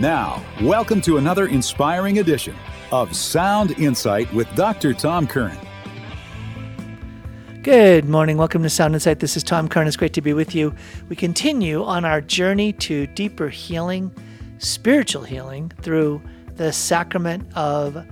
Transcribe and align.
Now, 0.00 0.42
welcome 0.62 1.02
to 1.02 1.18
another 1.18 1.46
inspiring 1.48 2.20
edition 2.20 2.56
of 2.90 3.14
Sound 3.14 3.72
Insight 3.72 4.32
with 4.32 4.48
Dr. 4.54 4.94
Tom 4.94 5.26
Curran. 5.26 5.58
Good 7.60 8.08
morning. 8.08 8.38
Welcome 8.38 8.62
to 8.62 8.70
Sound 8.70 8.94
Insight. 8.94 9.20
This 9.20 9.36
is 9.36 9.42
Tom 9.44 9.68
Curran. 9.68 9.86
It's 9.86 9.98
great 9.98 10.14
to 10.14 10.22
be 10.22 10.32
with 10.32 10.54
you. 10.54 10.74
We 11.10 11.16
continue 11.16 11.84
on 11.84 12.06
our 12.06 12.22
journey 12.22 12.72
to 12.72 13.08
deeper 13.08 13.50
healing, 13.50 14.10
spiritual 14.56 15.24
healing 15.24 15.70
through 15.82 16.22
the 16.54 16.72
sacrament 16.72 17.54
of 17.54 18.02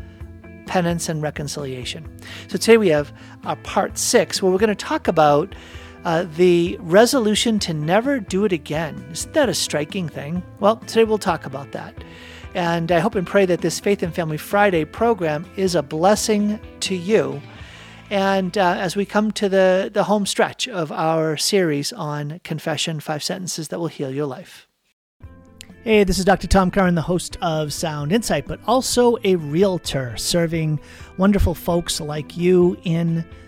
penance 0.66 1.08
and 1.08 1.22
reconciliation. 1.22 2.06
So 2.48 2.58
today 2.58 2.76
we 2.76 2.88
have 2.88 3.14
our 3.44 3.56
part 3.56 3.96
six, 3.96 4.42
where 4.42 4.52
we're 4.52 4.58
going 4.58 4.68
to 4.68 4.74
talk 4.74 5.08
about 5.08 5.54
uh, 6.04 6.26
the 6.36 6.76
resolution 6.80 7.58
to 7.60 7.74
never 7.74 8.20
do 8.20 8.44
it 8.44 8.52
again. 8.52 9.04
Isn't 9.10 9.34
that 9.34 9.48
a 9.48 9.54
striking 9.54 10.08
thing? 10.08 10.42
Well, 10.60 10.76
today 10.76 11.04
we'll 11.04 11.18
talk 11.18 11.46
about 11.46 11.72
that. 11.72 11.94
And 12.54 12.90
I 12.90 12.98
hope 12.98 13.14
and 13.14 13.26
pray 13.26 13.46
that 13.46 13.60
this 13.60 13.78
Faith 13.78 14.02
and 14.02 14.14
Family 14.14 14.38
Friday 14.38 14.84
program 14.84 15.46
is 15.56 15.74
a 15.74 15.82
blessing 15.82 16.58
to 16.80 16.94
you. 16.94 17.40
And 18.10 18.56
uh, 18.56 18.76
as 18.78 18.96
we 18.96 19.04
come 19.04 19.32
to 19.32 19.48
the, 19.48 19.90
the 19.92 20.04
home 20.04 20.24
stretch 20.24 20.66
of 20.66 20.90
our 20.90 21.36
series 21.36 21.92
on 21.92 22.40
confession, 22.42 23.00
five 23.00 23.22
sentences 23.22 23.68
that 23.68 23.78
will 23.78 23.88
heal 23.88 24.10
your 24.10 24.26
life. 24.26 24.66
Hey, 25.84 26.04
this 26.04 26.18
is 26.18 26.24
Dr. 26.24 26.46
Tom 26.46 26.70
Curran, 26.70 26.94
the 26.94 27.02
host 27.02 27.36
of 27.40 27.72
Sound 27.72 28.12
Insight, 28.12 28.46
but 28.46 28.60
also 28.66 29.16
a 29.24 29.36
realtor 29.36 30.16
serving 30.16 30.80
wonderful 31.18 31.54
folks 31.54 32.00
like 32.00 32.36
you 32.36 32.76
in 32.84 33.24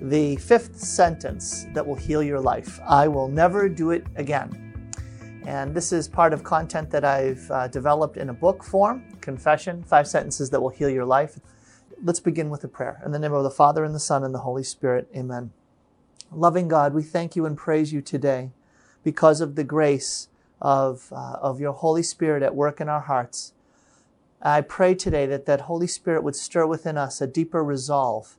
the 0.00 0.36
fifth 0.36 0.78
sentence 0.78 1.66
that 1.72 1.86
will 1.86 1.94
heal 1.94 2.22
your 2.22 2.40
life 2.40 2.80
I 2.86 3.08
will 3.08 3.28
never 3.28 3.68
do 3.68 3.90
it 3.90 4.06
again. 4.16 4.62
And 5.46 5.74
this 5.74 5.92
is 5.92 6.08
part 6.08 6.32
of 6.32 6.42
content 6.42 6.90
that 6.90 7.04
I've 7.04 7.50
uh, 7.50 7.68
developed 7.68 8.16
in 8.16 8.30
a 8.30 8.34
book 8.34 8.64
form 8.64 9.04
Confession, 9.20 9.82
Five 9.84 10.08
Sentences 10.08 10.50
That 10.50 10.60
Will 10.60 10.70
Heal 10.70 10.90
Your 10.90 11.04
Life. 11.04 11.38
Let's 12.02 12.20
begin 12.20 12.50
with 12.50 12.64
a 12.64 12.68
prayer. 12.68 13.00
In 13.04 13.12
the 13.12 13.18
name 13.18 13.32
of 13.32 13.44
the 13.44 13.50
Father, 13.50 13.84
and 13.84 13.94
the 13.94 14.00
Son, 14.00 14.24
and 14.24 14.34
the 14.34 14.40
Holy 14.40 14.64
Spirit, 14.64 15.08
amen. 15.16 15.52
Loving 16.32 16.66
God, 16.66 16.92
we 16.92 17.02
thank 17.02 17.36
you 17.36 17.46
and 17.46 17.56
praise 17.56 17.92
you 17.92 18.02
today 18.02 18.50
because 19.04 19.40
of 19.40 19.54
the 19.54 19.64
grace 19.64 20.28
of, 20.60 21.12
uh, 21.12 21.36
of 21.40 21.60
your 21.60 21.72
Holy 21.72 22.02
Spirit 22.02 22.42
at 22.42 22.54
work 22.54 22.80
in 22.80 22.88
our 22.88 23.02
hearts. 23.02 23.52
I 24.42 24.60
pray 24.60 24.94
today 24.94 25.26
that 25.26 25.46
that 25.46 25.62
Holy 25.62 25.86
Spirit 25.86 26.22
would 26.22 26.36
stir 26.36 26.66
within 26.66 26.98
us 26.98 27.20
a 27.20 27.26
deeper 27.26 27.62
resolve 27.62 28.36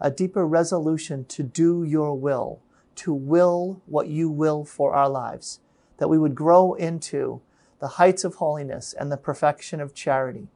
a 0.00 0.10
deeper 0.10 0.46
resolution 0.46 1.24
to 1.26 1.42
do 1.42 1.84
your 1.84 2.14
will, 2.14 2.60
to 2.96 3.12
will 3.12 3.82
what 3.86 4.08
you 4.08 4.30
will 4.30 4.64
for 4.64 4.94
our 4.94 5.08
lives, 5.08 5.60
that 5.98 6.08
we 6.08 6.18
would 6.18 6.34
grow 6.34 6.74
into 6.74 7.40
the 7.80 7.88
heights 7.88 8.24
of 8.24 8.36
holiness 8.36 8.94
and 8.98 9.10
the 9.10 9.16
perfection 9.16 9.80
of 9.80 9.94
charity. 9.94 10.48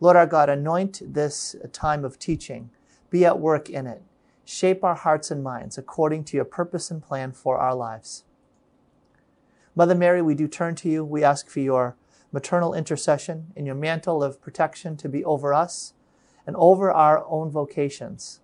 Lord 0.00 0.16
our 0.16 0.26
God, 0.26 0.48
anoint 0.48 1.02
this 1.04 1.56
time 1.72 2.04
of 2.04 2.18
teaching. 2.18 2.70
Be 3.10 3.24
at 3.24 3.40
work 3.40 3.68
in 3.68 3.86
it. 3.86 4.02
Shape 4.44 4.84
our 4.84 4.94
hearts 4.94 5.30
and 5.30 5.42
minds 5.42 5.76
according 5.76 6.24
to 6.24 6.36
your 6.36 6.44
purpose 6.44 6.90
and 6.90 7.02
plan 7.02 7.32
for 7.32 7.58
our 7.58 7.74
lives. 7.74 8.24
Mother 9.74 9.94
Mary, 9.94 10.22
we 10.22 10.34
do 10.34 10.48
turn 10.48 10.74
to 10.76 10.88
you. 10.88 11.04
We 11.04 11.22
ask 11.22 11.48
for 11.48 11.60
your 11.60 11.96
maternal 12.32 12.74
intercession 12.74 13.52
and 13.56 13.66
your 13.66 13.74
mantle 13.74 14.22
of 14.22 14.40
protection 14.40 14.96
to 14.98 15.08
be 15.08 15.24
over 15.24 15.52
us 15.52 15.94
and 16.46 16.56
over 16.56 16.90
our 16.90 17.24
own 17.26 17.50
vocations. 17.50 18.40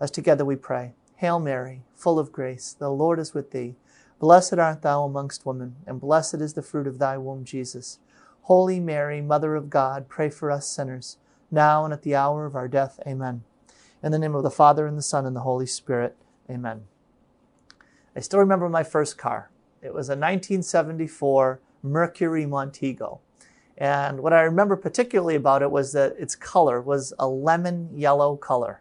As 0.00 0.10
together 0.10 0.46
we 0.46 0.56
pray, 0.56 0.94
Hail 1.16 1.38
Mary, 1.38 1.82
full 1.94 2.18
of 2.18 2.32
grace, 2.32 2.72
the 2.72 2.88
Lord 2.88 3.18
is 3.18 3.34
with 3.34 3.50
thee. 3.50 3.74
Blessed 4.18 4.54
art 4.54 4.80
thou 4.80 5.04
amongst 5.04 5.44
women, 5.44 5.76
and 5.86 6.00
blessed 6.00 6.36
is 6.36 6.54
the 6.54 6.62
fruit 6.62 6.86
of 6.86 6.98
thy 6.98 7.18
womb, 7.18 7.44
Jesus. 7.44 7.98
Holy 8.42 8.80
Mary, 8.80 9.20
Mother 9.20 9.54
of 9.54 9.68
God, 9.68 10.08
pray 10.08 10.30
for 10.30 10.50
us 10.50 10.66
sinners, 10.66 11.18
now 11.50 11.84
and 11.84 11.92
at 11.92 12.00
the 12.00 12.14
hour 12.14 12.46
of 12.46 12.56
our 12.56 12.66
death. 12.66 12.98
Amen. 13.06 13.44
In 14.02 14.10
the 14.10 14.18
name 14.18 14.34
of 14.34 14.42
the 14.42 14.50
Father, 14.50 14.86
and 14.86 14.96
the 14.96 15.02
Son, 15.02 15.26
and 15.26 15.36
the 15.36 15.40
Holy 15.40 15.66
Spirit. 15.66 16.16
Amen. 16.48 16.84
I 18.16 18.20
still 18.20 18.40
remember 18.40 18.70
my 18.70 18.82
first 18.82 19.18
car. 19.18 19.50
It 19.82 19.92
was 19.92 20.08
a 20.08 20.16
1974 20.16 21.60
Mercury 21.82 22.46
Montego. 22.46 23.20
And 23.76 24.20
what 24.20 24.32
I 24.32 24.40
remember 24.40 24.76
particularly 24.76 25.34
about 25.34 25.60
it 25.60 25.70
was 25.70 25.92
that 25.92 26.16
its 26.18 26.34
color 26.34 26.80
was 26.80 27.12
a 27.18 27.28
lemon 27.28 27.90
yellow 27.94 28.36
color 28.36 28.80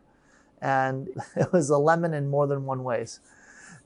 and 0.62 1.10
it 1.36 1.52
was 1.52 1.70
a 1.70 1.78
lemon 1.78 2.14
in 2.14 2.30
more 2.30 2.48
than 2.48 2.66
one 2.66 2.84
ways. 2.84 3.20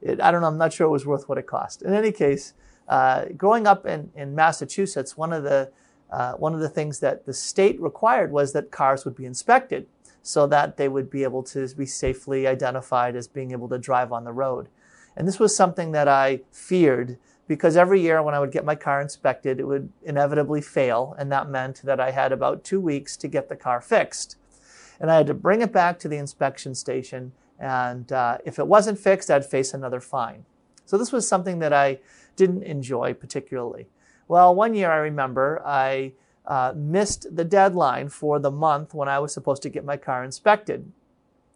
It, 0.02 0.22
I 0.22 0.32
don't 0.32 0.42
know, 0.42 0.48
I'm 0.48 0.58
not 0.58 0.74
sure 0.74 0.88
it 0.88 0.92
was 0.92 1.06
worth 1.06 1.30
what 1.30 1.38
it 1.38 1.48
cost. 1.48 1.82
In 1.82 1.94
any 1.94 2.12
case, 2.12 2.54
uh, 2.88 3.26
growing 3.38 3.66
up 3.66 3.86
in, 3.86 4.12
in 4.16 4.36
Massachusetts, 4.36 5.16
one 5.18 5.32
of 5.34 5.44
the 5.44 5.72
uh, 6.12 6.34
one 6.34 6.54
of 6.54 6.60
the 6.60 6.70
things 6.70 7.00
that 7.00 7.26
the 7.26 7.34
state 7.34 7.82
required 7.82 8.32
was 8.32 8.54
that 8.54 8.70
cars 8.70 9.04
would 9.04 9.16
be 9.16 9.26
inspected 9.26 9.88
so 10.22 10.46
that 10.46 10.78
they 10.78 10.88
would 10.88 11.10
be 11.10 11.24
able 11.24 11.42
to 11.42 11.68
be 11.76 11.88
safely 11.88 12.46
identified 12.46 13.16
as 13.16 13.28
being 13.28 13.52
able 13.52 13.68
to 13.68 13.80
drive 13.80 14.12
on 14.12 14.24
the 14.24 14.32
road. 14.32 14.68
And 15.16 15.28
this 15.28 15.40
was 15.40 15.56
something 15.56 15.92
that 15.92 16.08
I 16.08 16.42
feared 16.52 17.18
because 17.48 17.76
every 17.76 18.00
year 18.00 18.22
when 18.22 18.36
I 18.36 18.40
would 18.40 18.52
get 18.52 18.64
my 18.64 18.76
car 18.76 19.02
inspected, 19.02 19.60
it 19.60 19.66
would 19.66 19.92
inevitably 20.04 20.62
fail. 20.62 21.16
And 21.18 21.32
that 21.32 21.50
meant 21.50 21.82
that 21.84 22.00
I 22.00 22.12
had 22.12 22.32
about 22.32 22.64
two 22.64 22.80
weeks 22.80 23.18
to 23.18 23.28
get 23.28 23.50
the 23.50 23.56
car 23.56 23.82
fixed 23.82 24.38
and 25.00 25.12
I 25.12 25.18
had 25.18 25.28
to 25.28 25.34
bring 25.34 25.62
it 25.62 25.72
back 25.72 26.00
to 26.00 26.08
the 26.08 26.18
inspection 26.18 26.76
station. 26.76 27.34
And 27.60 28.12
uh, 28.12 28.40
if 28.46 28.60
it 28.60 28.68
wasn't 28.68 29.00
fixed, 29.00 29.30
I'd 29.32 29.46
face 29.46 29.74
another 29.74 30.00
fine. 30.00 30.46
So 30.86 30.98
this 30.98 31.12
was 31.12 31.28
something 31.28 31.60
that 31.60 31.74
I 31.74 32.00
didn't 32.36 32.64
enjoy 32.64 33.14
particularly. 33.14 33.88
Well, 34.28 34.54
one 34.56 34.74
year 34.74 34.92
I 34.92 34.98
remember 34.98 35.62
I 35.66 36.14
uh, 36.46 36.74
missed 36.76 37.36
the 37.36 37.46
deadline 37.46 38.10
for 38.10 38.40
the 38.40 38.52
month 38.52 38.94
when 38.94 39.08
I 39.08 39.20
was 39.20 39.34
supposed 39.34 39.62
to 39.64 39.70
get 39.70 39.86
my 39.86 39.98
car 39.98 40.24
inspected. 40.24 40.92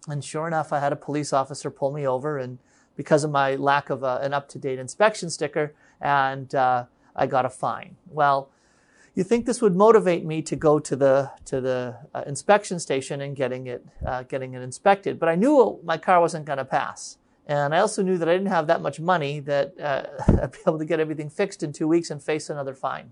And 0.07 0.23
sure 0.23 0.47
enough, 0.47 0.71
I 0.71 0.79
had 0.79 0.93
a 0.93 0.97
police 0.97 1.33
officer 1.33 1.69
pull 1.69 1.91
me 1.91 2.07
over, 2.07 2.37
and 2.37 2.59
because 2.95 3.23
of 3.23 3.31
my 3.31 3.55
lack 3.55 3.89
of 3.89 4.03
a, 4.03 4.19
an 4.21 4.33
up 4.33 4.47
to 4.49 4.59
date 4.59 4.79
inspection 4.79 5.29
sticker, 5.29 5.73
and 5.99 6.53
uh, 6.55 6.85
I 7.15 7.27
got 7.27 7.45
a 7.45 7.49
fine. 7.49 7.97
Well, 8.09 8.49
you 9.17 9.23
think 9.23 9.47
this 9.47 9.63
would 9.63 9.75
motivate 9.75 10.23
me 10.23 10.43
to 10.43 10.55
go 10.55 10.77
to 10.77 10.95
the 10.95 11.31
to 11.45 11.59
the 11.59 11.97
uh, 12.13 12.21
inspection 12.27 12.79
station 12.79 13.19
and 13.19 13.35
getting 13.35 13.65
it 13.65 13.83
uh, 14.05 14.21
getting 14.21 14.53
it 14.53 14.61
inspected. 14.61 15.19
But 15.19 15.27
I 15.27 15.33
knew 15.33 15.79
my 15.83 15.97
car 15.97 16.21
wasn't 16.21 16.45
going 16.45 16.59
to 16.59 16.65
pass, 16.65 17.17
and 17.47 17.73
I 17.73 17.79
also 17.79 18.03
knew 18.03 18.19
that 18.19 18.29
I 18.29 18.33
didn't 18.33 18.49
have 18.49 18.67
that 18.67 18.79
much 18.79 18.99
money 18.99 19.39
that 19.39 19.73
uh, 19.79 20.03
I'd 20.43 20.51
be 20.51 20.59
able 20.67 20.77
to 20.77 20.85
get 20.85 20.99
everything 20.99 21.31
fixed 21.31 21.63
in 21.63 21.73
two 21.73 21.87
weeks 21.87 22.11
and 22.11 22.21
face 22.21 22.47
another 22.47 22.75
fine. 22.75 23.11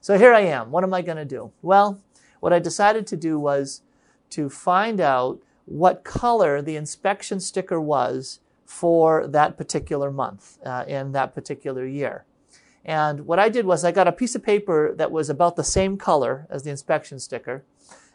So 0.00 0.16
here 0.16 0.32
I 0.32 0.40
am. 0.40 0.70
What 0.70 0.84
am 0.84 0.94
I 0.94 1.02
going 1.02 1.18
to 1.18 1.26
do? 1.26 1.52
Well, 1.60 2.00
what 2.40 2.54
I 2.54 2.58
decided 2.58 3.06
to 3.08 3.16
do 3.16 3.38
was 3.38 3.82
to 4.30 4.48
find 4.48 5.02
out 5.02 5.38
what 5.66 6.02
color 6.02 6.62
the 6.62 6.76
inspection 6.76 7.40
sticker 7.40 7.78
was 7.78 8.40
for 8.64 9.26
that 9.26 9.58
particular 9.58 10.10
month 10.10 10.58
uh, 10.64 10.84
in 10.88 11.12
that 11.12 11.34
particular 11.34 11.84
year. 11.86 12.24
And 12.86 13.26
what 13.26 13.40
I 13.40 13.48
did 13.48 13.66
was 13.66 13.84
I 13.84 13.90
got 13.90 14.06
a 14.06 14.12
piece 14.12 14.36
of 14.36 14.44
paper 14.44 14.94
that 14.94 15.10
was 15.10 15.28
about 15.28 15.56
the 15.56 15.64
same 15.64 15.98
color 15.98 16.46
as 16.48 16.62
the 16.62 16.70
inspection 16.70 17.18
sticker, 17.18 17.64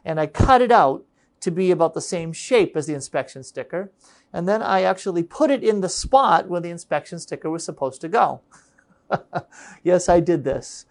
and 0.05 0.17
I 0.17 0.27
cut 0.27 0.61
it 0.61 0.71
out 0.71 1.03
to 1.41 1.51
be 1.51 1.71
about 1.71 1.93
the 1.93 2.01
same 2.01 2.31
shape 2.31 2.77
as 2.77 2.87
the 2.87 2.93
inspection 2.93 3.43
sticker. 3.43 3.91
And 4.31 4.47
then 4.47 4.61
I 4.61 4.83
actually 4.83 5.23
put 5.23 5.51
it 5.51 5.61
in 5.61 5.81
the 5.81 5.89
spot 5.89 6.47
where 6.47 6.61
the 6.61 6.69
inspection 6.69 7.19
sticker 7.19 7.49
was 7.49 7.65
supposed 7.65 7.99
to 8.01 8.07
go. 8.07 8.39
yes, 9.83 10.07
I 10.07 10.21
did 10.21 10.45
this. 10.45 10.85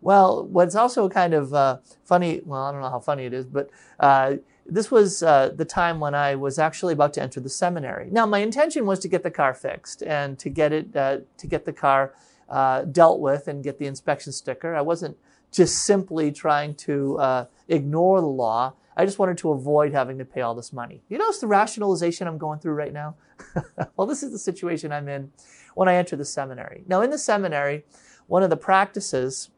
Well, 0.00 0.46
what's 0.46 0.74
also 0.74 1.08
kind 1.10 1.34
of 1.34 1.52
uh, 1.52 1.78
funny, 2.04 2.40
well, 2.46 2.62
I 2.62 2.72
don't 2.72 2.80
know 2.80 2.88
how 2.88 3.00
funny 3.00 3.26
it 3.26 3.34
is, 3.34 3.44
but 3.44 3.68
uh, 4.00 4.36
this 4.64 4.90
was 4.90 5.22
uh, 5.22 5.50
the 5.54 5.64
time 5.64 6.00
when 6.00 6.14
I 6.14 6.34
was 6.34 6.58
actually 6.58 6.94
about 6.94 7.12
to 7.14 7.22
enter 7.22 7.40
the 7.40 7.48
seminary. 7.50 8.08
Now, 8.10 8.24
my 8.24 8.38
intention 8.38 8.86
was 8.86 9.00
to 9.00 9.08
get 9.08 9.22
the 9.22 9.30
car 9.30 9.52
fixed 9.52 10.02
and 10.02 10.38
to 10.38 10.48
get 10.48 10.72
it, 10.72 10.96
uh, 10.96 11.18
to 11.36 11.46
get 11.46 11.66
the 11.66 11.72
car 11.72 12.14
uh, 12.48 12.82
dealt 12.82 13.20
with 13.20 13.48
and 13.48 13.62
get 13.62 13.78
the 13.78 13.86
inspection 13.86 14.32
sticker. 14.32 14.74
I 14.74 14.80
wasn't 14.80 15.16
just 15.52 15.84
simply 15.84 16.32
trying 16.32 16.74
to 16.74 17.18
uh, 17.18 17.44
ignore 17.68 18.20
the 18.20 18.26
law. 18.26 18.74
I 18.96 19.04
just 19.04 19.18
wanted 19.18 19.38
to 19.38 19.52
avoid 19.52 19.92
having 19.92 20.18
to 20.18 20.24
pay 20.24 20.40
all 20.40 20.54
this 20.54 20.72
money. 20.72 21.02
You 21.08 21.18
notice 21.18 21.38
the 21.38 21.46
rationalization 21.46 22.26
I'm 22.26 22.38
going 22.38 22.58
through 22.58 22.72
right 22.72 22.92
now? 22.92 23.16
well, 23.96 24.06
this 24.06 24.22
is 24.22 24.32
the 24.32 24.38
situation 24.38 24.92
I'm 24.92 25.08
in 25.08 25.30
when 25.74 25.88
I 25.88 25.94
enter 25.94 26.16
the 26.16 26.24
seminary. 26.24 26.82
Now, 26.86 27.02
in 27.02 27.10
the 27.10 27.18
seminary, 27.18 27.84
one 28.26 28.42
of 28.42 28.50
the 28.50 28.56
practices 28.56 29.50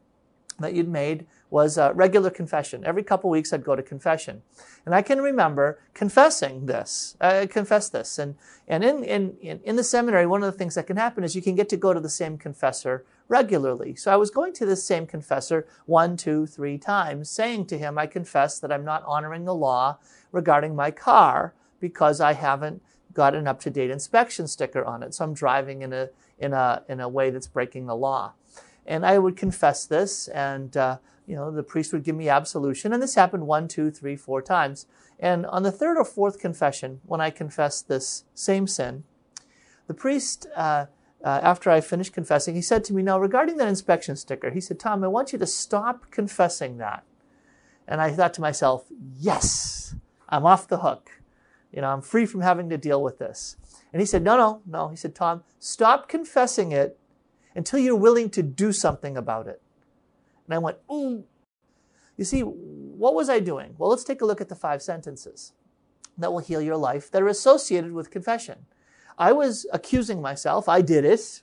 that 0.59 0.75
you'd 0.75 0.89
made 0.89 1.27
was 1.51 1.77
uh, 1.77 1.93
regular 1.95 2.31
confession. 2.31 2.85
Every 2.85 3.03
couple 3.03 3.29
weeks, 3.29 3.53
I'd 3.53 3.65
go 3.65 3.77
to 3.77 3.83
confession, 3.83 4.43
and 4.87 4.95
I 4.95 5.03
can 5.03 5.21
remember 5.21 5.81
confessing 5.95 6.67
this. 6.67 7.17
I 7.21 7.47
confess 7.47 7.89
this, 7.89 8.19
and 8.19 8.37
and 8.69 8.85
in, 8.85 9.05
in 9.05 9.61
in 9.65 9.77
the 9.77 9.85
seminary, 9.85 10.27
one 10.27 10.43
of 10.43 10.53
the 10.53 10.57
things 10.57 10.77
that 10.77 10.87
can 10.87 10.97
happen 10.97 11.25
is 11.25 11.35
you 11.35 11.43
can 11.43 11.57
get 11.57 11.69
to 11.71 11.77
go 11.77 11.93
to 11.93 12.01
the 12.01 12.09
same 12.09 12.39
confessor 12.39 13.05
regularly. 13.29 13.97
So 13.97 14.13
I 14.13 14.17
was 14.17 14.31
going 14.31 14.53
to 14.55 14.67
this 14.67 14.85
same 14.85 15.07
confessor 15.07 15.67
one, 15.87 16.17
two, 16.17 16.47
three 16.47 16.79
times, 16.79 17.29
saying 17.29 17.67
to 17.67 17.79
him, 17.79 17.99
"I 17.99 18.07
confess 18.07 18.61
that 18.61 18.73
I'm 18.73 18.85
not 18.85 19.05
honoring 19.05 19.45
the 19.45 19.55
law 19.55 19.99
regarding 20.33 20.77
my 20.77 20.91
car 20.91 21.55
because 21.81 22.21
I 22.21 22.35
haven't 22.35 22.83
got 23.13 23.35
an 23.35 23.49
up-to-date 23.49 23.91
inspection 23.91 24.47
sticker 24.47 24.85
on 24.85 25.03
it. 25.03 25.15
So 25.15 25.25
I'm 25.25 25.35
driving 25.35 25.83
in 25.83 25.93
a 25.93 26.11
in 26.39 26.53
a 26.53 26.85
in 26.89 27.01
a 27.01 27.09
way 27.09 27.31
that's 27.31 27.49
breaking 27.49 27.87
the 27.87 27.97
law." 27.97 28.35
And 28.87 29.05
I 29.05 29.19
would 29.19 29.37
confess 29.37 29.87
this, 29.87 30.27
and 30.29 30.77
uh, 30.77 30.99
you 31.31 31.37
know, 31.37 31.53
the 31.53 31.63
priest 31.63 31.93
would 31.93 32.03
give 32.03 32.17
me 32.17 32.29
absolution. 32.29 32.93
And 32.93 33.01
this 33.01 33.15
happened 33.15 33.47
one, 33.47 33.69
two, 33.69 33.93
three, 33.93 34.17
four 34.17 34.43
times. 34.43 34.87
And 35.21 35.47
on 35.47 35.63
the 35.63 35.71
third 35.71 35.97
or 35.97 36.05
fourth 36.05 36.41
confession, 36.41 37.01
when 37.07 37.21
I 37.21 37.31
confessed 37.31 37.87
this 37.87 38.25
same 38.35 38.67
sin, 38.67 39.05
the 39.87 39.95
priest, 39.95 40.49
uh, 40.57 40.87
uh, 41.25 41.41
after 41.41 41.71
I 41.71 41.83
finished 41.83 42.13
confessing, 42.13 42.57
he 42.57 42.61
said 42.61 42.83
to 42.85 42.93
me, 42.93 43.05
Now, 43.05 43.21
regarding 43.21 43.59
that 43.59 43.69
inspection 43.69 44.17
sticker, 44.17 44.51
he 44.51 44.61
said, 44.61 44.81
Tom, 44.81 45.05
I 45.05 45.07
want 45.07 45.33
you 45.33 45.39
to 45.39 45.47
stop 45.47 46.11
confessing 46.11 46.79
that. 46.79 47.05
And 47.87 48.01
I 48.01 48.11
thought 48.11 48.35
to 48.35 48.41
myself, 48.41 48.87
Yes, 49.17 49.95
I'm 50.29 50.45
off 50.45 50.67
the 50.67 50.79
hook. 50.79 51.11
You 51.71 51.83
know, 51.83 51.91
I'm 51.91 52.03
free 52.03 52.27
from 52.27 52.41
having 52.41 52.69
to 52.71 52.77
deal 52.77 53.01
with 53.05 53.21
this. 53.21 53.57
And 53.93 54.03
he 54.03 54.07
said, 54.07 54.25
No, 54.25 54.37
no, 54.37 54.63
no. 54.67 54.89
He 54.89 54.97
said, 54.97 55.15
Tom, 55.15 55.45
stop 55.61 56.09
confessing 56.09 56.73
it 56.73 56.99
until 57.55 57.79
you're 57.79 57.95
willing 57.95 58.31
to 58.31 58.43
do 58.43 58.73
something 58.73 59.17
about 59.17 59.47
it. 59.47 59.63
And 60.51 60.57
I 60.57 60.59
went, 60.59 60.79
ooh. 60.91 61.23
You 62.17 62.25
see, 62.25 62.41
what 62.41 63.15
was 63.15 63.31
I 63.31 63.39
doing? 63.39 63.77
Well, 63.79 63.89
let's 63.89 64.03
take 64.03 64.21
a 64.21 64.27
look 64.27 64.41
at 64.41 64.49
the 64.49 64.57
five 64.57 64.83
sentences 64.83 65.53
that 66.19 66.33
will 66.33 66.41
heal 66.41 66.61
your 66.61 66.77
life 66.77 67.09
that 67.13 67.23
are 67.23 67.29
associated 67.29 67.93
with 67.93 68.11
confession. 68.11 68.67
I 69.17 69.31
was 69.31 69.65
accusing 69.73 70.21
myself. 70.21 70.69
I 70.69 70.81
did 70.81 71.05
it. 71.05 71.43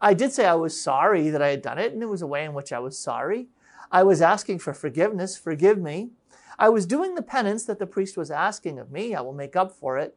I 0.00 0.14
did 0.14 0.32
say 0.32 0.46
I 0.46 0.54
was 0.54 0.80
sorry 0.80 1.28
that 1.28 1.42
I 1.42 1.48
had 1.48 1.60
done 1.60 1.78
it, 1.78 1.92
and 1.92 2.04
it 2.04 2.06
was 2.06 2.22
a 2.22 2.26
way 2.28 2.44
in 2.44 2.54
which 2.54 2.72
I 2.72 2.78
was 2.78 2.96
sorry. 2.96 3.48
I 3.90 4.04
was 4.04 4.22
asking 4.22 4.60
for 4.60 4.72
forgiveness. 4.72 5.36
Forgive 5.36 5.78
me. 5.78 6.10
I 6.56 6.68
was 6.68 6.86
doing 6.86 7.16
the 7.16 7.22
penance 7.22 7.64
that 7.64 7.80
the 7.80 7.86
priest 7.86 8.16
was 8.16 8.30
asking 8.30 8.78
of 8.78 8.92
me. 8.92 9.12
I 9.12 9.22
will 9.22 9.32
make 9.32 9.56
up 9.56 9.72
for 9.72 9.98
it. 9.98 10.16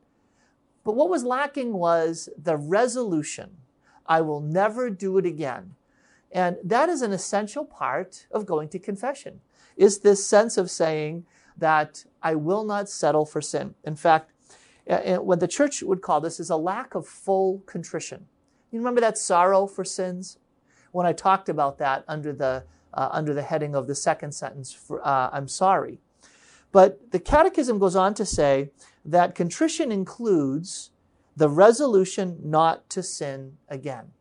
But 0.84 0.94
what 0.94 1.10
was 1.10 1.24
lacking 1.24 1.74
was 1.74 2.30
the 2.38 2.58
resolution. 2.58 3.58
I 4.06 4.22
will 4.22 4.40
never 4.40 4.92
do 4.92 5.18
it 5.18 5.26
again. 5.26 5.74
And 6.34 6.58
that 6.64 6.90
is 6.90 7.02
an 7.04 7.14
essential 7.14 7.64
part 7.64 8.26
of 8.32 8.46
going 8.46 8.68
to 8.70 8.80
confession, 8.80 9.40
is 9.78 10.00
this 10.00 10.26
sense 10.26 10.58
of 10.58 10.72
saying 10.72 11.26
that 11.58 12.06
I 12.24 12.34
will 12.34 12.64
not 12.64 12.90
settle 12.90 13.26
for 13.26 13.40
sin. 13.40 13.76
In 13.84 13.96
fact, 13.96 14.32
what 14.86 15.40
the 15.40 15.48
church 15.48 15.84
would 15.84 16.02
call 16.02 16.20
this 16.20 16.40
is 16.40 16.50
a 16.50 16.58
lack 16.58 16.96
of 16.96 17.08
full 17.08 17.60
contrition. 17.68 18.26
You 18.72 18.80
remember 18.80 19.02
that 19.02 19.18
sorrow 19.18 19.68
for 19.68 19.86
sins? 19.86 20.40
When 20.92 21.06
I 21.06 21.14
talked 21.14 21.50
about 21.50 21.78
that 21.78 22.04
under 22.08 22.34
the, 22.34 22.64
uh, 22.94 23.10
under 23.12 23.34
the 23.36 23.44
heading 23.44 23.76
of 23.76 23.86
the 23.86 23.96
second 23.96 24.34
sentence, 24.34 24.74
for, 24.74 25.06
uh, 25.08 25.30
I'm 25.32 25.48
sorry. 25.48 26.00
But 26.72 27.12
the 27.12 27.20
Catechism 27.20 27.78
goes 27.78 27.96
on 27.96 28.16
to 28.16 28.26
say 28.26 28.72
that 29.06 29.36
contrition 29.36 29.92
includes 29.92 30.90
the 31.36 31.50
resolution 31.50 32.40
not 32.44 32.90
to 32.90 33.04
sin 33.04 33.58
again. 33.70 34.12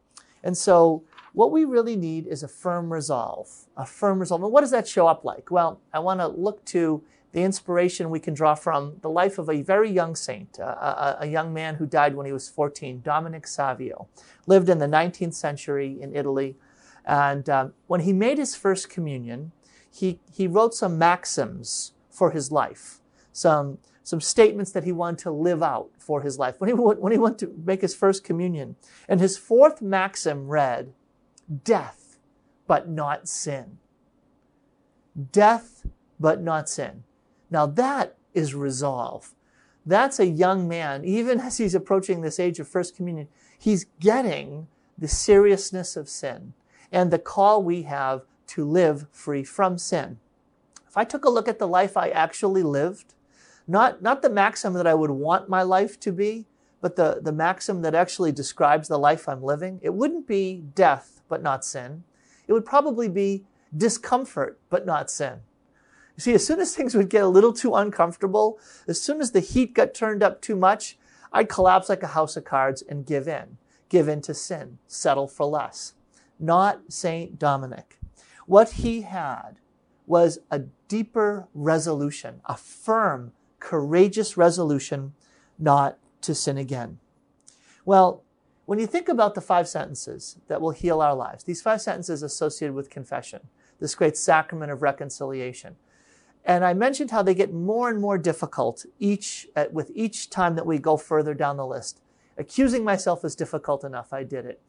And 0.42 0.56
so 0.56 1.04
what 1.32 1.50
we 1.50 1.64
really 1.64 1.96
need 1.96 2.26
is 2.26 2.42
a 2.42 2.48
firm 2.48 2.92
resolve, 2.92 3.48
a 3.76 3.86
firm 3.86 4.18
resolve. 4.18 4.42
And 4.42 4.52
what 4.52 4.60
does 4.60 4.70
that 4.70 4.86
show 4.86 5.06
up 5.06 5.24
like? 5.24 5.50
Well, 5.50 5.80
I 5.92 5.98
want 5.98 6.20
to 6.20 6.28
look 6.28 6.64
to 6.66 7.02
the 7.32 7.42
inspiration 7.42 8.10
we 8.10 8.20
can 8.20 8.34
draw 8.34 8.54
from 8.54 8.96
the 9.00 9.08
life 9.08 9.38
of 9.38 9.48
a 9.48 9.62
very 9.62 9.90
young 9.90 10.14
saint, 10.14 10.58
a, 10.58 10.64
a, 10.64 11.16
a, 11.20 11.26
young 11.26 11.54
man 11.54 11.76
who 11.76 11.86
died 11.86 12.14
when 12.14 12.26
he 12.26 12.32
was 12.32 12.50
14, 12.50 13.00
Dominic 13.00 13.46
Savio, 13.46 14.06
lived 14.46 14.68
in 14.68 14.78
the 14.78 14.86
19th 14.86 15.32
century 15.32 15.96
in 15.98 16.14
Italy. 16.14 16.56
And 17.06 17.48
um, 17.48 17.72
when 17.86 18.00
he 18.00 18.12
made 18.12 18.36
his 18.36 18.54
first 18.54 18.90
communion, 18.90 19.52
he, 19.90 20.20
he 20.30 20.46
wrote 20.46 20.74
some 20.74 20.98
maxims 20.98 21.92
for 22.10 22.32
his 22.32 22.52
life, 22.52 23.00
some, 23.32 23.78
some 24.02 24.20
statements 24.20 24.70
that 24.72 24.84
he 24.84 24.92
wanted 24.92 25.20
to 25.20 25.30
live 25.30 25.62
out 25.62 25.88
for 25.98 26.20
his 26.20 26.38
life 26.38 26.56
when 26.58 26.68
he, 26.68 26.74
when 26.74 27.12
he 27.12 27.18
went 27.18 27.38
to 27.38 27.54
make 27.64 27.80
his 27.80 27.94
first 27.94 28.24
communion. 28.24 28.76
And 29.08 29.20
his 29.20 29.38
fourth 29.38 29.80
maxim 29.80 30.48
read, 30.48 30.92
death, 31.64 32.18
but 32.66 32.88
not 32.88 33.28
sin. 33.28 33.78
Death, 35.30 35.86
but 36.18 36.40
not 36.40 36.68
sin. 36.68 37.04
Now 37.50 37.66
that 37.66 38.16
is 38.34 38.54
resolve. 38.54 39.34
That's 39.84 40.20
a 40.20 40.26
young 40.26 40.68
man, 40.68 41.04
even 41.04 41.40
as 41.40 41.58
he's 41.58 41.74
approaching 41.74 42.20
this 42.20 42.38
age 42.38 42.60
of 42.60 42.68
First 42.68 42.96
Communion, 42.96 43.28
he's 43.58 43.86
getting 44.00 44.68
the 44.96 45.08
seriousness 45.08 45.96
of 45.96 46.08
sin 46.08 46.54
and 46.92 47.10
the 47.10 47.18
call 47.18 47.62
we 47.62 47.82
have 47.82 48.22
to 48.46 48.64
live 48.64 49.06
free 49.10 49.42
from 49.42 49.78
sin. 49.78 50.18
If 50.88 50.96
I 50.96 51.04
took 51.04 51.24
a 51.24 51.30
look 51.30 51.48
at 51.48 51.58
the 51.58 51.66
life 51.66 51.96
I 51.96 52.10
actually 52.10 52.62
lived, 52.62 53.14
not, 53.66 54.02
not 54.02 54.22
the 54.22 54.30
maxim 54.30 54.74
that 54.74 54.86
I 54.86 54.94
would 54.94 55.10
want 55.10 55.48
my 55.48 55.62
life 55.62 55.98
to 56.00 56.12
be, 56.12 56.46
but 56.80 56.96
the, 56.96 57.20
the 57.22 57.32
maxim 57.32 57.82
that 57.82 57.94
actually 57.94 58.32
describes 58.32 58.88
the 58.88 58.98
life 58.98 59.28
I'm 59.28 59.42
living, 59.42 59.80
it 59.82 59.94
wouldn't 59.94 60.26
be 60.26 60.62
death 60.74 61.11
but 61.32 61.42
not 61.42 61.64
sin. 61.64 62.04
It 62.46 62.52
would 62.52 62.66
probably 62.66 63.08
be 63.08 63.46
discomfort, 63.74 64.60
but 64.68 64.84
not 64.84 65.10
sin. 65.10 65.40
You 66.14 66.20
see, 66.20 66.34
as 66.34 66.46
soon 66.46 66.60
as 66.60 66.76
things 66.76 66.94
would 66.94 67.08
get 67.08 67.24
a 67.24 67.26
little 67.28 67.54
too 67.54 67.74
uncomfortable, 67.74 68.60
as 68.86 69.00
soon 69.00 69.22
as 69.22 69.32
the 69.32 69.40
heat 69.40 69.72
got 69.72 69.94
turned 69.94 70.22
up 70.22 70.42
too 70.42 70.56
much, 70.56 70.98
I'd 71.32 71.48
collapse 71.48 71.88
like 71.88 72.02
a 72.02 72.08
house 72.08 72.36
of 72.36 72.44
cards 72.44 72.82
and 72.82 73.06
give 73.06 73.26
in. 73.26 73.56
Give 73.88 74.08
in 74.08 74.20
to 74.22 74.34
sin, 74.34 74.76
settle 74.86 75.26
for 75.26 75.46
less. 75.46 75.94
Not 76.38 76.92
St. 76.92 77.38
Dominic. 77.38 77.98
What 78.44 78.72
he 78.72 79.00
had 79.00 79.56
was 80.06 80.38
a 80.50 80.64
deeper 80.86 81.48
resolution, 81.54 82.42
a 82.44 82.58
firm, 82.58 83.32
courageous 83.58 84.36
resolution 84.36 85.14
not 85.58 85.96
to 86.20 86.34
sin 86.34 86.58
again. 86.58 86.98
Well, 87.86 88.22
when 88.64 88.78
you 88.78 88.86
think 88.86 89.08
about 89.08 89.34
the 89.34 89.40
five 89.40 89.68
sentences 89.68 90.36
that 90.48 90.60
will 90.60 90.70
heal 90.70 91.00
our 91.00 91.14
lives, 91.14 91.44
these 91.44 91.62
five 91.62 91.80
sentences 91.80 92.22
associated 92.22 92.74
with 92.74 92.90
confession, 92.90 93.40
this 93.80 93.94
great 93.94 94.16
sacrament 94.16 94.70
of 94.70 94.82
reconciliation, 94.82 95.76
and 96.44 96.64
I 96.64 96.74
mentioned 96.74 97.10
how 97.10 97.22
they 97.22 97.34
get 97.34 97.52
more 97.52 97.88
and 97.88 98.00
more 98.00 98.18
difficult 98.18 98.84
each 98.98 99.48
uh, 99.54 99.66
with 99.70 99.90
each 99.94 100.28
time 100.28 100.56
that 100.56 100.66
we 100.66 100.78
go 100.78 100.96
further 100.96 101.34
down 101.34 101.56
the 101.56 101.66
list. 101.66 102.00
Accusing 102.36 102.84
myself 102.84 103.24
is 103.24 103.36
difficult 103.36 103.84
enough. 103.84 104.12
I 104.12 104.24
did 104.24 104.46
it. 104.46 104.60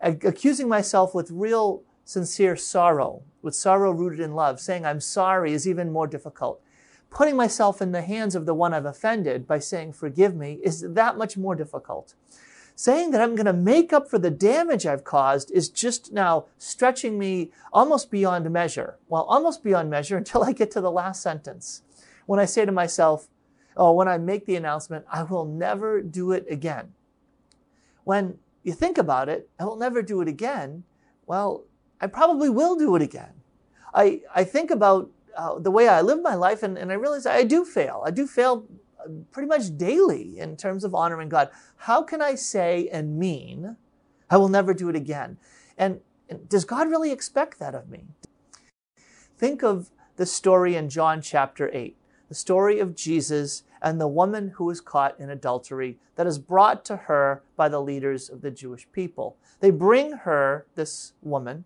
Accusing 0.00 0.68
myself 0.68 1.14
with 1.14 1.30
real 1.30 1.82
sincere 2.04 2.56
sorrow, 2.56 3.22
with 3.42 3.54
sorrow 3.54 3.90
rooted 3.90 4.20
in 4.20 4.34
love, 4.34 4.60
saying 4.60 4.86
I'm 4.86 5.00
sorry 5.00 5.52
is 5.52 5.68
even 5.68 5.92
more 5.92 6.06
difficult. 6.06 6.62
Putting 7.10 7.36
myself 7.36 7.82
in 7.82 7.92
the 7.92 8.02
hands 8.02 8.34
of 8.34 8.46
the 8.46 8.54
one 8.54 8.72
I've 8.72 8.86
offended 8.86 9.46
by 9.46 9.58
saying 9.58 9.92
forgive 9.92 10.34
me 10.34 10.60
is 10.62 10.80
that 10.88 11.18
much 11.18 11.36
more 11.36 11.54
difficult. 11.54 12.14
Saying 12.78 13.10
that 13.10 13.20
I'm 13.20 13.34
going 13.34 13.46
to 13.46 13.52
make 13.52 13.92
up 13.92 14.08
for 14.08 14.20
the 14.20 14.30
damage 14.30 14.86
I've 14.86 15.02
caused 15.02 15.50
is 15.50 15.68
just 15.68 16.12
now 16.12 16.44
stretching 16.58 17.18
me 17.18 17.50
almost 17.72 18.08
beyond 18.08 18.48
measure. 18.52 18.98
Well, 19.08 19.24
almost 19.24 19.64
beyond 19.64 19.90
measure 19.90 20.16
until 20.22 20.44
I 20.44 20.52
get 20.52 20.70
to 20.70 20.80
the 20.80 20.92
last 20.92 21.20
sentence. 21.20 21.82
When 22.26 22.38
I 22.38 22.44
say 22.44 22.64
to 22.64 22.70
myself, 22.70 23.26
oh, 23.76 23.94
when 23.94 24.06
I 24.06 24.16
make 24.16 24.46
the 24.46 24.54
announcement, 24.54 25.06
I 25.10 25.24
will 25.24 25.44
never 25.44 26.00
do 26.00 26.30
it 26.30 26.46
again. 26.48 26.92
When 28.04 28.38
you 28.62 28.74
think 28.74 28.96
about 28.96 29.28
it, 29.28 29.50
I 29.58 29.64
will 29.64 29.76
never 29.76 30.00
do 30.00 30.20
it 30.20 30.28
again. 30.28 30.84
Well, 31.26 31.64
I 32.00 32.06
probably 32.06 32.48
will 32.48 32.76
do 32.76 32.94
it 32.94 33.02
again. 33.02 33.32
I, 33.92 34.20
I 34.32 34.44
think 34.44 34.70
about 34.70 35.10
uh, 35.36 35.58
the 35.58 35.72
way 35.72 35.88
I 35.88 36.00
live 36.00 36.22
my 36.22 36.36
life 36.36 36.62
and, 36.62 36.78
and 36.78 36.92
I 36.92 36.94
realize 36.94 37.26
I 37.26 37.42
do 37.42 37.64
fail. 37.64 38.04
I 38.06 38.12
do 38.12 38.28
fail 38.28 38.66
pretty 39.30 39.48
much 39.48 39.76
daily 39.76 40.38
in 40.38 40.56
terms 40.56 40.84
of 40.84 40.94
honoring 40.94 41.28
God. 41.28 41.50
How 41.76 42.02
can 42.02 42.20
I 42.20 42.34
say 42.34 42.88
and 42.92 43.18
mean, 43.18 43.76
I 44.30 44.36
will 44.36 44.48
never 44.48 44.74
do 44.74 44.88
it 44.88 44.96
again? 44.96 45.38
And, 45.76 46.00
does 46.48 46.66
God 46.66 46.90
really 46.90 47.10
expect 47.10 47.58
that 47.58 47.74
of 47.74 47.88
me? 47.88 48.04
Think 49.38 49.62
of 49.62 49.90
the 50.16 50.26
story 50.26 50.76
in 50.76 50.90
John 50.90 51.22
chapter 51.22 51.70
8, 51.72 51.96
the 52.28 52.34
story 52.34 52.80
of 52.80 52.94
Jesus 52.94 53.62
and 53.80 54.00
the 54.00 54.08
woman 54.08 54.48
who 54.56 54.64
was 54.64 54.80
caught 54.80 55.18
in 55.18 55.30
adultery 55.30 55.98
that 56.16 56.26
is 56.26 56.38
brought 56.38 56.84
to 56.84 56.96
her 56.96 57.42
by 57.56 57.68
the 57.68 57.80
leaders 57.80 58.28
of 58.28 58.42
the 58.42 58.50
Jewish 58.50 58.86
people. 58.92 59.36
They 59.60 59.70
bring 59.70 60.12
her, 60.12 60.66
this 60.74 61.12
woman, 61.22 61.64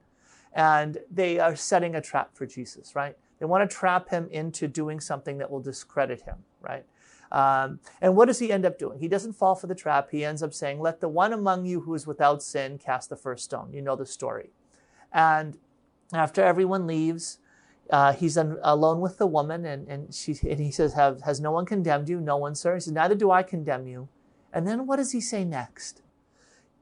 and 0.53 0.99
they 1.11 1.39
are 1.39 1.57
setting 1.57 1.95
a 1.95 2.01
trap 2.01 2.31
for 2.35 2.47
Jesus, 2.47 2.95
right? 2.95 3.17
They 3.41 3.47
want 3.47 3.69
to 3.69 3.77
trap 3.77 4.11
him 4.11 4.29
into 4.31 4.69
doing 4.69 5.01
something 5.01 5.39
that 5.39 5.51
will 5.51 5.61
discredit 5.61 6.23
him, 6.23 6.37
right? 6.61 6.85
Um, 7.33 7.81
and 8.03 8.15
what 8.15 8.27
does 8.27 8.39
he 8.39 8.53
end 8.53 8.67
up 8.67 8.79
doing? 8.79 9.01
He 9.01 9.09
doesn't 9.09 9.33
fall 9.33 9.55
for 9.55 9.67
the 9.67 9.75
trap. 9.75 10.11
He 10.11 10.23
ends 10.23 10.43
up 10.43 10.53
saying, 10.53 10.81
Let 10.81 11.01
the 11.01 11.09
one 11.09 11.33
among 11.33 11.65
you 11.65 11.81
who 11.81 11.95
is 11.95 12.07
without 12.07 12.43
sin 12.43 12.79
cast 12.79 13.09
the 13.09 13.17
first 13.17 13.45
stone. 13.45 13.73
You 13.73 13.81
know 13.81 13.97
the 13.97 14.07
story. 14.07 14.51
And 15.12 15.57
after 16.12 16.45
everyone 16.45 16.87
leaves, 16.87 17.39
uh, 17.91 18.12
he's 18.12 18.37
alone 18.37 19.01
with 19.01 19.17
the 19.17 19.27
woman, 19.27 19.65
and, 19.65 19.89
and, 19.89 20.15
she, 20.15 20.37
and 20.49 20.61
he 20.61 20.71
says, 20.71 20.93
Have, 20.93 21.23
Has 21.23 21.41
no 21.41 21.51
one 21.51 21.65
condemned 21.65 22.11
you? 22.11 22.21
No 22.21 22.37
one, 22.37 22.55
sir. 22.55 22.75
He 22.75 22.81
says, 22.81 22.93
Neither 22.93 23.15
do 23.15 23.31
I 23.31 23.43
condemn 23.43 23.87
you. 23.87 24.09
And 24.53 24.69
then 24.69 24.87
what 24.87 24.97
does 24.97 25.12
he 25.12 25.21
say 25.23 25.43
next? 25.43 26.03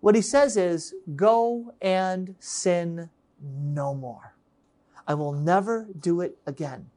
What 0.00 0.16
he 0.16 0.22
says 0.22 0.56
is, 0.56 0.94
Go 1.14 1.74
and 1.80 2.34
sin 2.40 3.08
no 3.40 3.94
more. 3.94 4.34
I 5.06 5.14
will 5.14 5.32
never 5.32 5.86
do 5.98 6.20
it 6.20 6.38
again. 6.44 6.90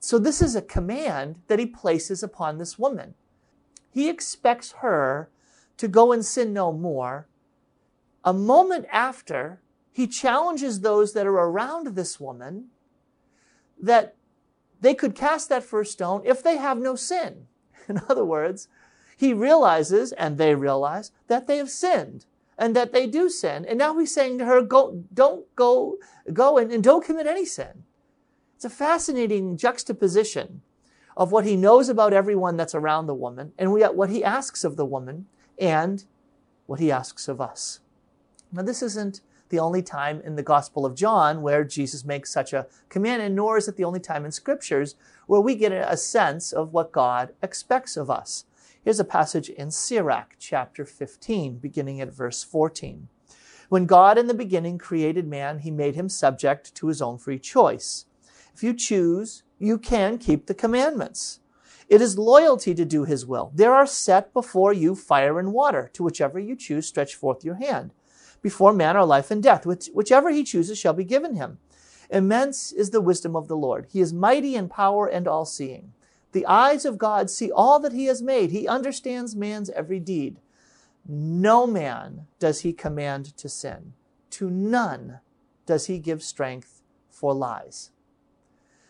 So, 0.00 0.18
this 0.18 0.40
is 0.40 0.54
a 0.54 0.62
command 0.62 1.40
that 1.48 1.58
he 1.58 1.66
places 1.66 2.22
upon 2.22 2.58
this 2.58 2.78
woman. 2.78 3.14
He 3.90 4.08
expects 4.08 4.72
her 4.80 5.28
to 5.76 5.88
go 5.88 6.12
and 6.12 6.24
sin 6.24 6.52
no 6.52 6.72
more. 6.72 7.26
A 8.24 8.32
moment 8.32 8.86
after, 8.92 9.60
he 9.92 10.06
challenges 10.06 10.80
those 10.80 11.12
that 11.14 11.26
are 11.26 11.32
around 11.32 11.88
this 11.88 12.20
woman 12.20 12.66
that 13.80 14.14
they 14.80 14.94
could 14.94 15.14
cast 15.14 15.48
that 15.48 15.64
first 15.64 15.92
stone 15.92 16.22
if 16.24 16.42
they 16.42 16.56
have 16.56 16.78
no 16.78 16.94
sin. 16.94 17.46
In 17.88 18.00
other 18.08 18.24
words, 18.24 18.68
he 19.16 19.32
realizes, 19.32 20.12
and 20.12 20.38
they 20.38 20.54
realize, 20.54 21.10
that 21.26 21.46
they 21.48 21.56
have 21.56 21.70
sinned 21.70 22.24
and 22.56 22.74
that 22.76 22.92
they 22.92 23.06
do 23.06 23.28
sin. 23.28 23.64
And 23.64 23.78
now 23.78 23.98
he's 23.98 24.14
saying 24.14 24.38
to 24.38 24.44
her, 24.44 24.62
go, 24.62 25.04
don't 25.12 25.44
go, 25.56 25.96
go 26.32 26.58
and, 26.58 26.70
and 26.72 26.82
don't 26.82 27.04
commit 27.04 27.26
any 27.26 27.44
sin. 27.44 27.84
It's 28.58 28.64
a 28.64 28.70
fascinating 28.70 29.56
juxtaposition 29.56 30.62
of 31.16 31.30
what 31.30 31.44
he 31.44 31.54
knows 31.54 31.88
about 31.88 32.12
everyone 32.12 32.56
that's 32.56 32.74
around 32.74 33.06
the 33.06 33.14
woman 33.14 33.52
and 33.56 33.72
what 33.72 34.10
he 34.10 34.24
asks 34.24 34.64
of 34.64 34.74
the 34.74 34.84
woman 34.84 35.26
and 35.60 36.04
what 36.66 36.80
he 36.80 36.90
asks 36.90 37.28
of 37.28 37.40
us. 37.40 37.78
Now, 38.50 38.62
this 38.62 38.82
isn't 38.82 39.20
the 39.50 39.60
only 39.60 39.80
time 39.80 40.20
in 40.22 40.34
the 40.34 40.42
Gospel 40.42 40.84
of 40.84 40.96
John 40.96 41.40
where 41.40 41.62
Jesus 41.62 42.04
makes 42.04 42.32
such 42.32 42.52
a 42.52 42.66
command, 42.88 43.22
and 43.22 43.36
nor 43.36 43.58
is 43.58 43.68
it 43.68 43.76
the 43.76 43.84
only 43.84 44.00
time 44.00 44.24
in 44.24 44.32
scriptures 44.32 44.96
where 45.28 45.40
we 45.40 45.54
get 45.54 45.70
a 45.70 45.96
sense 45.96 46.50
of 46.50 46.72
what 46.72 46.90
God 46.90 47.34
expects 47.40 47.96
of 47.96 48.10
us. 48.10 48.44
Here's 48.82 48.98
a 48.98 49.04
passage 49.04 49.50
in 49.50 49.70
Sirach, 49.70 50.34
chapter 50.40 50.84
15, 50.84 51.58
beginning 51.58 52.00
at 52.00 52.12
verse 52.12 52.42
14. 52.42 53.06
When 53.68 53.86
God 53.86 54.18
in 54.18 54.26
the 54.26 54.34
beginning 54.34 54.78
created 54.78 55.28
man, 55.28 55.60
he 55.60 55.70
made 55.70 55.94
him 55.94 56.08
subject 56.08 56.74
to 56.74 56.88
his 56.88 57.00
own 57.00 57.18
free 57.18 57.38
choice. 57.38 58.06
If 58.58 58.64
you 58.64 58.74
choose, 58.74 59.44
you 59.60 59.78
can 59.78 60.18
keep 60.18 60.46
the 60.46 60.52
commandments. 60.52 61.38
It 61.88 62.02
is 62.02 62.18
loyalty 62.18 62.74
to 62.74 62.84
do 62.84 63.04
his 63.04 63.24
will. 63.24 63.52
There 63.54 63.72
are 63.72 63.86
set 63.86 64.32
before 64.32 64.72
you 64.72 64.96
fire 64.96 65.38
and 65.38 65.52
water. 65.52 65.92
To 65.92 66.02
whichever 66.02 66.40
you 66.40 66.56
choose, 66.56 66.88
stretch 66.88 67.14
forth 67.14 67.44
your 67.44 67.54
hand 67.54 67.92
before 68.42 68.72
man 68.72 68.96
are 68.96 69.06
life 69.06 69.30
and 69.30 69.40
death. 69.40 69.64
Which, 69.64 69.90
whichever 69.94 70.30
he 70.30 70.42
chooses 70.42 70.76
shall 70.76 70.92
be 70.92 71.04
given 71.04 71.36
him. 71.36 71.58
Immense 72.10 72.72
is 72.72 72.90
the 72.90 73.00
wisdom 73.00 73.36
of 73.36 73.46
the 73.46 73.56
Lord. 73.56 73.86
He 73.92 74.00
is 74.00 74.12
mighty 74.12 74.56
in 74.56 74.68
power 74.68 75.06
and 75.06 75.28
all 75.28 75.44
seeing. 75.44 75.92
The 76.32 76.44
eyes 76.44 76.84
of 76.84 76.98
God 76.98 77.30
see 77.30 77.52
all 77.52 77.78
that 77.78 77.92
he 77.92 78.06
has 78.06 78.20
made. 78.20 78.50
He 78.50 78.66
understands 78.66 79.36
man's 79.36 79.70
every 79.70 80.00
deed. 80.00 80.40
No 81.06 81.64
man 81.64 82.26
does 82.40 82.62
he 82.62 82.72
command 82.72 83.36
to 83.36 83.48
sin. 83.48 83.92
To 84.30 84.50
none 84.50 85.20
does 85.64 85.86
he 85.86 86.00
give 86.00 86.24
strength 86.24 86.82
for 87.08 87.32
lies. 87.32 87.92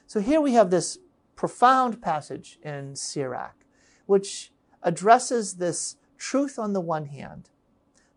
So 0.08 0.20
here 0.20 0.40
we 0.40 0.54
have 0.54 0.70
this 0.70 0.98
profound 1.36 2.00
passage 2.00 2.58
in 2.62 2.96
Sirach, 2.96 3.66
which 4.06 4.50
addresses 4.82 5.56
this 5.56 5.96
truth 6.16 6.58
on 6.58 6.72
the 6.72 6.80
one 6.80 7.06
hand 7.06 7.50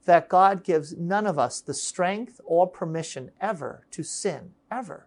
that 0.05 0.29
God 0.29 0.63
gives 0.63 0.95
none 0.95 1.27
of 1.27 1.37
us 1.37 1.59
the 1.59 1.73
strength 1.73 2.39
or 2.45 2.65
permission 2.65 3.31
ever 3.41 3.85
to 3.91 4.03
sin, 4.03 4.53
ever. 4.71 5.05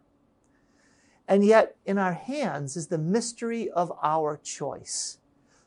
And 1.27 1.43
yet, 1.43 1.77
in 1.87 1.97
our 1.97 2.13
hands 2.13 2.77
is 2.77 2.89
the 2.89 2.99
mystery 2.99 3.71
of 3.71 3.91
our 4.03 4.37
choice 4.37 5.19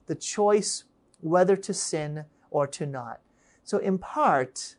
the 0.05 0.15
choice 0.15 0.85
whether 1.19 1.57
to 1.57 1.73
sin 1.73 2.25
or 2.49 2.67
to 2.67 2.85
not. 2.85 3.19
So, 3.63 3.79
in 3.79 3.97
part, 3.97 4.75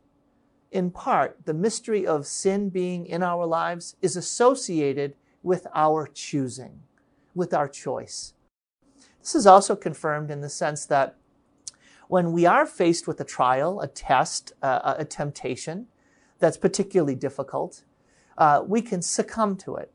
in 0.71 0.93
part, 0.93 1.45
the 1.45 1.53
mystery 1.53 2.07
of 2.07 2.27
sin 2.27 2.71
being 2.71 3.07
in 3.07 3.25
our 3.25 3.45
lives 3.45 3.97
is 4.01 4.17
associated 4.17 5.17
with 5.43 5.67
our 5.75 6.07
choosing, 6.07 6.81
with 7.35 7.55
our 7.55 7.69
choice. 7.69 8.35
This 9.21 9.35
is 9.35 9.47
also 9.47 9.77
confirmed 9.77 10.31
in 10.31 10.41
the 10.41 10.49
sense 10.49 10.87
that 10.87 11.17
when 12.09 12.33
we 12.33 12.47
are 12.47 12.65
faced 12.67 13.07
with 13.07 13.21
a 13.21 13.25
trial, 13.25 13.81
a 13.81 13.87
test, 13.87 14.53
uh, 14.63 14.95
a 14.99 15.05
temptation 15.05 15.87
that's 16.39 16.57
particularly 16.57 17.15
difficult, 17.15 17.85
uh, 18.39 18.63
we 18.67 18.81
can 18.81 19.03
succumb 19.03 19.57
to 19.57 19.77
it. 19.77 19.93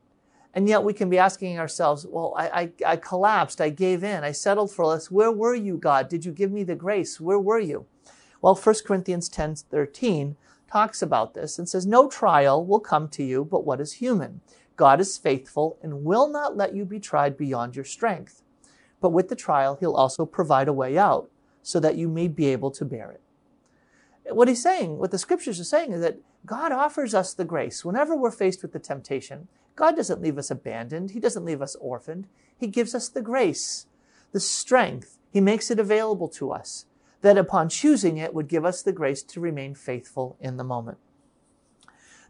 And 0.54 0.68
yet 0.68 0.84
we 0.84 0.92
can 0.92 1.10
be 1.10 1.18
asking 1.18 1.58
ourselves, 1.58 2.06
well, 2.08 2.32
I, 2.36 2.46
I, 2.46 2.92
I, 2.92 2.96
collapsed, 2.96 3.60
I 3.60 3.70
gave 3.70 4.04
in, 4.04 4.22
I 4.22 4.30
settled 4.30 4.70
for 4.70 4.86
less. 4.86 5.10
Where 5.10 5.32
were 5.32 5.56
you, 5.56 5.76
God? 5.76 6.08
Did 6.08 6.24
you 6.24 6.30
give 6.30 6.52
me 6.52 6.62
the 6.62 6.76
grace? 6.76 7.20
Where 7.20 7.40
were 7.40 7.58
you? 7.58 7.86
Well, 8.40 8.54
1 8.54 8.74
Corinthians 8.86 9.28
10 9.28 9.56
13 9.56 10.36
talks 10.70 11.02
about 11.02 11.34
this 11.34 11.58
and 11.58 11.68
says, 11.68 11.86
No 11.86 12.08
trial 12.08 12.64
will 12.64 12.78
come 12.78 13.08
to 13.08 13.24
you 13.24 13.44
but 13.44 13.64
what 13.64 13.80
is 13.80 13.94
human. 13.94 14.42
God 14.76 15.00
is 15.00 15.18
faithful 15.18 15.78
and 15.82 16.04
will 16.04 16.28
not 16.28 16.56
let 16.56 16.74
you 16.74 16.84
be 16.84 17.00
tried 17.00 17.36
beyond 17.36 17.76
your 17.76 17.84
strength. 17.84 18.42
But 19.00 19.10
with 19.10 19.28
the 19.28 19.36
trial, 19.36 19.76
he'll 19.78 19.94
also 19.94 20.26
provide 20.26 20.68
a 20.68 20.72
way 20.72 20.98
out 20.98 21.30
so 21.62 21.78
that 21.80 21.96
you 21.96 22.08
may 22.08 22.28
be 22.28 22.46
able 22.46 22.70
to 22.72 22.84
bear 22.84 23.10
it. 23.10 23.20
What 24.34 24.48
he's 24.48 24.62
saying, 24.62 24.98
what 24.98 25.10
the 25.10 25.18
scriptures 25.18 25.60
are 25.60 25.64
saying 25.64 25.92
is 25.92 26.00
that 26.00 26.18
God 26.46 26.72
offers 26.72 27.14
us 27.14 27.34
the 27.34 27.44
grace. 27.44 27.84
Whenever 27.84 28.16
we're 28.16 28.30
faced 28.30 28.62
with 28.62 28.72
the 28.72 28.78
temptation, 28.78 29.48
God 29.76 29.96
doesn't 29.96 30.22
leave 30.22 30.38
us 30.38 30.50
abandoned. 30.50 31.10
He 31.10 31.20
doesn't 31.20 31.44
leave 31.44 31.62
us 31.62 31.76
orphaned. 31.76 32.26
He 32.56 32.66
gives 32.66 32.94
us 32.94 33.08
the 33.08 33.22
grace, 33.22 33.86
the 34.32 34.40
strength. 34.40 35.18
He 35.32 35.40
makes 35.40 35.70
it 35.70 35.78
available 35.78 36.28
to 36.28 36.52
us 36.52 36.86
that 37.22 37.38
upon 37.38 37.68
choosing 37.68 38.18
it 38.18 38.34
would 38.34 38.48
give 38.48 38.64
us 38.64 38.82
the 38.82 38.92
grace 38.92 39.22
to 39.22 39.40
remain 39.40 39.74
faithful 39.74 40.36
in 40.40 40.56
the 40.56 40.64
moment. 40.64 40.98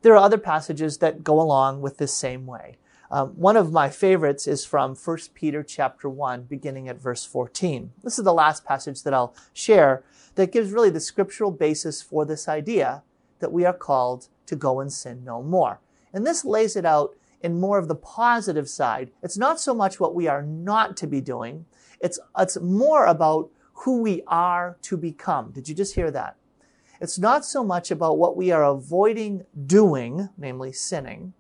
There 0.05 0.13
are 0.13 0.23
other 0.23 0.37
passages 0.37 0.99
that 0.99 1.25
go 1.25 1.41
along 1.41 1.81
with 1.81 1.97
this 1.97 2.13
same 2.13 2.45
way. 2.45 2.77
Um, 3.11 3.31
one 3.31 3.57
of 3.57 3.73
my 3.73 3.89
favorites 3.89 4.47
is 4.47 4.63
from 4.63 4.95
1 4.95 5.19
Peter 5.33 5.63
chapter 5.63 6.11
1, 6.11 6.43
beginning 6.43 6.91
at 6.91 7.01
verse 7.01 7.25
14. 7.25 7.91
This 8.03 8.19
is 8.19 8.25
the 8.27 8.35
last 8.35 8.67
passage 8.67 9.03
that 9.03 9.15
I'll 9.15 9.35
share 9.55 10.05
that 10.35 10.53
gives 10.53 10.73
really 10.73 10.91
the 10.91 11.01
scriptural 11.01 11.51
basis 11.51 12.03
for 12.03 12.27
this 12.27 12.49
idea 12.49 13.03
that 13.39 13.51
we 13.51 13.65
are 13.65 13.73
called 13.73 14.29
to 14.45 14.55
go 14.55 14.79
and 14.79 14.93
sin 14.93 15.25
no 15.25 15.43
more. 15.43 15.81
And 16.13 16.27
this 16.27 16.45
lays 16.45 16.77
it 16.77 16.85
out 16.85 17.17
in 17.41 17.59
more 17.59 17.79
of 17.79 17.89
the 17.89 17.95
positive 17.95 18.69
side. 18.69 19.11
It's 19.23 19.39
not 19.39 19.59
so 19.59 19.73
much 19.73 19.99
what 19.99 20.15
we 20.15 20.29
are 20.29 20.43
not 20.43 20.99
to 20.99 21.07
be 21.07 21.23
doing. 21.23 21.65
It's, 21.99 22.19
it's 22.39 22.61
more 22.61 23.07
about 23.07 23.49
who 23.73 24.03
we 24.03 24.23
are 24.27 24.77
to 24.83 24.99
become. 24.99 25.53
Did 25.53 25.67
you 25.67 25.75
just 25.75 25.95
hear 25.95 26.11
that? 26.11 26.37
It's 27.01 27.19
not 27.19 27.45
so 27.45 27.65
much 27.65 27.91
about 27.91 28.19
what 28.19 28.37
we 28.37 28.51
are 28.51 28.65
avoiding 28.65 29.45
doing, 29.67 30.29
namely 30.37 30.73
sinning, 30.73 31.35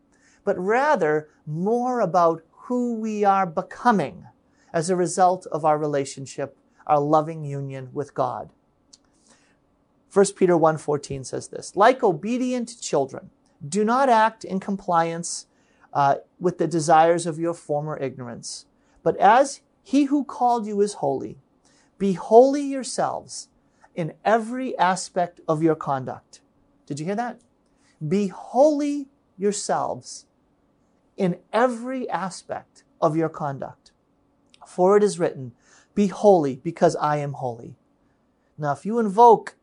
but 0.44 0.58
rather 0.58 1.28
more 1.46 2.00
about 2.00 2.42
who 2.50 2.94
we 2.94 3.24
are 3.24 3.46
becoming 3.46 4.26
as 4.72 4.90
a 4.90 4.96
result 4.96 5.46
of 5.52 5.64
our 5.64 5.78
relationship, 5.78 6.56
our 6.86 6.98
loving 6.98 7.44
union 7.44 7.90
with 7.92 8.14
God. 8.14 8.50
1 10.12 10.26
Peter 10.36 10.56
1:14 10.56 11.24
says 11.24 11.48
this, 11.48 11.74
like 11.76 12.02
obedient 12.02 12.80
children, 12.80 13.30
do 13.66 13.84
not 13.84 14.08
act 14.08 14.44
in 14.44 14.60
compliance 14.60 15.46
uh, 15.92 16.16
with 16.40 16.58
the 16.58 16.66
desires 16.66 17.26
of 17.26 17.38
your 17.38 17.54
former 17.54 17.96
ignorance, 17.98 18.66
but 19.02 19.16
as 19.16 19.60
he 19.82 20.04
who 20.04 20.24
called 20.24 20.66
you 20.66 20.80
is 20.80 20.94
holy, 20.94 21.38
be 21.98 22.14
holy 22.14 22.62
yourselves 22.62 23.48
in 23.94 24.14
every 24.24 24.76
aspect 24.78 25.40
of 25.48 25.62
your 25.62 25.74
conduct. 25.74 26.40
Did 26.86 27.00
you 27.00 27.06
hear 27.06 27.14
that? 27.16 27.40
Be 28.06 28.28
holy 28.28 29.08
yourselves 29.36 30.26
in 31.16 31.38
every 31.52 32.08
aspect 32.10 32.84
of 33.00 33.16
your 33.16 33.28
conduct. 33.28 33.92
For 34.66 34.96
it 34.96 35.02
is 35.02 35.18
written, 35.18 35.52
Be 35.94 36.08
holy 36.08 36.56
because 36.56 36.96
I 36.96 37.18
am 37.18 37.34
holy. 37.34 37.76
Now, 38.58 38.72
if 38.72 38.84
you 38.84 38.98
invoke 38.98 39.56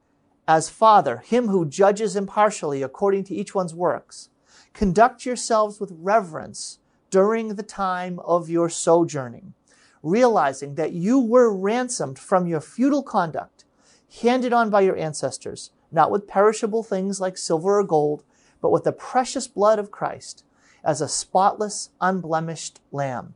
as 0.47 0.69
Father 0.69 1.17
him 1.17 1.47
who 1.47 1.65
judges 1.65 2.15
impartially 2.15 2.81
according 2.81 3.23
to 3.25 3.35
each 3.35 3.55
one's 3.55 3.73
works, 3.73 4.29
conduct 4.73 5.25
yourselves 5.25 5.79
with 5.79 5.91
reverence 5.97 6.79
during 7.09 7.55
the 7.55 7.63
time 7.63 8.19
of 8.19 8.49
your 8.49 8.69
sojourning, 8.69 9.53
realizing 10.01 10.75
that 10.75 10.93
you 10.93 11.19
were 11.19 11.53
ransomed 11.53 12.17
from 12.17 12.47
your 12.47 12.61
futile 12.61 13.03
conduct, 13.03 13.60
handed 14.19 14.53
on 14.53 14.69
by 14.69 14.81
your 14.81 14.97
ancestors, 14.97 15.71
not 15.91 16.11
with 16.11 16.27
perishable 16.27 16.83
things 16.83 17.21
like 17.21 17.37
silver 17.37 17.79
or 17.79 17.83
gold, 17.83 18.23
but 18.61 18.71
with 18.71 18.83
the 18.83 18.91
precious 18.91 19.47
blood 19.47 19.79
of 19.79 19.91
Christ 19.91 20.43
as 20.83 21.01
a 21.01 21.07
spotless, 21.07 21.89
unblemished 21.99 22.79
lamb. 22.91 23.35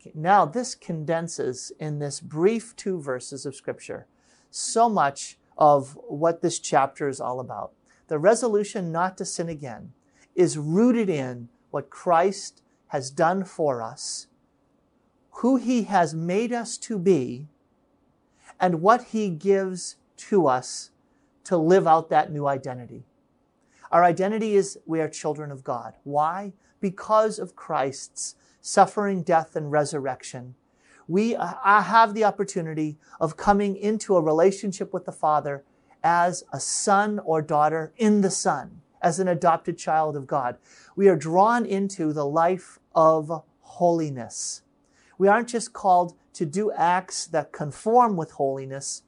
Okay, 0.00 0.12
now, 0.14 0.44
this 0.44 0.74
condenses 0.74 1.72
in 1.78 1.98
this 1.98 2.20
brief 2.20 2.74
two 2.76 3.00
verses 3.00 3.46
of 3.46 3.54
Scripture 3.54 4.06
so 4.50 4.88
much 4.88 5.38
of 5.56 5.96
what 6.08 6.42
this 6.42 6.58
chapter 6.58 7.08
is 7.08 7.20
all 7.20 7.40
about. 7.40 7.72
The 8.08 8.18
resolution 8.18 8.92
not 8.92 9.16
to 9.18 9.24
sin 9.24 9.48
again 9.48 9.92
is 10.34 10.58
rooted 10.58 11.08
in 11.08 11.48
what 11.70 11.88
Christ 11.88 12.62
has 12.88 13.10
done 13.10 13.44
for 13.44 13.80
us, 13.80 14.26
who 15.36 15.56
He 15.56 15.84
has 15.84 16.14
made 16.14 16.52
us 16.52 16.76
to 16.78 16.98
be, 16.98 17.48
and 18.60 18.80
what 18.80 19.04
He 19.04 19.30
gives 19.30 19.96
to 20.16 20.46
us 20.46 20.90
to 21.44 21.56
live 21.56 21.86
out 21.86 22.08
that 22.10 22.30
new 22.32 22.46
identity. 22.46 23.04
Our 23.90 24.04
identity 24.04 24.54
is 24.54 24.78
we 24.86 25.00
are 25.00 25.08
children 25.08 25.50
of 25.50 25.64
God. 25.64 25.94
Why? 26.04 26.52
Because 26.80 27.38
of 27.38 27.56
Christ's 27.56 28.36
suffering, 28.60 29.22
death, 29.22 29.56
and 29.56 29.70
resurrection. 29.70 30.54
We 31.08 31.32
have 31.32 32.14
the 32.14 32.24
opportunity 32.24 32.96
of 33.20 33.36
coming 33.36 33.76
into 33.76 34.16
a 34.16 34.22
relationship 34.22 34.94
with 34.94 35.04
the 35.04 35.12
Father 35.12 35.64
as 36.02 36.44
a 36.52 36.60
son 36.60 37.18
or 37.18 37.42
daughter 37.42 37.92
in 37.96 38.20
the 38.20 38.30
Son, 38.30 38.80
as 39.02 39.18
an 39.18 39.28
adopted 39.28 39.76
child 39.76 40.16
of 40.16 40.26
God. 40.26 40.56
We 40.94 41.08
are 41.08 41.16
drawn 41.16 41.66
into 41.66 42.12
the 42.12 42.24
life 42.24 42.78
of 42.94 43.42
holiness. 43.60 44.62
We 45.18 45.28
aren't 45.28 45.48
just 45.48 45.72
called 45.72 46.14
to 46.34 46.46
do 46.46 46.72
acts 46.72 47.26
that 47.26 47.52
conform 47.52 48.16
with 48.16 48.32
holiness. 48.32 49.02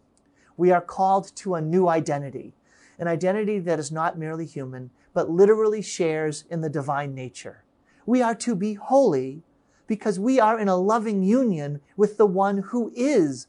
We 0.56 0.70
are 0.70 0.80
called 0.80 1.34
to 1.36 1.54
a 1.54 1.60
new 1.60 1.88
identity, 1.88 2.54
an 2.98 3.08
identity 3.08 3.58
that 3.60 3.78
is 3.78 3.90
not 3.90 4.18
merely 4.18 4.46
human, 4.46 4.90
but 5.12 5.30
literally 5.30 5.82
shares 5.82 6.44
in 6.50 6.60
the 6.60 6.68
divine 6.68 7.14
nature. 7.14 7.64
We 8.06 8.20
are 8.22 8.34
to 8.36 8.54
be 8.54 8.74
holy 8.74 9.42
because 9.86 10.18
we 10.18 10.40
are 10.40 10.58
in 10.58 10.68
a 10.68 10.76
loving 10.76 11.22
union 11.22 11.80
with 11.96 12.16
the 12.16 12.26
one 12.26 12.58
who 12.58 12.92
is 12.94 13.46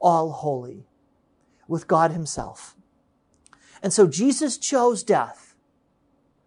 all 0.00 0.30
holy, 0.32 0.86
with 1.68 1.88
God 1.88 2.12
Himself. 2.12 2.76
And 3.82 3.92
so 3.92 4.06
Jesus 4.06 4.58
chose 4.58 5.02
death 5.02 5.54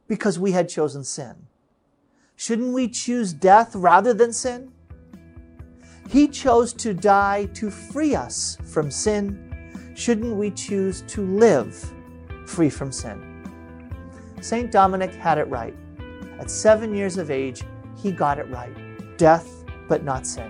because 0.07 0.39
we 0.39 0.51
had 0.51 0.69
chosen 0.69 1.03
sin. 1.03 1.48
Shouldn't 2.36 2.74
we 2.74 2.88
choose 2.88 3.33
death 3.33 3.75
rather 3.75 4.13
than 4.13 4.33
sin? 4.33 4.71
He 6.10 6.28
chose 6.28 6.74
to 6.74 6.96
die 6.96 7.46
to 7.54 7.70
free 7.70 8.16
us 8.16 8.58
from 8.63 8.89
sin. 8.89 9.94
Shouldn't 9.96 10.36
we 10.36 10.50
choose 10.50 11.04
to 11.04 11.22
live 11.24 11.94
free 12.48 12.72
from 12.72 12.92
sin? 12.92 13.22
St. 14.42 14.72
Dominic 14.72 15.13
had 15.13 15.38
it 15.38 15.48
right. 15.50 15.75
At 16.39 16.50
seven 16.50 16.96
years 16.96 17.20
of 17.20 17.30
age, 17.30 17.62
he 17.96 18.12
got 18.12 18.39
it 18.39 18.50
right. 18.50 18.75
Death, 19.20 19.63
but 19.88 20.04
not 20.04 20.25
sin. 20.25 20.50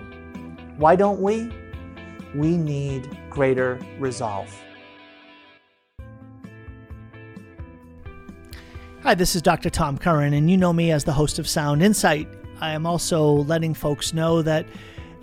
Why 0.78 0.96
don't 0.96 1.20
we? 1.20 1.52
We 2.34 2.56
need 2.56 3.18
greater 3.28 3.78
resolve. 3.98 4.50
Hi, 9.02 9.14
this 9.14 9.36
is 9.36 9.42
Dr. 9.42 9.68
Tom 9.68 9.98
Curran, 9.98 10.32
and 10.32 10.50
you 10.50 10.56
know 10.56 10.72
me 10.72 10.90
as 10.90 11.04
the 11.04 11.12
host 11.12 11.38
of 11.38 11.46
Sound 11.46 11.82
Insight. 11.82 12.28
I 12.62 12.72
am 12.72 12.86
also 12.86 13.24
letting 13.24 13.74
folks 13.74 14.14
know 14.14 14.40
that 14.42 14.64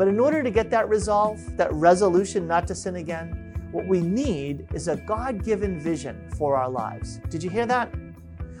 But 0.00 0.08
in 0.08 0.18
order 0.18 0.42
to 0.42 0.50
get 0.50 0.70
that 0.70 0.88
resolve, 0.88 1.58
that 1.58 1.70
resolution 1.74 2.46
not 2.46 2.66
to 2.68 2.74
sin 2.74 2.96
again, 2.96 3.68
what 3.70 3.86
we 3.86 4.00
need 4.00 4.66
is 4.72 4.88
a 4.88 4.96
God 4.96 5.44
given 5.44 5.78
vision 5.78 6.26
for 6.38 6.56
our 6.56 6.70
lives. 6.70 7.20
Did 7.28 7.42
you 7.42 7.50
hear 7.50 7.66
that? 7.66 7.92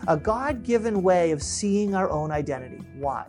A 0.06 0.18
God 0.18 0.62
given 0.62 1.02
way 1.02 1.30
of 1.30 1.42
seeing 1.42 1.94
our 1.94 2.10
own 2.10 2.30
identity. 2.30 2.84
Why? 2.98 3.24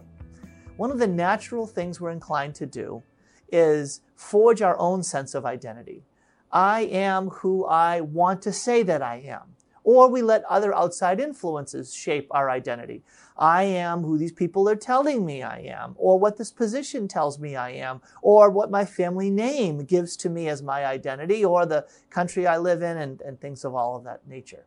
One 0.75 0.91
of 0.91 0.99
the 0.99 1.07
natural 1.07 1.65
things 1.65 2.01
we're 2.01 2.11
inclined 2.11 2.53
to 2.55 2.65
do 2.65 3.01
is 3.49 4.01
forge 4.17 4.61
our 4.61 4.77
own 4.77 5.03
sense 5.03 5.33
of 5.33 5.45
identity. 5.45 6.03
I 6.51 6.81
am 6.81 7.29
who 7.29 7.65
I 7.65 8.01
want 8.01 8.41
to 8.41 8.51
say 8.51 8.83
that 8.83 9.01
I 9.01 9.19
am. 9.25 9.55
Or 9.85 10.09
we 10.09 10.21
let 10.21 10.43
other 10.49 10.75
outside 10.75 11.21
influences 11.21 11.93
shape 11.93 12.27
our 12.31 12.49
identity. 12.49 13.03
I 13.37 13.63
am 13.63 14.03
who 14.03 14.17
these 14.17 14.31
people 14.31 14.67
are 14.69 14.75
telling 14.75 15.25
me 15.25 15.41
I 15.41 15.59
am, 15.59 15.95
or 15.97 16.19
what 16.19 16.37
this 16.37 16.51
position 16.51 17.07
tells 17.07 17.39
me 17.39 17.55
I 17.55 17.71
am, 17.71 18.01
or 18.21 18.49
what 18.49 18.71
my 18.71 18.85
family 18.85 19.29
name 19.29 19.85
gives 19.85 20.15
to 20.17 20.29
me 20.29 20.47
as 20.47 20.61
my 20.61 20.85
identity, 20.85 21.43
or 21.43 21.65
the 21.65 21.87
country 22.09 22.45
I 22.45 22.57
live 22.57 22.81
in, 22.81 22.97
and, 22.97 23.21
and 23.21 23.39
things 23.39 23.63
of 23.65 23.73
all 23.73 23.95
of 23.95 24.03
that 24.03 24.27
nature. 24.27 24.65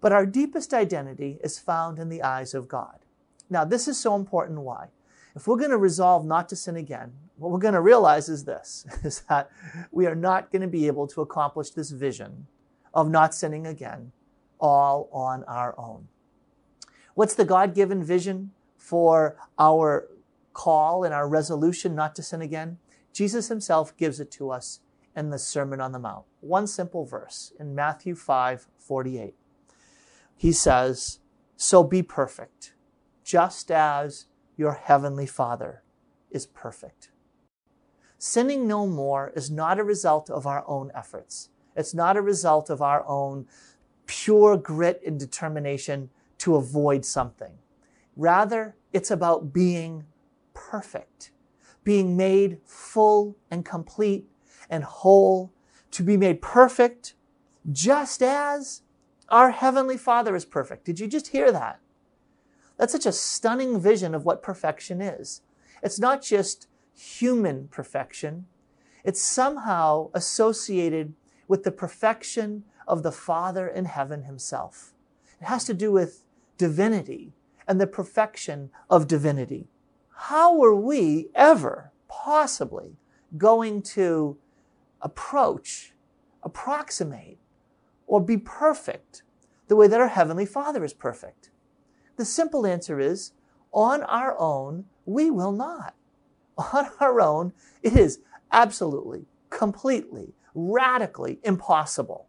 But 0.00 0.12
our 0.12 0.26
deepest 0.26 0.72
identity 0.72 1.38
is 1.42 1.58
found 1.58 1.98
in 1.98 2.08
the 2.08 2.22
eyes 2.22 2.54
of 2.54 2.68
God. 2.68 2.98
Now, 3.50 3.64
this 3.64 3.88
is 3.88 3.98
so 3.98 4.14
important. 4.14 4.60
Why? 4.60 4.88
If 5.34 5.46
we're 5.46 5.56
going 5.56 5.70
to 5.70 5.78
resolve 5.78 6.24
not 6.24 6.48
to 6.50 6.56
sin 6.56 6.76
again, 6.76 7.12
what 7.36 7.50
we're 7.50 7.58
going 7.58 7.74
to 7.74 7.80
realize 7.80 8.28
is 8.28 8.44
this, 8.44 8.86
is 9.04 9.20
that 9.28 9.50
we 9.90 10.06
are 10.06 10.14
not 10.14 10.50
going 10.50 10.62
to 10.62 10.68
be 10.68 10.86
able 10.86 11.06
to 11.08 11.20
accomplish 11.20 11.70
this 11.70 11.90
vision 11.90 12.46
of 12.94 13.10
not 13.10 13.34
sinning 13.34 13.66
again 13.66 14.12
all 14.60 15.08
on 15.12 15.44
our 15.44 15.78
own. 15.78 16.08
What's 17.18 17.34
the 17.34 17.44
God 17.44 17.74
given 17.74 18.04
vision 18.04 18.52
for 18.76 19.36
our 19.58 20.06
call 20.52 21.02
and 21.02 21.12
our 21.12 21.28
resolution 21.28 21.96
not 21.96 22.14
to 22.14 22.22
sin 22.22 22.40
again? 22.40 22.78
Jesus 23.12 23.48
himself 23.48 23.96
gives 23.96 24.20
it 24.20 24.30
to 24.30 24.52
us 24.52 24.78
in 25.16 25.30
the 25.30 25.38
Sermon 25.40 25.80
on 25.80 25.90
the 25.90 25.98
Mount. 25.98 26.26
One 26.42 26.68
simple 26.68 27.04
verse 27.04 27.52
in 27.58 27.74
Matthew 27.74 28.14
5 28.14 28.68
48. 28.76 29.34
He 30.36 30.52
says, 30.52 31.18
So 31.56 31.82
be 31.82 32.04
perfect, 32.04 32.74
just 33.24 33.72
as 33.72 34.26
your 34.56 34.74
heavenly 34.74 35.26
Father 35.26 35.82
is 36.30 36.46
perfect. 36.46 37.10
Sinning 38.16 38.68
no 38.68 38.86
more 38.86 39.32
is 39.34 39.50
not 39.50 39.80
a 39.80 39.82
result 39.82 40.30
of 40.30 40.46
our 40.46 40.62
own 40.68 40.92
efforts. 40.94 41.48
It's 41.74 41.94
not 41.94 42.16
a 42.16 42.22
result 42.22 42.70
of 42.70 42.80
our 42.80 43.04
own 43.08 43.48
pure 44.06 44.56
grit 44.56 45.02
and 45.04 45.18
determination 45.18 46.10
to 46.38 46.56
avoid 46.56 47.04
something. 47.04 47.58
Rather, 48.16 48.76
it's 48.92 49.10
about 49.10 49.52
being 49.52 50.04
perfect, 50.54 51.30
being 51.84 52.16
made 52.16 52.58
full 52.64 53.36
and 53.50 53.64
complete 53.64 54.26
and 54.70 54.84
whole, 54.84 55.52
to 55.90 56.02
be 56.02 56.16
made 56.16 56.42
perfect 56.42 57.14
just 57.70 58.22
as 58.22 58.82
our 59.28 59.50
Heavenly 59.50 59.96
Father 59.96 60.34
is 60.34 60.44
perfect. 60.44 60.84
Did 60.84 61.00
you 61.00 61.06
just 61.06 61.28
hear 61.28 61.52
that? 61.52 61.80
That's 62.76 62.92
such 62.92 63.06
a 63.06 63.12
stunning 63.12 63.80
vision 63.80 64.14
of 64.14 64.24
what 64.24 64.42
perfection 64.42 65.00
is. 65.00 65.42
It's 65.82 65.98
not 65.98 66.22
just 66.22 66.66
human 66.94 67.68
perfection, 67.68 68.46
it's 69.04 69.22
somehow 69.22 70.10
associated 70.14 71.14
with 71.46 71.62
the 71.62 71.70
perfection 71.70 72.64
of 72.86 73.02
the 73.02 73.12
Father 73.12 73.68
in 73.68 73.84
heaven 73.84 74.24
himself. 74.24 74.92
It 75.40 75.44
has 75.46 75.64
to 75.64 75.74
do 75.74 75.92
with 75.92 76.24
divinity 76.58 77.32
and 77.66 77.80
the 77.80 77.86
perfection 77.86 78.70
of 78.90 79.08
divinity. 79.08 79.68
How 80.10 80.62
are 80.62 80.74
we 80.74 81.28
ever 81.34 81.92
possibly 82.08 82.96
going 83.36 83.82
to 83.82 84.36
approach, 85.00 85.92
approximate, 86.42 87.38
or 88.06 88.20
be 88.20 88.36
perfect 88.36 89.22
the 89.68 89.76
way 89.76 89.86
that 89.86 90.00
our 90.00 90.08
Heavenly 90.08 90.46
Father 90.46 90.84
is 90.84 90.92
perfect? 90.92 91.50
The 92.16 92.24
simple 92.24 92.66
answer 92.66 92.98
is 92.98 93.32
on 93.70 94.02
our 94.02 94.34
own, 94.38 94.86
we 95.06 95.30
will 95.30 95.52
not. 95.52 95.94
On 96.72 96.88
our 96.98 97.20
own, 97.20 97.52
it 97.82 97.96
is 97.96 98.18
absolutely, 98.50 99.26
completely, 99.50 100.34
radically 100.54 101.38
impossible. 101.44 102.26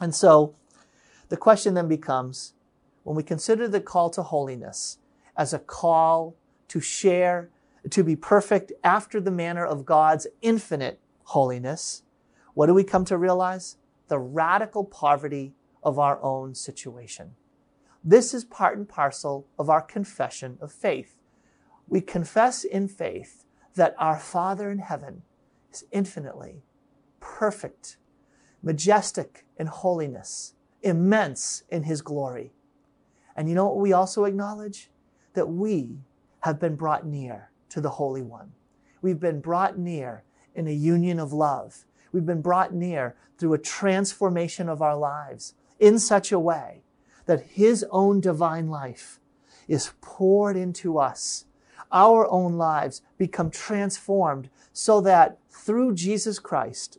And 0.00 0.12
so 0.12 0.56
the 1.28 1.36
question 1.36 1.74
then 1.74 1.86
becomes 1.86 2.53
when 3.04 3.16
we 3.16 3.22
consider 3.22 3.68
the 3.68 3.80
call 3.80 4.10
to 4.10 4.22
holiness 4.22 4.98
as 5.36 5.54
a 5.54 5.58
call 5.58 6.34
to 6.68 6.80
share, 6.80 7.50
to 7.90 8.02
be 8.02 8.16
perfect 8.16 8.72
after 8.82 9.20
the 9.20 9.30
manner 9.30 9.64
of 9.64 9.86
God's 9.86 10.26
infinite 10.42 11.00
holiness, 11.24 12.02
what 12.54 12.66
do 12.66 12.74
we 12.74 12.84
come 12.84 13.04
to 13.04 13.16
realize? 13.16 13.76
The 14.08 14.18
radical 14.18 14.84
poverty 14.84 15.54
of 15.82 15.98
our 15.98 16.20
own 16.22 16.54
situation. 16.54 17.36
This 18.02 18.34
is 18.34 18.44
part 18.44 18.76
and 18.76 18.88
parcel 18.88 19.46
of 19.58 19.70
our 19.70 19.80
confession 19.80 20.58
of 20.60 20.72
faith. 20.72 21.16
We 21.88 22.00
confess 22.00 22.64
in 22.64 22.88
faith 22.88 23.44
that 23.74 23.94
our 23.98 24.18
Father 24.18 24.70
in 24.70 24.78
heaven 24.78 25.22
is 25.72 25.84
infinitely 25.90 26.62
perfect 27.20 27.96
majestic 28.62 29.44
in 29.58 29.66
holiness, 29.66 30.54
immense 30.82 31.62
in 31.70 31.84
his 31.84 32.02
glory. 32.02 32.52
And 33.36 33.48
you 33.48 33.54
know 33.54 33.66
what 33.66 33.78
we 33.78 33.92
also 33.92 34.24
acknowledge? 34.24 34.90
That 35.34 35.48
we 35.48 35.98
have 36.40 36.60
been 36.60 36.76
brought 36.76 37.06
near 37.06 37.50
to 37.70 37.80
the 37.80 37.90
Holy 37.90 38.22
One. 38.22 38.52
We've 39.02 39.20
been 39.20 39.40
brought 39.40 39.78
near 39.78 40.22
in 40.54 40.68
a 40.68 40.72
union 40.72 41.18
of 41.18 41.32
love. 41.32 41.84
We've 42.12 42.26
been 42.26 42.42
brought 42.42 42.72
near 42.72 43.16
through 43.38 43.54
a 43.54 43.58
transformation 43.58 44.68
of 44.68 44.80
our 44.80 44.96
lives 44.96 45.54
in 45.80 45.98
such 45.98 46.30
a 46.30 46.38
way 46.38 46.82
that 47.26 47.42
His 47.42 47.84
own 47.90 48.20
divine 48.20 48.68
life 48.68 49.18
is 49.66 49.92
poured 50.00 50.56
into 50.56 50.98
us. 50.98 51.46
Our 51.90 52.28
own 52.30 52.56
lives 52.56 53.02
become 53.18 53.50
transformed 53.50 54.50
so 54.72 55.00
that 55.00 55.38
through 55.50 55.94
Jesus 55.94 56.38
Christ, 56.38 56.98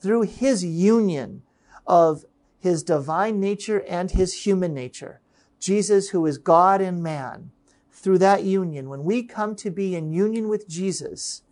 through 0.00 0.22
His 0.22 0.64
union 0.64 1.42
of 1.86 2.24
His 2.58 2.82
divine 2.82 3.40
nature 3.40 3.82
and 3.88 4.10
His 4.10 4.44
human 4.44 4.72
nature, 4.72 5.20
Jesus, 5.60 6.08
who 6.08 6.26
is 6.26 6.38
God 6.38 6.80
and 6.80 7.02
man, 7.02 7.50
through 7.92 8.18
that 8.18 8.44
union, 8.44 8.88
when 8.88 9.04
we 9.04 9.22
come 9.22 9.54
to 9.56 9.70
be 9.70 9.94
in 9.94 10.10
union 10.10 10.48
with 10.48 10.66
Jesus 10.66 11.42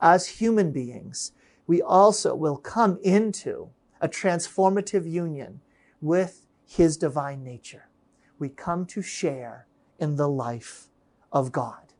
as 0.00 0.26
human 0.26 0.72
beings, 0.72 1.32
we 1.66 1.82
also 1.82 2.34
will 2.34 2.56
come 2.56 2.98
into 3.02 3.68
a 4.00 4.08
transformative 4.08 5.08
union 5.10 5.60
with 6.00 6.46
his 6.66 6.96
divine 6.96 7.44
nature. 7.44 7.88
We 8.38 8.48
come 8.48 8.86
to 8.86 9.02
share 9.02 9.66
in 9.98 10.16
the 10.16 10.28
life 10.28 10.88
of 11.30 11.52
God. 11.52 11.92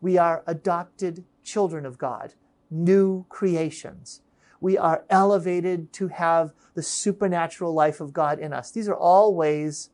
We 0.00 0.16
are 0.16 0.44
adopted 0.46 1.24
children 1.42 1.84
of 1.84 1.98
God, 1.98 2.34
new 2.70 3.26
creations. 3.28 4.22
We 4.60 4.78
are 4.78 5.04
elevated 5.10 5.92
to 5.94 6.08
have 6.08 6.52
the 6.74 6.82
supernatural 6.82 7.72
life 7.74 8.00
of 8.00 8.12
God 8.12 8.38
in 8.38 8.52
us. 8.52 8.70
These 8.70 8.88
are 8.88 8.96
all 8.96 9.34
ways 9.34 9.90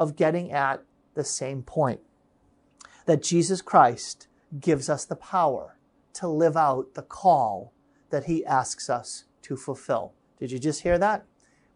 of 0.00 0.16
getting 0.16 0.50
at 0.50 0.82
the 1.14 1.22
same 1.22 1.62
point 1.62 2.00
that 3.04 3.22
Jesus 3.22 3.60
Christ 3.60 4.26
gives 4.58 4.88
us 4.88 5.04
the 5.04 5.14
power 5.14 5.78
to 6.14 6.26
live 6.26 6.56
out 6.56 6.94
the 6.94 7.02
call 7.02 7.72
that 8.08 8.24
he 8.24 8.44
asks 8.44 8.90
us 8.90 9.24
to 9.42 9.56
fulfill. 9.56 10.14
Did 10.38 10.50
you 10.50 10.58
just 10.58 10.82
hear 10.82 10.98
that? 10.98 11.26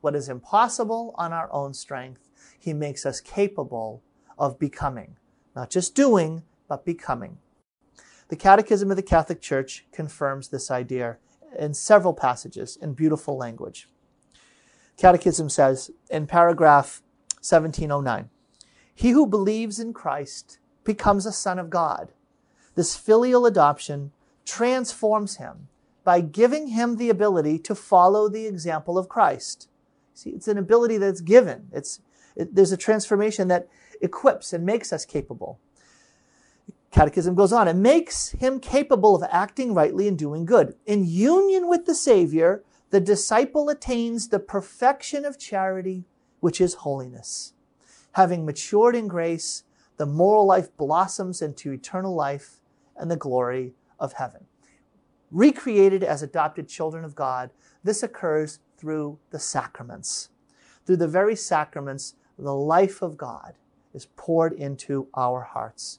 What 0.00 0.16
is 0.16 0.28
impossible 0.28 1.14
on 1.16 1.32
our 1.32 1.52
own 1.52 1.74
strength, 1.74 2.28
he 2.58 2.72
makes 2.72 3.06
us 3.06 3.20
capable 3.20 4.02
of 4.38 4.58
becoming. 4.58 5.16
Not 5.54 5.70
just 5.70 5.94
doing, 5.94 6.42
but 6.66 6.84
becoming. 6.84 7.38
The 8.28 8.36
Catechism 8.36 8.90
of 8.90 8.96
the 8.96 9.02
Catholic 9.02 9.40
Church 9.40 9.86
confirms 9.92 10.48
this 10.48 10.70
idea 10.70 11.18
in 11.58 11.74
several 11.74 12.14
passages 12.14 12.76
in 12.80 12.94
beautiful 12.94 13.36
language. 13.36 13.88
Catechism 14.96 15.48
says 15.48 15.90
in 16.10 16.26
paragraph 16.26 17.02
1709 17.44 18.30
He 18.94 19.10
who 19.10 19.26
believes 19.26 19.78
in 19.78 19.92
Christ 19.92 20.58
becomes 20.84 21.26
a 21.26 21.32
son 21.32 21.58
of 21.58 21.70
God. 21.70 22.12
This 22.74 22.96
filial 22.96 23.46
adoption 23.46 24.12
transforms 24.44 25.36
him 25.36 25.68
by 26.04 26.20
giving 26.20 26.68
him 26.68 26.96
the 26.96 27.10
ability 27.10 27.58
to 27.60 27.74
follow 27.74 28.28
the 28.28 28.46
example 28.46 28.98
of 28.98 29.08
Christ. 29.08 29.68
See, 30.14 30.30
it's 30.30 30.48
an 30.48 30.58
ability 30.58 30.98
that's 30.98 31.20
given. 31.20 31.68
It's, 31.72 32.00
it, 32.36 32.54
there's 32.54 32.72
a 32.72 32.76
transformation 32.76 33.48
that 33.48 33.68
equips 34.00 34.52
and 34.52 34.64
makes 34.64 34.92
us 34.92 35.04
capable. 35.04 35.58
Catechism 36.90 37.34
goes 37.34 37.52
on. 37.52 37.66
It 37.66 37.74
makes 37.74 38.30
him 38.30 38.60
capable 38.60 39.16
of 39.16 39.28
acting 39.30 39.74
rightly 39.74 40.06
and 40.06 40.16
doing 40.16 40.44
good. 40.44 40.76
In 40.86 41.04
union 41.04 41.68
with 41.68 41.86
the 41.86 41.94
Savior, 41.94 42.62
the 42.90 43.00
disciple 43.00 43.68
attains 43.68 44.28
the 44.28 44.38
perfection 44.38 45.24
of 45.24 45.38
charity, 45.38 46.04
which 46.44 46.60
is 46.60 46.74
holiness. 46.74 47.54
Having 48.12 48.44
matured 48.44 48.94
in 48.94 49.08
grace, 49.08 49.62
the 49.96 50.04
moral 50.04 50.46
life 50.46 50.68
blossoms 50.76 51.40
into 51.40 51.72
eternal 51.72 52.14
life 52.14 52.60
and 52.96 53.10
the 53.10 53.16
glory 53.16 53.72
of 53.98 54.12
heaven 54.12 54.46
recreated 55.30 56.04
as 56.04 56.22
adopted 56.22 56.68
children 56.68 57.02
of 57.04 57.14
God, 57.14 57.50
this 57.82 58.02
occurs 58.02 58.60
through 58.76 59.18
the 59.30 59.38
sacraments. 59.38 60.28
Through 60.84 60.98
the 60.98 61.08
very 61.08 61.34
sacraments, 61.34 62.14
the 62.38 62.54
life 62.54 63.00
of 63.02 63.16
God 63.16 63.54
is 63.94 64.08
poured 64.16 64.52
into 64.52 65.08
our 65.14 65.40
hearts. 65.40 65.98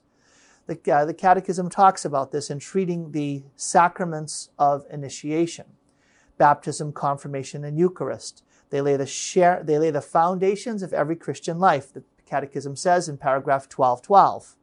The, 0.67 0.79
uh, 0.91 1.05
the 1.05 1.13
Catechism 1.13 1.69
talks 1.69 2.05
about 2.05 2.31
this 2.31 2.51
in 2.51 2.59
treating 2.59 3.11
the 3.11 3.43
sacraments 3.55 4.49
of 4.57 4.85
initiation 4.91 5.65
baptism, 6.37 6.91
confirmation, 6.91 7.63
and 7.63 7.77
Eucharist. 7.79 8.43
They 8.69 8.81
lay 8.81 8.97
the, 8.97 9.05
share, 9.05 9.61
they 9.63 9.77
lay 9.77 9.91
the 9.91 10.01
foundations 10.01 10.83
of 10.83 10.93
every 10.93 11.15
Christian 11.15 11.59
life. 11.59 11.93
The 11.93 12.03
Catechism 12.25 12.75
says 12.75 13.07
in 13.07 13.17
paragraph 13.17 13.67
1212 13.71 14.55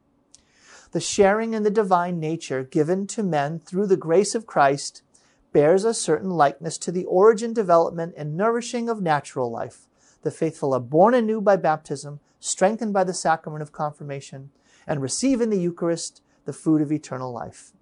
the 0.92 1.00
sharing 1.00 1.54
in 1.54 1.62
the 1.62 1.70
divine 1.70 2.20
nature 2.20 2.62
given 2.62 3.06
to 3.08 3.22
men 3.22 3.58
through 3.58 3.86
the 3.86 3.96
grace 3.96 4.34
of 4.34 4.46
Christ 4.46 5.02
bears 5.52 5.84
a 5.84 5.94
certain 5.94 6.30
likeness 6.30 6.76
to 6.78 6.92
the 6.92 7.06
origin, 7.06 7.54
development, 7.54 8.14
and 8.16 8.36
nourishing 8.36 8.90
of 8.90 9.00
natural 9.00 9.50
life. 9.50 9.88
The 10.20 10.30
faithful 10.30 10.74
are 10.74 10.80
born 10.80 11.14
anew 11.14 11.40
by 11.40 11.56
baptism, 11.56 12.20
strengthened 12.40 12.92
by 12.92 13.04
the 13.04 13.14
sacrament 13.14 13.62
of 13.62 13.72
confirmation, 13.72 14.50
and 14.86 15.00
receive 15.00 15.40
in 15.40 15.48
the 15.48 15.58
Eucharist 15.58 16.22
the 16.44 16.52
food 16.52 16.82
of 16.82 16.92
eternal 16.92 17.32
life. 17.32 17.72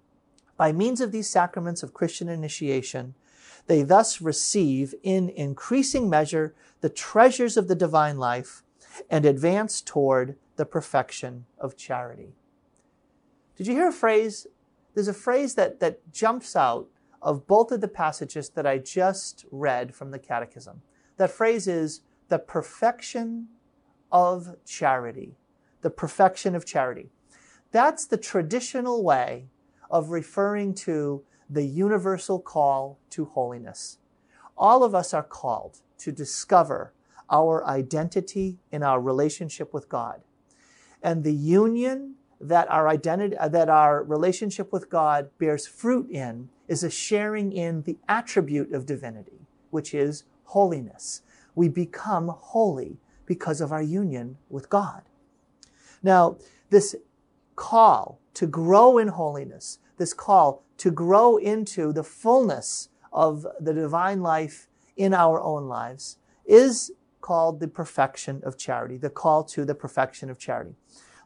By 0.55 0.71
means 0.71 1.01
of 1.01 1.11
these 1.11 1.29
sacraments 1.29 1.83
of 1.83 1.93
Christian 1.93 2.29
initiation, 2.29 3.15
they 3.67 3.83
thus 3.83 4.21
receive 4.21 4.93
in 5.03 5.29
increasing 5.29 6.09
measure 6.09 6.53
the 6.81 6.89
treasures 6.89 7.57
of 7.57 7.67
the 7.67 7.75
divine 7.75 8.17
life 8.17 8.63
and 9.09 9.25
advance 9.25 9.81
toward 9.81 10.35
the 10.55 10.65
perfection 10.65 11.45
of 11.57 11.77
charity. 11.77 12.33
Did 13.55 13.67
you 13.67 13.73
hear 13.73 13.89
a 13.89 13.93
phrase? 13.93 14.47
There's 14.93 15.07
a 15.07 15.13
phrase 15.13 15.55
that, 15.55 15.79
that 15.79 16.11
jumps 16.11 16.55
out 16.55 16.87
of 17.21 17.47
both 17.47 17.71
of 17.71 17.81
the 17.81 17.87
passages 17.87 18.49
that 18.49 18.65
I 18.65 18.79
just 18.79 19.45
read 19.51 19.93
from 19.93 20.11
the 20.11 20.19
Catechism. 20.19 20.81
That 21.17 21.31
phrase 21.31 21.67
is 21.67 22.01
the 22.29 22.39
perfection 22.39 23.47
of 24.11 24.55
charity. 24.65 25.37
The 25.81 25.89
perfection 25.89 26.55
of 26.55 26.65
charity. 26.65 27.09
That's 27.71 28.05
the 28.05 28.17
traditional 28.17 29.03
way 29.03 29.45
of 29.89 30.09
referring 30.09 30.73
to 30.73 31.23
the 31.51 31.65
universal 31.65 32.39
call 32.39 32.97
to 33.09 33.25
holiness. 33.25 33.97
All 34.57 34.83
of 34.83 34.95
us 34.95 35.13
are 35.13 35.23
called 35.23 35.79
to 35.97 36.11
discover 36.11 36.93
our 37.29 37.65
identity 37.67 38.57
in 38.71 38.83
our 38.83 39.01
relationship 39.01 39.73
with 39.73 39.89
God. 39.89 40.21
And 41.03 41.23
the 41.23 41.33
union 41.33 42.15
that 42.39 42.71
our 42.71 42.87
identity, 42.87 43.37
uh, 43.37 43.49
that 43.49 43.69
our 43.69 44.03
relationship 44.03 44.71
with 44.71 44.89
God 44.89 45.29
bears 45.37 45.67
fruit 45.67 46.09
in 46.09 46.49
is 46.67 46.83
a 46.83 46.89
sharing 46.89 47.51
in 47.51 47.83
the 47.83 47.97
attribute 48.07 48.73
of 48.73 48.85
divinity, 48.85 49.45
which 49.69 49.93
is 49.93 50.23
holiness. 50.45 51.21
We 51.53 51.67
become 51.67 52.29
holy 52.29 52.97
because 53.25 53.61
of 53.61 53.71
our 53.71 53.81
union 53.81 54.37
with 54.49 54.69
God. 54.69 55.03
Now, 56.01 56.37
this 56.69 56.95
call 57.55 58.19
to 58.33 58.47
grow 58.47 58.97
in 58.97 59.09
holiness, 59.09 59.79
this 59.97 60.13
call 60.13 60.63
to 60.77 60.91
grow 60.91 61.37
into 61.37 61.93
the 61.93 62.03
fullness 62.03 62.89
of 63.11 63.45
the 63.59 63.73
divine 63.73 64.21
life 64.21 64.67
in 64.95 65.13
our 65.13 65.41
own 65.41 65.67
lives 65.67 66.17
is 66.45 66.91
called 67.21 67.59
the 67.59 67.67
perfection 67.67 68.41
of 68.43 68.57
charity, 68.57 68.97
the 68.97 69.09
call 69.09 69.43
to 69.43 69.63
the 69.63 69.75
perfection 69.75 70.29
of 70.29 70.39
charity. 70.39 70.75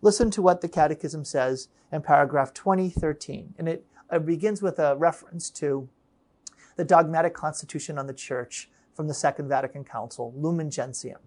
Listen 0.01 0.29
to 0.31 0.41
what 0.41 0.61
the 0.61 0.67
Catechism 0.67 1.23
says 1.25 1.69
in 1.91 2.01
paragraph 2.01 2.53
2013. 2.53 3.55
And 3.57 3.69
it, 3.69 3.85
begins 4.25 4.61
with 4.61 4.77
a 4.77 4.95
reference 4.95 5.49
to 5.49 5.89
the 6.75 6.85
dogmatic 6.85 7.33
constitution 7.33 7.97
on 7.97 8.07
the 8.07 8.13
church 8.13 8.69
from 8.93 9.07
the 9.07 9.13
Second 9.13 9.47
Vatican 9.49 9.83
Council, 9.83 10.33
Lumen 10.35 10.69
Gentium. 10.69 11.19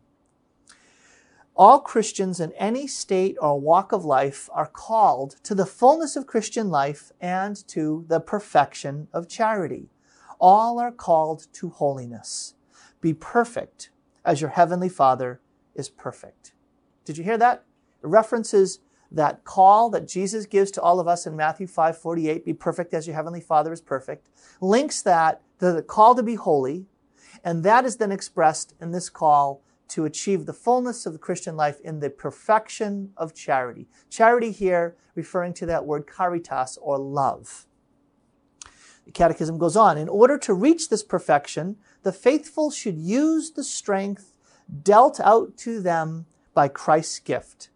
All 1.58 1.80
Christians 1.80 2.38
in 2.38 2.52
any 2.52 2.86
state 2.86 3.36
or 3.40 3.58
walk 3.58 3.90
of 3.90 4.04
life 4.04 4.48
are 4.52 4.68
called 4.68 5.34
to 5.42 5.56
the 5.56 5.66
fullness 5.66 6.14
of 6.14 6.28
Christian 6.28 6.70
life 6.70 7.10
and 7.20 7.56
to 7.66 8.04
the 8.06 8.20
perfection 8.20 9.08
of 9.12 9.28
charity. 9.28 9.90
All 10.38 10.78
are 10.78 10.92
called 10.92 11.48
to 11.54 11.70
holiness. 11.70 12.54
Be 13.00 13.12
perfect 13.12 13.90
as 14.24 14.40
your 14.40 14.50
heavenly 14.50 14.88
Father 14.88 15.40
is 15.74 15.88
perfect. 15.88 16.52
Did 17.04 17.18
you 17.18 17.24
hear 17.24 17.38
that? 17.38 17.64
It 18.04 18.06
references 18.06 18.78
that 19.10 19.42
call 19.42 19.90
that 19.90 20.06
Jesus 20.06 20.46
gives 20.46 20.70
to 20.70 20.80
all 20.80 21.00
of 21.00 21.08
us 21.08 21.26
in 21.26 21.34
Matthew 21.34 21.66
5 21.66 21.98
48, 21.98 22.44
be 22.44 22.52
perfect 22.52 22.94
as 22.94 23.08
your 23.08 23.16
heavenly 23.16 23.40
Father 23.40 23.72
is 23.72 23.80
perfect, 23.80 24.28
links 24.60 25.02
that 25.02 25.42
to 25.58 25.72
the 25.72 25.82
call 25.82 26.14
to 26.14 26.22
be 26.22 26.36
holy, 26.36 26.86
and 27.42 27.64
that 27.64 27.84
is 27.84 27.96
then 27.96 28.12
expressed 28.12 28.74
in 28.80 28.92
this 28.92 29.10
call 29.10 29.60
to 29.88 30.04
achieve 30.04 30.46
the 30.46 30.52
fullness 30.52 31.06
of 31.06 31.12
the 31.12 31.18
Christian 31.18 31.56
life 31.56 31.80
in 31.80 32.00
the 32.00 32.10
perfection 32.10 33.12
of 33.16 33.34
charity. 33.34 33.88
Charity 34.10 34.50
here 34.50 34.96
referring 35.14 35.54
to 35.54 35.66
that 35.66 35.86
word 35.86 36.06
caritas 36.06 36.78
or 36.80 36.98
love. 36.98 37.66
The 39.06 39.12
Catechism 39.12 39.56
goes 39.56 39.76
on 39.76 39.96
In 39.96 40.08
order 40.08 40.36
to 40.38 40.52
reach 40.52 40.88
this 40.90 41.02
perfection, 41.02 41.76
the 42.02 42.12
faithful 42.12 42.70
should 42.70 42.98
use 42.98 43.52
the 43.52 43.64
strength 43.64 44.34
dealt 44.82 45.18
out 45.20 45.56
to 45.56 45.80
them 45.80 46.26
by 46.52 46.68
Christ's 46.68 47.18
gift, 47.18 47.70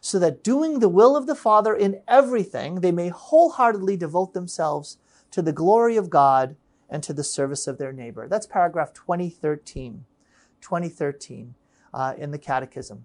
so 0.00 0.18
that 0.18 0.42
doing 0.42 0.80
the 0.80 0.88
will 0.88 1.16
of 1.16 1.28
the 1.28 1.36
Father 1.36 1.74
in 1.74 2.00
everything, 2.08 2.80
they 2.80 2.90
may 2.90 3.08
wholeheartedly 3.08 3.96
devote 3.96 4.34
themselves 4.34 4.98
to 5.30 5.40
the 5.40 5.52
glory 5.52 5.96
of 5.96 6.10
God 6.10 6.56
and 6.90 7.02
to 7.04 7.12
the 7.12 7.24
service 7.24 7.66
of 7.66 7.78
their 7.78 7.92
neighbor. 7.92 8.26
That's 8.26 8.46
paragraph 8.46 8.92
2013, 8.92 10.04
2013 10.62 11.54
uh, 11.92 12.14
in 12.16 12.30
the 12.30 12.38
Catechism. 12.38 13.04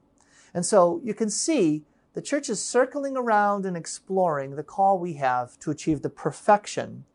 And 0.53 0.65
so 0.65 1.01
you 1.03 1.13
can 1.13 1.29
see 1.29 1.83
the 2.13 2.21
church 2.21 2.49
is 2.49 2.61
circling 2.61 3.17
around 3.17 3.65
and 3.65 3.75
exploring 3.75 4.55
the 4.55 4.63
call 4.63 4.97
we 4.97 5.13
have 5.13 5.59
to 5.59 5.71
achieve 5.71 6.01
the 6.01 6.09
perfection 6.09 7.05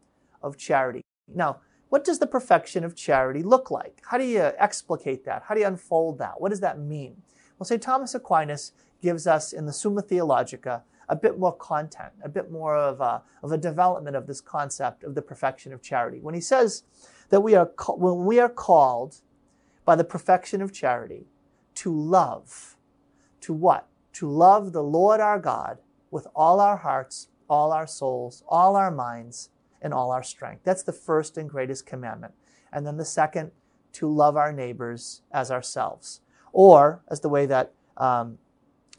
of 0.42 0.56
charity. 0.56 1.02
Now, 1.34 1.60
what 1.88 2.04
does 2.04 2.18
the 2.18 2.26
perfection 2.26 2.84
of 2.84 2.94
charity 2.94 3.42
look 3.42 3.70
like? 3.70 4.00
How 4.06 4.16
do 4.16 4.24
you 4.24 4.52
explicate 4.58 5.24
that? 5.24 5.42
How 5.46 5.54
do 5.54 5.60
you 5.60 5.66
unfold 5.66 6.18
that? 6.18 6.40
What 6.40 6.50
does 6.50 6.60
that 6.60 6.78
mean? 6.78 7.22
Well, 7.58 7.66
St. 7.66 7.82
Thomas 7.82 8.14
Aquinas 8.14 8.72
gives 9.02 9.26
us 9.26 9.52
in 9.52 9.66
the 9.66 9.72
Summa 9.72 10.02
Theologica 10.02 10.84
a 11.08 11.16
bit 11.16 11.38
more 11.38 11.54
content, 11.54 12.12
a 12.22 12.28
bit 12.28 12.50
more 12.50 12.76
of 12.76 13.00
a, 13.00 13.22
of 13.42 13.52
a 13.52 13.58
development 13.58 14.16
of 14.16 14.26
this 14.26 14.40
concept 14.40 15.04
of 15.04 15.14
the 15.14 15.22
perfection 15.22 15.72
of 15.72 15.82
charity. 15.82 16.20
When 16.20 16.34
he 16.34 16.40
says 16.40 16.84
that 17.28 17.40
we 17.40 17.54
are, 17.54 17.70
when 17.88 18.24
we 18.24 18.40
are 18.40 18.48
called 18.48 19.16
by 19.84 19.96
the 19.96 20.04
perfection 20.04 20.62
of 20.62 20.72
charity 20.72 21.26
to 21.76 21.92
love, 21.94 22.76
to 23.40 23.52
what? 23.52 23.88
To 24.14 24.28
love 24.28 24.72
the 24.72 24.82
Lord 24.82 25.20
our 25.20 25.38
God 25.38 25.78
with 26.10 26.26
all 26.34 26.60
our 26.60 26.76
hearts, 26.76 27.28
all 27.48 27.72
our 27.72 27.86
souls, 27.86 28.44
all 28.48 28.76
our 28.76 28.90
minds, 28.90 29.48
and 29.80 29.92
all 29.92 30.10
our 30.10 30.22
strength. 30.22 30.62
That's 30.64 30.82
the 30.82 30.92
first 30.92 31.36
and 31.36 31.48
greatest 31.48 31.86
commandment. 31.86 32.34
And 32.72 32.86
then 32.86 32.96
the 32.96 33.04
second, 33.04 33.50
to 33.94 34.08
love 34.08 34.36
our 34.36 34.52
neighbors 34.52 35.22
as 35.32 35.50
ourselves. 35.50 36.20
Or, 36.52 37.02
as 37.10 37.20
the 37.20 37.28
way 37.28 37.46
that 37.46 37.72
um, 37.96 38.38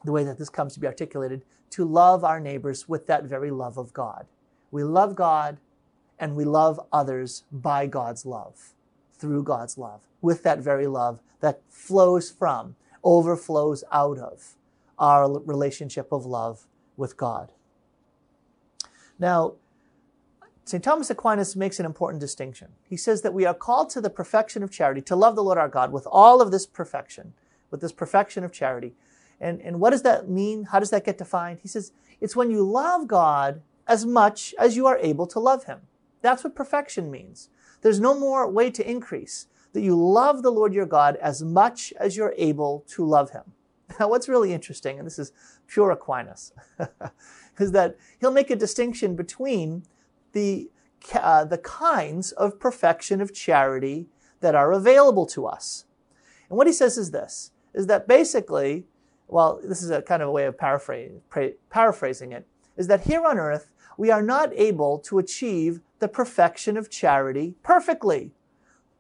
the 0.04 0.12
way 0.12 0.24
that 0.24 0.38
this 0.38 0.50
comes 0.50 0.74
to 0.74 0.80
be 0.80 0.88
articulated, 0.88 1.44
to 1.72 1.86
love 1.86 2.24
our 2.24 2.40
neighbors 2.40 2.88
with 2.88 3.08
that 3.08 3.24
very 3.24 3.52
love 3.52 3.78
of 3.78 3.94
God. 3.94 4.28
We 4.72 4.84
love 4.84 5.16
God 5.16 5.58
and 6.20 6.36
we 6.36 6.46
love 6.46 6.80
others 6.92 7.44
by 7.52 7.88
God's 7.88 8.26
love, 8.26 8.74
through 9.14 9.44
God's 9.44 9.78
love, 9.78 10.02
with 10.22 10.44
that 10.44 10.60
very 10.60 10.88
love 10.88 11.22
that 11.40 11.62
flows 11.70 12.32
from, 12.32 12.76
overflows 13.04 13.84
out 13.92 14.18
of 14.18 14.56
our 14.98 15.40
relationship 15.40 16.12
of 16.12 16.26
love 16.26 16.66
with 16.98 17.18
God. 17.18 17.52
Now, 19.20 19.54
St. 20.66 20.84
Thomas 20.84 21.10
Aquinas 21.10 21.56
makes 21.56 21.80
an 21.80 21.86
important 21.86 22.22
distinction. 22.22 22.70
He 22.90 22.96
says 22.96 23.22
that 23.22 23.34
we 23.34 23.46
are 23.46 23.54
called 23.54 23.90
to 23.92 24.02
the 24.02 24.10
perfection 24.10 24.64
of 24.64 24.72
charity, 24.72 25.02
to 25.02 25.16
love 25.16 25.36
the 25.36 25.44
Lord 25.44 25.58
our 25.58 25.68
God 25.68 25.92
with 25.92 26.08
all 26.10 26.42
of 26.42 26.52
this 26.52 26.66
perfection, 26.66 27.34
with 27.70 27.82
this 27.82 27.92
perfection 27.92 28.44
of 28.44 28.54
charity, 28.54 28.94
and, 29.44 29.62
and 29.62 29.80
what 29.82 29.90
does 29.90 30.04
that 30.04 30.30
mean? 30.30 30.66
How 30.66 30.80
does 30.80 30.90
that 30.92 31.04
get 31.04 31.18
defined? 31.18 31.60
He 31.62 31.68
says, 31.68 31.92
it's 32.22 32.36
when 32.36 32.50
you 32.50 32.64
love 32.64 33.08
God 33.08 33.62
as 33.86 34.06
much 34.06 34.56
as 34.58 34.78
you 34.78 34.88
are 34.88 34.98
able 35.00 35.28
to 35.28 35.40
love 35.40 35.66
Him. 35.66 35.82
That's 36.22 36.46
what 36.46 36.56
perfection 36.56 37.12
means. 37.12 37.50
There's 37.84 38.00
no 38.00 38.20
more 38.20 38.50
way 38.50 38.72
to 38.72 38.90
increase. 38.90 39.48
That 39.74 39.82
you 39.82 39.96
love 39.96 40.42
the 40.42 40.52
Lord 40.52 40.74
your 40.74 40.86
God 40.86 41.16
as 41.18 41.44
much 41.44 41.94
as 42.00 42.16
you're 42.16 42.34
able 42.38 42.84
to 42.90 43.06
love 43.06 43.32
Him. 43.32 43.44
Now, 44.00 44.10
what's 44.10 44.30
really 44.30 44.54
interesting, 44.54 44.98
and 44.98 45.06
this 45.06 45.20
is 45.20 45.32
pure 45.68 45.92
Aquinas, 45.92 46.52
is 47.60 47.74
that 47.74 47.96
he'll 48.20 48.32
make 48.32 48.50
a 48.50 48.56
distinction 48.56 49.16
between 49.16 49.84
the, 50.32 50.72
uh, 51.14 51.46
the 51.46 51.60
kinds 51.60 52.32
of 52.32 52.60
perfection 52.60 53.22
of 53.22 53.34
charity 53.34 54.08
that 54.40 54.56
are 54.56 54.72
available 54.72 55.28
to 55.28 55.46
us. 55.46 55.86
And 56.50 56.58
what 56.58 56.66
he 56.66 56.74
says 56.74 56.98
is 56.98 57.12
this, 57.12 57.52
is 57.76 57.86
that 57.86 58.08
basically 58.08 58.86
well, 59.34 59.60
this 59.64 59.82
is 59.82 59.90
a 59.90 60.02
kind 60.02 60.22
of 60.22 60.30
a 60.30 60.32
way 60.32 60.46
of 60.46 60.58
paraphrasing 60.58 62.32
it, 62.32 62.48
is 62.78 62.88
that 62.88 63.02
here 63.02 63.26
on 63.26 63.40
earth, 63.40 63.72
we 63.98 64.12
are 64.12 64.22
not 64.22 64.54
able 64.54 65.00
to 65.00 65.20
achieve 65.20 65.82
the 66.00 66.08
perfection 66.08 66.78
of 66.78 66.90
charity 66.90 67.56
perfectly. 67.64 68.32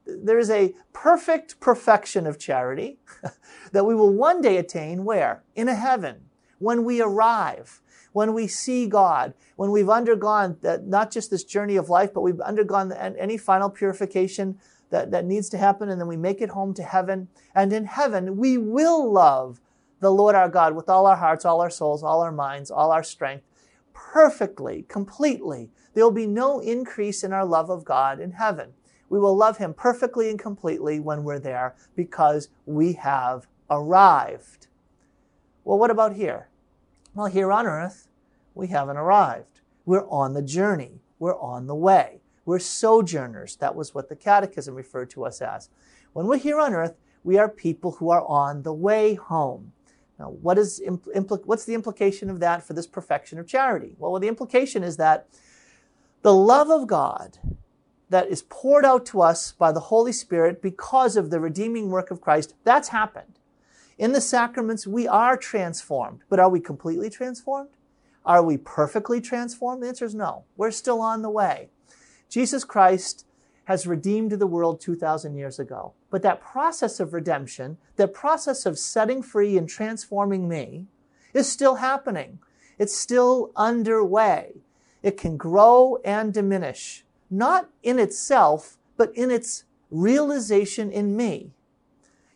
There 0.06 0.39
is 0.39 0.49
a 0.49 0.73
perfect 0.91 1.60
perfection 1.60 2.27
of 2.27 2.38
charity 2.38 2.99
that 3.71 3.86
we 3.86 3.95
will 3.95 4.13
one 4.13 4.41
day 4.41 4.58
attain 4.58 5.06
where? 5.06 5.43
In 5.56 5.67
a 5.67 5.75
heaven. 5.75 6.29
When 6.60 6.84
we 6.84 7.01
arrive, 7.01 7.82
when 8.13 8.34
we 8.34 8.47
see 8.47 8.88
God, 8.88 9.34
when 9.56 9.71
we've 9.71 9.89
undergone 9.89 10.58
that, 10.62 10.86
not 10.86 11.12
just 11.12 11.29
this 11.29 11.43
journey 11.43 11.75
of 11.75 11.89
life, 11.89 12.13
but 12.13 12.21
we've 12.21 12.39
undergone 12.39 12.91
any 12.93 13.38
final 13.38 13.69
purification 13.69 14.60
that, 14.91 15.12
that 15.12 15.25
needs 15.25 15.49
to 15.49 15.58
happen, 15.58 15.89
and 15.89 15.99
then 15.99 16.08
we 16.08 16.17
make 16.17 16.41
it 16.41 16.49
home 16.49 16.73
to 16.75 16.84
heaven. 16.84 17.27
And 17.56 17.73
in 17.73 17.86
heaven, 17.86 18.38
we 18.38 18.58
will 18.58 19.12
love 19.12 19.60
the 19.99 20.12
Lord 20.12 20.36
our 20.36 20.49
God 20.49 20.75
with 20.75 20.88
all 20.88 21.08
our 21.08 21.15
hearts, 21.15 21.45
all 21.45 21.62
our 21.62 21.69
souls, 21.69 22.03
all 22.03 22.21
our 22.21 22.32
minds, 22.32 22.69
all 22.69 22.91
our 22.91 23.03
strength, 23.03 23.43
perfectly, 24.11 24.85
completely. 24.87 25.71
There 25.93 26.03
will 26.03 26.11
be 26.11 26.27
no 26.27 26.59
increase 26.59 27.23
in 27.23 27.33
our 27.33 27.45
love 27.45 27.69
of 27.69 27.85
God 27.85 28.19
in 28.19 28.31
heaven. 28.31 28.73
We 29.09 29.19
will 29.19 29.35
love 29.35 29.57
Him 29.57 29.73
perfectly 29.73 30.29
and 30.29 30.39
completely 30.39 30.99
when 30.99 31.23
we're 31.23 31.39
there 31.39 31.75
because 31.95 32.49
we 32.65 32.93
have 32.93 33.47
arrived. 33.69 34.67
Well, 35.63 35.77
what 35.77 35.91
about 35.91 36.15
here? 36.15 36.49
Well, 37.15 37.27
here 37.27 37.51
on 37.51 37.65
earth, 37.65 38.07
we 38.55 38.67
haven't 38.67 38.97
arrived. 38.97 39.61
We're 39.85 40.07
on 40.09 40.33
the 40.33 40.41
journey. 40.41 41.01
We're 41.19 41.39
on 41.39 41.67
the 41.67 41.75
way. 41.75 42.21
We're 42.45 42.59
sojourners. 42.59 43.55
That 43.57 43.75
was 43.75 43.93
what 43.93 44.09
the 44.09 44.15
Catechism 44.15 44.75
referred 44.75 45.09
to 45.11 45.25
us 45.25 45.41
as. 45.41 45.69
When 46.13 46.27
we're 46.27 46.37
here 46.37 46.59
on 46.59 46.73
earth, 46.73 46.95
we 47.23 47.37
are 47.37 47.49
people 47.49 47.91
who 47.93 48.09
are 48.09 48.25
on 48.25 48.63
the 48.63 48.73
way 48.73 49.13
home. 49.13 49.72
Now, 50.19 50.30
what 50.30 50.58
is 50.58 50.82
impl- 50.86 51.45
what's 51.45 51.65
the 51.65 51.73
implication 51.73 52.30
of 52.30 52.39
that 52.39 52.63
for 52.63 52.73
this 52.73 52.88
perfection 52.88 53.39
of 53.39 53.47
charity? 53.47 53.95
Well, 53.97 54.12
well, 54.12 54.21
the 54.21 54.28
implication 54.28 54.84
is 54.84 54.97
that 54.97 55.28
the 56.21 56.34
love 56.34 56.69
of 56.69 56.88
God 56.88 57.39
that 58.10 58.28
is 58.28 58.43
poured 58.43 58.86
out 58.86 59.06
to 59.08 59.21
us 59.21 59.52
by 59.52 59.71
the 59.71 59.80
Holy 59.80 60.12
Spirit 60.12 60.62
because 60.62 61.17
of 61.17 61.32
the 61.32 61.39
redeeming 61.39 61.89
work 61.89 62.12
of 62.12 62.21
Christ, 62.21 62.54
that's 62.63 62.89
happened. 62.89 63.39
In 63.97 64.12
the 64.12 64.21
sacraments, 64.21 64.86
we 64.86 65.08
are 65.08 65.36
transformed. 65.36 66.21
But 66.30 66.39
are 66.39 66.49
we 66.49 66.60
completely 66.60 67.10
transformed? 67.10 67.69
Are 68.26 68.43
we 68.43 68.58
perfectly 68.58 69.19
transformed? 69.19 69.84
The 69.84 69.88
answer 69.88 70.06
is 70.06 70.15
no. 70.15 70.45
We're 70.56 70.71
still 70.71 71.02
on 71.02 71.21
the 71.21 71.30
way. 71.30 71.69
Jesus 72.30 72.63
Christ 72.63 73.26
has 73.65 73.88
redeemed 73.88 74.32
the 74.34 74.47
world 74.47 74.80
2,000 74.82 75.36
years 75.36 75.60
ago. 75.60 75.93
But 76.13 76.21
that 76.21 76.41
process 76.41 76.99
of 76.99 77.12
redemption, 77.12 77.80
that 77.95 78.13
process 78.13 78.67
of 78.67 78.78
setting 78.78 79.23
free 79.23 79.58
and 79.58 79.67
transforming 79.67 80.47
me, 80.47 80.86
is 81.34 81.52
still 81.52 81.78
happening. 81.78 82.38
It's 82.78 82.95
still 82.95 83.49
underway. 83.56 84.62
It 85.02 85.17
can 85.17 85.38
grow 85.38 85.97
and 86.06 86.32
diminish, 86.32 87.04
not 87.32 87.67
in 87.82 87.97
itself, 87.97 88.78
but 88.95 89.12
in 89.17 89.32
its 89.32 89.63
realization 89.89 90.91
in 90.91 91.17
me. 91.17 91.49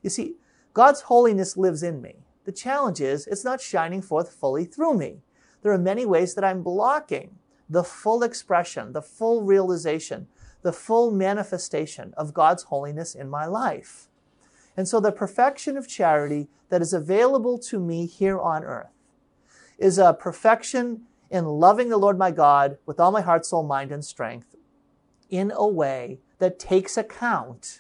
You 0.02 0.10
see, 0.10 0.38
God's 0.74 1.02
holiness 1.02 1.56
lives 1.56 1.84
in 1.84 2.02
me. 2.02 2.16
The 2.46 2.52
challenge 2.52 3.00
is 3.00 3.28
it's 3.28 3.46
not 3.46 3.62
shining 3.62 4.02
forth 4.02 4.34
fully 4.34 4.66
through 4.66 4.96
me. 4.96 5.22
There 5.62 5.72
are 5.72 5.78
many 5.78 6.04
ways 6.04 6.34
that 6.34 6.44
I'm 6.44 6.64
blocking 6.64 7.38
the 7.70 7.84
full 7.84 8.24
expression, 8.24 8.94
the 8.94 9.04
full 9.04 9.44
realization 9.44 10.30
the 10.68 10.74
full 10.74 11.12
manifestation 11.12 12.14
of 12.18 12.34
God's 12.34 12.64
holiness 12.64 13.16
in 13.16 13.30
my 13.30 13.46
life. 13.46 14.10
And 14.76 14.86
so 14.86 15.00
the 15.00 15.14
perfection 15.14 15.78
of 15.78 15.88
charity 15.88 16.50
that 16.68 16.82
is 16.82 16.92
available 16.92 17.58
to 17.60 17.80
me 17.80 18.06
here 18.06 18.38
on 18.38 18.66
earth 18.66 18.92
is 19.78 19.98
a 19.98 20.12
perfection 20.12 21.04
in 21.30 21.46
loving 21.46 21.88
the 21.88 21.96
Lord 21.96 22.18
my 22.18 22.32
God 22.32 22.80
with 22.86 23.00
all 23.00 23.14
my 23.14 23.22
heart, 23.22 23.46
soul, 23.46 23.64
mind, 23.64 23.94
and 23.94 24.04
strength 24.04 24.58
in 25.30 25.54
a 25.56 25.66
way 25.66 26.20
that 26.40 26.60
takes 26.60 26.98
account 26.98 27.80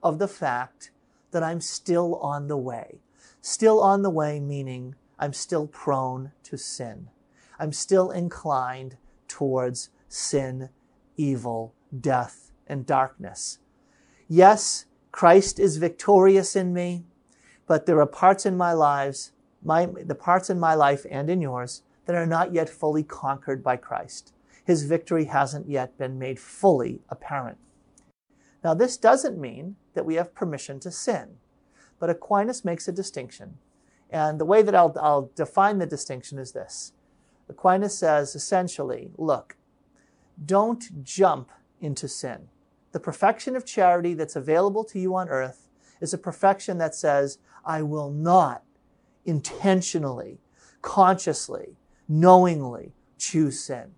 of 0.00 0.20
the 0.20 0.28
fact 0.28 0.92
that 1.32 1.42
I'm 1.42 1.60
still 1.60 2.14
on 2.20 2.46
the 2.46 2.56
way. 2.56 3.00
Still 3.40 3.82
on 3.82 4.02
the 4.02 4.10
way, 4.10 4.38
meaning 4.38 4.94
I'm 5.18 5.32
still 5.32 5.66
prone 5.66 6.30
to 6.44 6.56
sin. 6.56 7.08
I'm 7.58 7.72
still 7.72 8.12
inclined 8.12 8.96
towards 9.26 9.90
sin, 10.08 10.68
evil, 11.16 11.74
death, 11.98 12.52
and 12.66 12.86
darkness. 12.86 13.58
Yes, 14.28 14.86
Christ 15.10 15.58
is 15.58 15.78
victorious 15.78 16.54
in 16.54 16.72
me, 16.72 17.04
but 17.66 17.86
there 17.86 18.00
are 18.00 18.06
parts 18.06 18.46
in 18.46 18.56
my 18.56 18.72
lives, 18.72 19.32
my, 19.62 19.86
the 19.86 20.14
parts 20.14 20.50
in 20.50 20.60
my 20.60 20.74
life 20.74 21.06
and 21.10 21.30
in 21.30 21.40
yours, 21.40 21.82
that 22.06 22.16
are 22.16 22.26
not 22.26 22.52
yet 22.52 22.68
fully 22.68 23.02
conquered 23.02 23.62
by 23.62 23.76
Christ. 23.76 24.32
His 24.64 24.84
victory 24.84 25.24
hasn't 25.24 25.68
yet 25.68 25.96
been 25.98 26.18
made 26.18 26.38
fully 26.38 27.00
apparent. 27.08 27.58
Now, 28.62 28.74
this 28.74 28.96
doesn't 28.96 29.40
mean 29.40 29.76
that 29.94 30.04
we 30.04 30.16
have 30.16 30.34
permission 30.34 30.80
to 30.80 30.90
sin, 30.90 31.36
but 31.98 32.10
Aquinas 32.10 32.64
makes 32.64 32.88
a 32.88 32.92
distinction. 32.92 33.58
And 34.10 34.38
the 34.38 34.44
way 34.44 34.62
that 34.62 34.74
I'll, 34.74 34.94
I'll 35.00 35.30
define 35.34 35.78
the 35.78 35.86
distinction 35.86 36.38
is 36.38 36.52
this 36.52 36.92
Aquinas 37.48 37.96
says 37.96 38.34
essentially, 38.34 39.10
look, 39.16 39.56
don't 40.44 41.02
jump 41.02 41.50
into 41.80 42.08
sin. 42.08 42.48
The 42.92 43.00
perfection 43.00 43.54
of 43.56 43.64
charity 43.64 44.14
that's 44.14 44.36
available 44.36 44.84
to 44.84 44.98
you 44.98 45.14
on 45.14 45.28
earth 45.28 45.68
is 46.00 46.14
a 46.14 46.18
perfection 46.18 46.78
that 46.78 46.94
says, 46.94 47.38
I 47.64 47.82
will 47.82 48.10
not 48.10 48.62
intentionally, 49.24 50.38
consciously, 50.80 51.76
knowingly 52.08 52.92
choose 53.18 53.60
sin. 53.60 53.92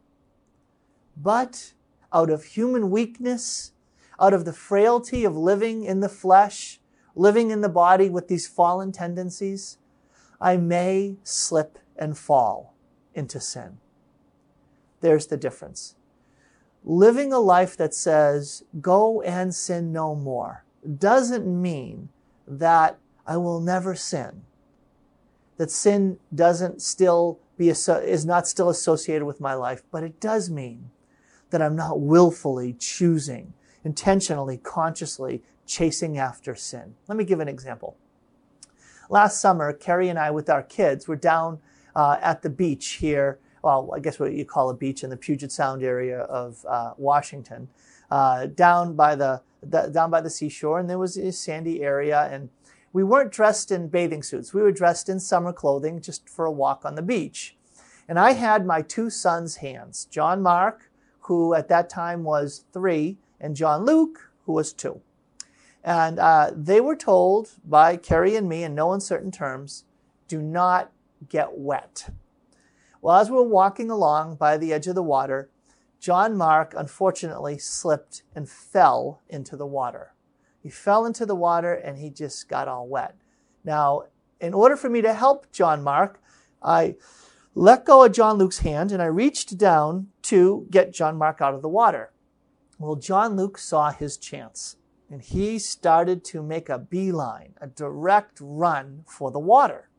But 1.16 1.74
out 2.12 2.30
of 2.30 2.44
human 2.44 2.90
weakness, 2.90 3.72
out 4.18 4.34
of 4.34 4.44
the 4.44 4.52
frailty 4.52 5.24
of 5.24 5.36
living 5.36 5.84
in 5.84 6.00
the 6.00 6.08
flesh, 6.08 6.80
living 7.14 7.50
in 7.50 7.60
the 7.60 7.68
body 7.68 8.08
with 8.08 8.28
these 8.28 8.48
fallen 8.48 8.92
tendencies, 8.92 9.78
I 10.40 10.56
may 10.56 11.16
slip 11.22 11.78
and 11.96 12.16
fall 12.16 12.74
into 13.14 13.40
sin. 13.40 13.78
There's 15.00 15.26
the 15.26 15.36
difference. 15.36 15.94
Living 16.84 17.32
a 17.32 17.38
life 17.38 17.76
that 17.76 17.94
says, 17.94 18.64
go 18.80 19.20
and 19.22 19.54
sin 19.54 19.92
no 19.92 20.14
more, 20.14 20.64
doesn't 20.98 21.46
mean 21.46 22.08
that 22.46 22.98
I 23.26 23.36
will 23.36 23.60
never 23.60 23.94
sin. 23.94 24.42
That 25.58 25.70
sin 25.70 26.18
doesn't 26.34 26.80
still 26.80 27.38
be, 27.58 27.68
is 27.68 28.24
not 28.24 28.48
still 28.48 28.70
associated 28.70 29.26
with 29.26 29.40
my 29.40 29.52
life, 29.54 29.82
but 29.90 30.02
it 30.02 30.18
does 30.20 30.48
mean 30.48 30.90
that 31.50 31.60
I'm 31.60 31.76
not 31.76 32.00
willfully 32.00 32.72
choosing, 32.72 33.52
intentionally, 33.84 34.56
consciously 34.56 35.42
chasing 35.66 36.16
after 36.16 36.54
sin. 36.54 36.94
Let 37.08 37.18
me 37.18 37.24
give 37.24 37.40
an 37.40 37.48
example. 37.48 37.96
Last 39.10 39.40
summer, 39.40 39.72
Carrie 39.72 40.08
and 40.08 40.18
I, 40.18 40.30
with 40.30 40.48
our 40.48 40.62
kids, 40.62 41.06
were 41.06 41.16
down 41.16 41.58
uh, 41.94 42.16
at 42.22 42.42
the 42.42 42.50
beach 42.50 42.92
here. 42.92 43.38
Well, 43.62 43.90
I 43.94 44.00
guess 44.00 44.18
what 44.18 44.32
you 44.32 44.44
call 44.44 44.70
a 44.70 44.74
beach 44.74 45.04
in 45.04 45.10
the 45.10 45.16
Puget 45.16 45.52
Sound 45.52 45.82
area 45.82 46.20
of 46.20 46.64
uh, 46.68 46.94
Washington, 46.96 47.68
uh, 48.10 48.46
down 48.46 48.94
by 48.94 49.14
the, 49.14 49.42
the, 49.62 49.88
down 49.88 50.10
by 50.10 50.20
the 50.20 50.30
seashore, 50.30 50.78
and 50.78 50.88
there 50.88 50.98
was 50.98 51.16
a 51.16 51.32
sandy 51.32 51.82
area, 51.82 52.28
and 52.30 52.48
we 52.92 53.04
weren't 53.04 53.32
dressed 53.32 53.70
in 53.70 53.88
bathing 53.88 54.22
suits. 54.22 54.54
We 54.54 54.62
were 54.62 54.72
dressed 54.72 55.08
in 55.08 55.20
summer 55.20 55.52
clothing 55.52 56.00
just 56.00 56.28
for 56.28 56.44
a 56.44 56.50
walk 56.52 56.84
on 56.84 56.94
the 56.94 57.02
beach. 57.02 57.56
And 58.08 58.18
I 58.18 58.32
had 58.32 58.66
my 58.66 58.82
two 58.82 59.10
sons' 59.10 59.56
hands, 59.56 60.06
John 60.10 60.42
Mark 60.42 60.90
who 61.30 61.54
at 61.54 61.68
that 61.68 61.88
time 61.88 62.24
was 62.24 62.64
three, 62.72 63.16
and 63.40 63.54
John 63.54 63.84
Luke, 63.84 64.32
who 64.46 64.52
was 64.52 64.72
two. 64.72 65.00
And 65.84 66.18
uh, 66.18 66.50
they 66.52 66.80
were 66.80 66.96
told 66.96 67.50
by 67.64 67.96
Carrie 67.96 68.34
and 68.34 68.48
me 68.48 68.64
in 68.64 68.74
no 68.74 68.92
uncertain 68.92 69.30
terms 69.30 69.84
do 70.26 70.42
not 70.42 70.90
get 71.28 71.56
wet. 71.56 72.10
Well, 73.02 73.16
as 73.16 73.30
we 73.30 73.36
were 73.36 73.42
walking 73.42 73.90
along 73.90 74.36
by 74.36 74.56
the 74.56 74.72
edge 74.72 74.86
of 74.86 74.94
the 74.94 75.02
water, 75.02 75.50
John 75.98 76.36
Mark 76.36 76.74
unfortunately 76.76 77.58
slipped 77.58 78.22
and 78.34 78.48
fell 78.48 79.20
into 79.28 79.56
the 79.56 79.66
water. 79.66 80.14
He 80.62 80.70
fell 80.70 81.06
into 81.06 81.26
the 81.26 81.34
water 81.34 81.74
and 81.74 81.98
he 81.98 82.10
just 82.10 82.48
got 82.48 82.68
all 82.68 82.86
wet. 82.86 83.14
Now, 83.64 84.04
in 84.40 84.54
order 84.54 84.76
for 84.76 84.88
me 84.88 85.02
to 85.02 85.12
help 85.12 85.50
John 85.52 85.82
Mark, 85.82 86.20
I 86.62 86.96
let 87.54 87.84
go 87.84 88.04
of 88.04 88.12
John 88.12 88.38
Luke's 88.38 88.60
hand 88.60 88.92
and 88.92 89.02
I 89.02 89.06
reached 89.06 89.58
down 89.58 90.08
to 90.22 90.66
get 90.70 90.92
John 90.92 91.16
Mark 91.16 91.40
out 91.40 91.54
of 91.54 91.62
the 91.62 91.68
water. 91.68 92.12
Well, 92.78 92.96
John 92.96 93.36
Luke 93.36 93.58
saw 93.58 93.90
his 93.90 94.16
chance 94.16 94.76
and 95.10 95.20
he 95.20 95.58
started 95.58 96.24
to 96.24 96.42
make 96.42 96.70
a 96.70 96.78
beeline, 96.78 97.54
a 97.60 97.66
direct 97.66 98.38
run 98.40 99.04
for 99.06 99.30
the 99.30 99.38
water. 99.38 99.89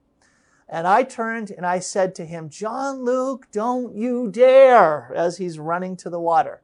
And 0.71 0.87
I 0.87 1.03
turned 1.03 1.51
and 1.51 1.65
I 1.65 1.79
said 1.79 2.15
to 2.15 2.25
him, 2.25 2.49
John 2.49 3.03
Luke, 3.03 3.47
don't 3.51 3.93
you 3.93 4.31
dare, 4.31 5.11
as 5.13 5.37
he's 5.37 5.59
running 5.59 5.97
to 5.97 6.09
the 6.09 6.19
water. 6.19 6.61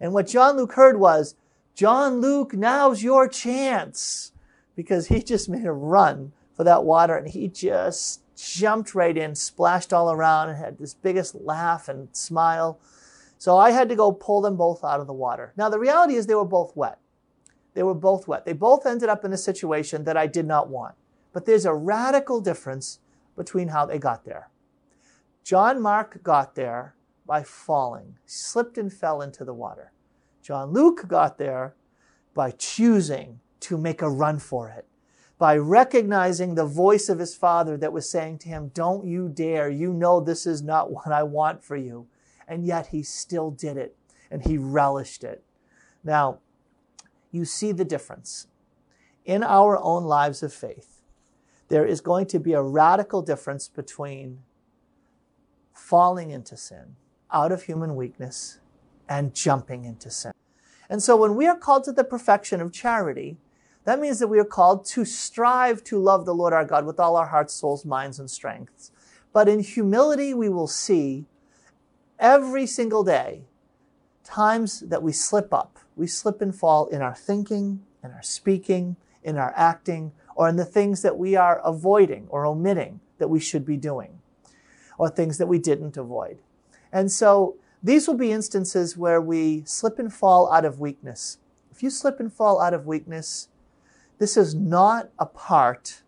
And 0.00 0.12
what 0.12 0.28
John 0.28 0.56
Luke 0.56 0.74
heard 0.74 1.00
was, 1.00 1.34
John 1.74 2.20
Luke, 2.20 2.54
now's 2.54 3.02
your 3.02 3.26
chance. 3.26 4.30
Because 4.76 5.08
he 5.08 5.22
just 5.22 5.48
made 5.48 5.66
a 5.66 5.72
run 5.72 6.32
for 6.54 6.62
that 6.62 6.84
water 6.84 7.16
and 7.16 7.28
he 7.28 7.48
just 7.48 8.20
jumped 8.36 8.94
right 8.94 9.16
in, 9.16 9.34
splashed 9.34 9.92
all 9.92 10.12
around, 10.12 10.50
and 10.50 10.58
had 10.58 10.78
this 10.78 10.94
biggest 10.94 11.34
laugh 11.34 11.88
and 11.88 12.08
smile. 12.12 12.78
So 13.38 13.56
I 13.56 13.70
had 13.72 13.88
to 13.88 13.96
go 13.96 14.12
pull 14.12 14.40
them 14.40 14.56
both 14.56 14.84
out 14.84 15.00
of 15.00 15.06
the 15.06 15.12
water. 15.12 15.52
Now, 15.56 15.68
the 15.68 15.78
reality 15.78 16.14
is 16.14 16.26
they 16.26 16.34
were 16.34 16.44
both 16.44 16.76
wet. 16.76 16.98
They 17.74 17.82
were 17.82 17.94
both 17.94 18.28
wet. 18.28 18.44
They 18.44 18.52
both 18.52 18.86
ended 18.86 19.08
up 19.08 19.24
in 19.24 19.32
a 19.32 19.38
situation 19.38 20.04
that 20.04 20.16
I 20.16 20.26
did 20.26 20.46
not 20.46 20.68
want. 20.68 20.94
But 21.32 21.44
there's 21.44 21.66
a 21.66 21.74
radical 21.74 22.40
difference 22.40 23.00
between 23.36 23.68
how 23.68 23.86
they 23.86 23.98
got 23.98 24.24
there. 24.24 24.50
John 25.44 25.80
Mark 25.80 26.22
got 26.22 26.54
there 26.54 26.94
by 27.26 27.42
falling, 27.42 28.16
slipped 28.24 28.78
and 28.78 28.92
fell 28.92 29.22
into 29.22 29.44
the 29.44 29.54
water. 29.54 29.92
John 30.42 30.72
Luke 30.72 31.06
got 31.08 31.38
there 31.38 31.74
by 32.34 32.52
choosing 32.52 33.40
to 33.60 33.76
make 33.78 34.02
a 34.02 34.10
run 34.10 34.38
for 34.38 34.68
it 34.68 34.86
by 35.38 35.56
recognizing 35.56 36.54
the 36.54 36.64
voice 36.64 37.08
of 37.08 37.18
his 37.18 37.36
father 37.36 37.76
that 37.76 37.92
was 37.92 38.10
saying 38.10 38.38
to 38.38 38.48
him, 38.48 38.70
Don't 38.72 39.06
you 39.06 39.28
dare. 39.28 39.68
You 39.68 39.92
know 39.92 40.20
this 40.20 40.46
is 40.46 40.62
not 40.62 40.90
what 40.90 41.08
I 41.08 41.22
want 41.22 41.62
for 41.62 41.76
you. 41.76 42.06
And 42.48 42.64
yet 42.64 42.88
he 42.88 43.02
still 43.02 43.50
did 43.50 43.76
it 43.76 43.96
and 44.30 44.42
he 44.42 44.56
relished 44.56 45.24
it. 45.24 45.42
Now, 46.02 46.38
you 47.30 47.44
see 47.44 47.72
the 47.72 47.84
difference. 47.84 48.46
In 49.24 49.42
our 49.42 49.76
own 49.78 50.04
lives 50.04 50.42
of 50.42 50.54
faith, 50.54 50.95
there 51.68 51.86
is 51.86 52.00
going 52.00 52.26
to 52.26 52.38
be 52.38 52.52
a 52.52 52.62
radical 52.62 53.22
difference 53.22 53.68
between 53.68 54.40
falling 55.72 56.30
into 56.30 56.56
sin 56.56 56.96
out 57.32 57.52
of 57.52 57.64
human 57.64 57.96
weakness 57.96 58.58
and 59.08 59.34
jumping 59.34 59.84
into 59.84 60.10
sin. 60.10 60.32
And 60.88 61.02
so 61.02 61.16
when 61.16 61.34
we 61.34 61.46
are 61.46 61.56
called 61.56 61.84
to 61.84 61.92
the 61.92 62.04
perfection 62.04 62.60
of 62.60 62.72
charity, 62.72 63.36
that 63.84 64.00
means 64.00 64.18
that 64.18 64.28
we 64.28 64.38
are 64.38 64.44
called 64.44 64.84
to 64.86 65.04
strive 65.04 65.84
to 65.84 65.98
love 65.98 66.24
the 66.24 66.34
Lord 66.34 66.52
our 66.52 66.64
God 66.64 66.86
with 66.86 66.98
all 66.98 67.16
our 67.16 67.26
hearts, 67.26 67.54
souls, 67.54 67.84
minds, 67.84 68.18
and 68.18 68.30
strengths. 68.30 68.90
But 69.32 69.48
in 69.48 69.60
humility, 69.60 70.34
we 70.34 70.48
will 70.48 70.66
see 70.66 71.26
every 72.18 72.66
single 72.66 73.04
day 73.04 73.42
times 74.24 74.80
that 74.80 75.02
we 75.02 75.12
slip 75.12 75.52
up. 75.54 75.78
We 75.94 76.06
slip 76.06 76.40
and 76.40 76.54
fall 76.54 76.86
in 76.88 77.00
our 77.00 77.14
thinking, 77.14 77.82
in 78.02 78.10
our 78.10 78.22
speaking, 78.22 78.96
in 79.22 79.36
our 79.36 79.52
acting, 79.56 80.12
or 80.36 80.48
in 80.48 80.56
the 80.56 80.64
things 80.64 81.02
that 81.02 81.18
we 81.18 81.34
are 81.34 81.60
avoiding 81.64 82.26
or 82.28 82.46
omitting 82.46 83.00
that 83.18 83.28
we 83.28 83.40
should 83.40 83.64
be 83.64 83.76
doing, 83.76 84.20
or 84.98 85.08
things 85.08 85.38
that 85.38 85.46
we 85.46 85.58
didn't 85.58 85.96
avoid. 85.96 86.38
And 86.92 87.10
so 87.10 87.56
these 87.82 88.06
will 88.06 88.16
be 88.16 88.30
instances 88.30 88.96
where 88.96 89.20
we 89.20 89.62
slip 89.64 89.98
and 89.98 90.12
fall 90.12 90.52
out 90.52 90.64
of 90.64 90.78
weakness. 90.78 91.38
If 91.72 91.82
you 91.82 91.90
slip 91.90 92.20
and 92.20 92.32
fall 92.32 92.60
out 92.60 92.74
of 92.74 92.86
weakness, 92.86 93.48
this 94.18 94.36
is 94.36 94.54
not 94.54 95.10
a 95.18 95.26
part. 95.26 96.02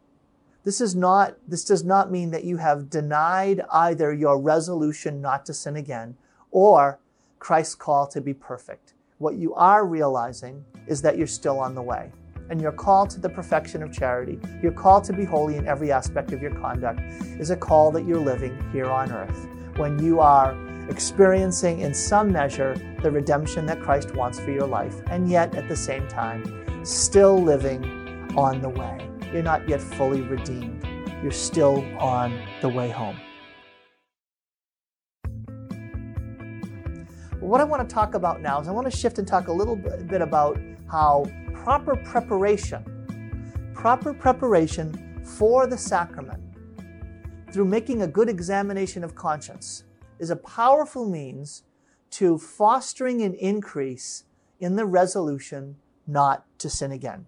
This 0.65 0.81
is 0.81 0.95
not, 0.95 1.37
this 1.47 1.65
does 1.65 1.85
not 1.85 2.11
mean 2.11 2.31
that 2.31 2.45
you 2.45 2.59
have 2.59 2.91
denied 2.91 3.63
either 3.73 4.13
your 4.13 4.39
resolution 4.39 5.21
not 5.21 5.47
to 5.47 5.55
sin 5.55 5.77
again 5.77 6.17
or 6.51 6.99
Christ's 7.39 7.75
call 7.75 8.07
to 8.09 8.21
be 8.21 8.35
perfect. 8.35 8.93
What 9.19 9.37
you 9.37 9.55
are 9.55 9.87
realizing 9.87 10.65
is 10.87 11.03
that 11.03 11.17
you're 11.17 11.27
still 11.27 11.59
on 11.59 11.75
the 11.75 11.83
way. 11.83 12.11
And 12.51 12.61
your 12.61 12.73
call 12.73 13.07
to 13.07 13.21
the 13.21 13.29
perfection 13.29 13.83
of 13.83 13.93
charity, 13.93 14.41
your 14.63 14.73
call 14.73 15.01
to 15.03 15.13
be 15.13 15.25
holy 15.25 15.57
in 15.57 15.67
every 15.67 15.93
aspect 15.93 16.33
of 16.33 16.41
your 16.41 16.55
conduct, 16.55 17.01
is 17.39 17.51
a 17.51 17.57
call 17.57 17.91
that 17.93 18.07
you're 18.07 18.21
living 18.21 18.59
here 18.73 18.87
on 18.87 19.13
earth 19.13 19.49
when 19.77 20.03
you 20.03 20.21
are 20.21 20.57
experiencing 20.89 21.81
in 21.81 21.93
some 21.93 22.33
measure 22.33 22.75
the 23.03 23.11
redemption 23.11 23.67
that 23.67 23.81
Christ 23.81 24.15
wants 24.15 24.41
for 24.41 24.51
your 24.51 24.67
life, 24.67 25.03
and 25.09 25.29
yet 25.29 25.55
at 25.55 25.69
the 25.69 25.77
same 25.77 26.09
time, 26.09 26.43
still 26.85 27.41
living 27.41 27.85
on 28.37 28.63
the 28.63 28.69
way. 28.71 29.09
You're 29.33 29.43
not 29.43 29.69
yet 29.69 29.83
fully 29.83 30.23
redeemed. 30.23 30.83
You're 31.23 31.31
still 31.33 31.85
on 31.99 32.41
the 32.63 32.69
way 32.69 32.89
home. 32.89 33.19
What 37.41 37.61
I 37.61 37.65
want 37.65 37.89
to 37.89 37.95
talk 37.95 38.15
about 38.15 38.41
now 38.41 38.61
is 38.61 38.69
I 38.69 38.73
want 38.73 38.91
to 38.91 38.97
shift 38.97 39.19
and 39.19 39.29
talk 39.29 39.49
a 39.49 39.53
little 39.53 39.77
bit 39.77 40.23
about 40.23 40.59
how 40.91 41.27
proper 41.69 41.97
preparation, 41.97 43.71
proper 43.75 44.15
preparation 44.15 45.23
for 45.23 45.67
the 45.67 45.77
sacrament 45.77 46.43
through 47.53 47.67
making 47.67 48.01
a 48.01 48.07
good 48.07 48.27
examination 48.27 49.05
of 49.05 49.15
conscience 49.15 49.85
is 50.19 50.31
a 50.31 50.37
powerful 50.37 51.07
means 51.07 51.65
to 52.09 52.39
fostering 52.39 53.21
an 53.21 53.35
increase 53.35 54.25
in 54.59 54.77
the 54.77 54.87
resolution 54.87 55.77
not 56.07 56.47
to 56.57 56.71
sin 56.71 56.91
again. 56.91 57.27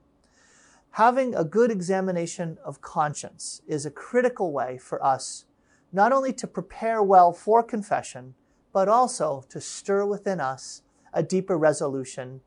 Having 0.93 1.35
a 1.35 1.45
good 1.45 1.71
examination 1.71 2.57
of 2.65 2.81
conscience 2.81 3.61
is 3.67 3.85
a 3.85 3.91
critical 3.91 4.53
way 4.53 4.79
for 4.79 5.05
us 5.05 5.45
not 5.93 6.13
only 6.13 6.33
to 6.33 6.47
prepare 6.47 7.03
well 7.03 7.35
for 7.35 7.63
confession, 7.63 8.35
but 8.73 8.89
also 8.89 9.45
to 9.51 9.61
stir 9.61 10.07
within 10.07 10.41
us 10.41 10.81
a 11.13 11.23
deeper 11.23 11.59
resolution 11.59 12.41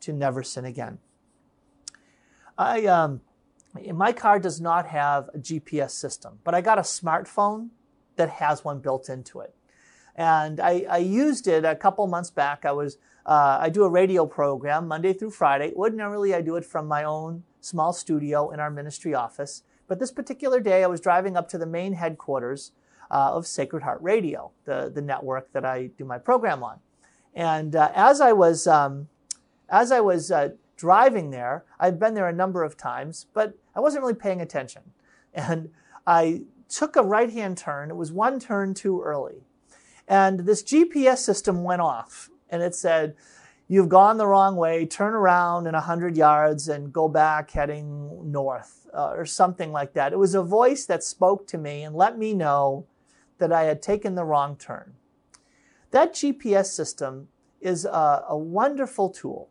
to 0.00 0.12
never 0.12 0.42
sin 0.42 0.66
again. 0.66 0.98
I, 2.58 2.84
um, 2.86 3.22
my 3.94 4.12
car 4.12 4.38
does 4.38 4.60
not 4.60 4.86
have 4.86 5.30
a 5.32 5.38
GPS 5.38 5.92
system, 5.92 6.40
but 6.44 6.54
I 6.54 6.60
got 6.60 6.78
a 6.78 6.82
smartphone 6.82 7.68
that 8.16 8.28
has 8.28 8.64
one 8.64 8.80
built 8.80 9.08
into 9.08 9.40
it. 9.40 9.54
And 10.16 10.58
I, 10.58 10.84
I 10.90 10.98
used 10.98 11.46
it 11.46 11.64
a 11.64 11.76
couple 11.76 12.06
months 12.08 12.30
back. 12.30 12.64
I 12.64 12.72
was 12.72 12.98
uh, 13.24 13.58
I 13.60 13.68
do 13.68 13.84
a 13.84 13.90
radio 13.90 14.24
program 14.24 14.88
Monday 14.88 15.12
through 15.12 15.30
Friday. 15.30 15.72
Ordinarily, 15.74 16.34
I 16.34 16.40
do 16.40 16.56
it 16.56 16.64
from 16.64 16.88
my 16.88 17.04
own 17.04 17.44
small 17.60 17.92
studio 17.92 18.50
in 18.50 18.58
our 18.58 18.70
ministry 18.70 19.14
office. 19.14 19.62
But 19.86 19.98
this 19.98 20.10
particular 20.10 20.60
day, 20.60 20.82
I 20.82 20.86
was 20.86 21.00
driving 21.00 21.36
up 21.36 21.46
to 21.50 21.58
the 21.58 21.66
main 21.66 21.92
headquarters 21.92 22.72
uh, 23.10 23.34
of 23.34 23.46
Sacred 23.46 23.82
Heart 23.82 24.00
Radio, 24.00 24.50
the, 24.64 24.90
the 24.92 25.02
network 25.02 25.52
that 25.52 25.64
I 25.64 25.90
do 25.98 26.06
my 26.06 26.18
program 26.18 26.62
on. 26.62 26.80
And 27.34 27.76
uh, 27.76 27.92
as 27.94 28.22
I 28.22 28.32
was, 28.32 28.66
um, 28.66 29.08
as 29.68 29.92
I 29.92 30.00
was 30.00 30.30
uh, 30.30 30.50
driving 30.78 31.30
there, 31.30 31.64
I'd 31.78 31.98
been 31.98 32.14
there 32.14 32.28
a 32.28 32.32
number 32.32 32.62
of 32.62 32.76
times, 32.76 33.26
but 33.34 33.58
I 33.74 33.80
wasn't 33.80 34.02
really 34.02 34.14
paying 34.14 34.40
attention. 34.40 34.82
And 35.34 35.70
I 36.06 36.42
took 36.70 36.96
a 36.96 37.02
right 37.02 37.30
hand 37.30 37.58
turn. 37.58 37.90
It 37.90 37.96
was 37.96 38.10
one 38.12 38.40
turn 38.40 38.72
too 38.72 39.02
early. 39.02 39.42
And 40.06 40.40
this 40.40 40.62
GPS 40.62 41.18
system 41.18 41.64
went 41.64 41.82
off 41.82 42.30
and 42.48 42.62
it 42.62 42.74
said, 42.74 43.14
You've 43.70 43.90
gone 43.90 44.16
the 44.16 44.26
wrong 44.26 44.56
way, 44.56 44.86
turn 44.86 45.12
around 45.12 45.66
in 45.66 45.74
100 45.74 46.16
yards 46.16 46.68
and 46.68 46.90
go 46.90 47.06
back 47.06 47.50
heading 47.50 48.32
north, 48.32 48.86
uh, 48.94 49.10
or 49.10 49.26
something 49.26 49.72
like 49.72 49.92
that. 49.92 50.14
It 50.14 50.18
was 50.18 50.34
a 50.34 50.42
voice 50.42 50.86
that 50.86 51.04
spoke 51.04 51.46
to 51.48 51.58
me 51.58 51.82
and 51.82 51.94
let 51.94 52.16
me 52.16 52.32
know 52.32 52.86
that 53.36 53.52
I 53.52 53.64
had 53.64 53.82
taken 53.82 54.14
the 54.14 54.24
wrong 54.24 54.56
turn. 54.56 54.94
That 55.90 56.14
GPS 56.14 56.66
system 56.66 57.28
is 57.60 57.84
a, 57.84 58.24
a 58.28 58.38
wonderful 58.38 59.10
tool. 59.10 59.50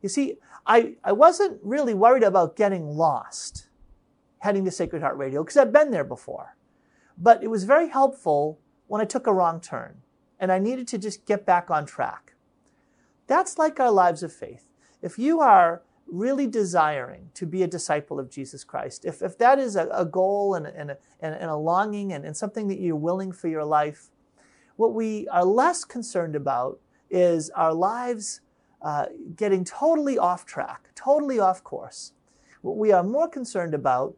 You 0.00 0.08
see, 0.08 0.38
I, 0.68 0.96
I 1.02 1.12
wasn't 1.12 1.58
really 1.64 1.94
worried 1.94 2.22
about 2.22 2.54
getting 2.54 2.86
lost 2.86 3.68
heading 4.40 4.64
to 4.66 4.70
Sacred 4.70 5.02
Heart 5.02 5.16
Radio 5.16 5.42
because 5.42 5.56
I'd 5.56 5.72
been 5.72 5.90
there 5.90 6.04
before. 6.04 6.56
But 7.16 7.42
it 7.42 7.48
was 7.48 7.64
very 7.64 7.88
helpful 7.88 8.60
when 8.86 9.00
I 9.00 9.04
took 9.04 9.26
a 9.26 9.32
wrong 9.32 9.60
turn 9.60 10.02
and 10.38 10.52
I 10.52 10.58
needed 10.58 10.86
to 10.88 10.98
just 10.98 11.24
get 11.26 11.44
back 11.44 11.70
on 11.70 11.86
track. 11.86 12.34
That's 13.26 13.58
like 13.58 13.80
our 13.80 13.90
lives 13.90 14.22
of 14.22 14.32
faith. 14.32 14.68
If 15.02 15.18
you 15.18 15.40
are 15.40 15.82
really 16.06 16.46
desiring 16.46 17.30
to 17.34 17.46
be 17.46 17.62
a 17.62 17.66
disciple 17.66 18.20
of 18.20 18.30
Jesus 18.30 18.62
Christ, 18.62 19.04
if, 19.04 19.22
if 19.22 19.36
that 19.38 19.58
is 19.58 19.74
a, 19.74 19.88
a 19.88 20.04
goal 20.04 20.54
and, 20.54 20.66
and, 20.66 20.92
a, 20.92 20.98
and, 21.20 21.50
a 21.50 21.56
longing 21.56 22.12
and, 22.12 22.24
and 22.24 22.36
something 22.36 22.68
that 22.68 22.78
you're 22.78 22.96
willing 22.96 23.32
for 23.32 23.48
your 23.48 23.64
life, 23.64 24.08
what 24.76 24.94
we 24.94 25.26
are 25.28 25.44
less 25.44 25.84
concerned 25.84 26.36
about 26.36 26.78
is 27.10 27.50
our 27.50 27.74
lives 27.74 28.40
uh, 28.82 29.06
getting 29.36 29.64
totally 29.64 30.18
off 30.18 30.46
track, 30.46 30.88
totally 30.94 31.38
off 31.38 31.64
course. 31.64 32.12
What 32.62 32.76
we 32.76 32.92
are 32.92 33.02
more 33.02 33.28
concerned 33.28 33.74
about 33.74 34.16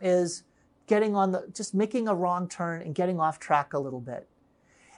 is 0.00 0.44
getting 0.86 1.14
on 1.14 1.32
the, 1.32 1.48
just 1.52 1.74
making 1.74 2.08
a 2.08 2.14
wrong 2.14 2.48
turn 2.48 2.82
and 2.82 2.94
getting 2.94 3.20
off 3.20 3.38
track 3.38 3.72
a 3.72 3.78
little 3.78 4.00
bit. 4.00 4.28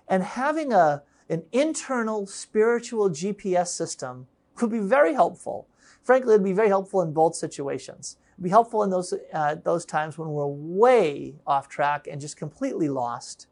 And 0.07 0.23
having 0.23 0.73
a, 0.73 1.03
an 1.29 1.45
internal 1.53 2.27
spiritual 2.27 3.11
GPS 3.11 3.69
system 3.69 4.27
would 4.61 4.71
be 4.71 4.79
very 4.79 5.15
helpful. 5.15 5.69
Frankly, 6.03 6.35
it'd 6.35 6.45
be 6.45 6.53
very 6.53 6.69
helpful 6.69 7.03
in 7.03 7.13
both 7.13 7.35
situations. 7.35 8.17
It'd 8.35 8.45
be 8.45 8.51
helpful 8.51 8.83
in 8.83 8.91
those, 8.91 9.13
uh, 9.33 9.57
those 9.57 9.85
times 9.85 10.17
when 10.17 10.31
we're 10.31 10.47
way 10.47 11.35
off 11.47 11.69
track 11.69 12.07
and 12.11 12.21
just 12.21 12.37
completely 12.37 12.89
lost. 12.89 13.47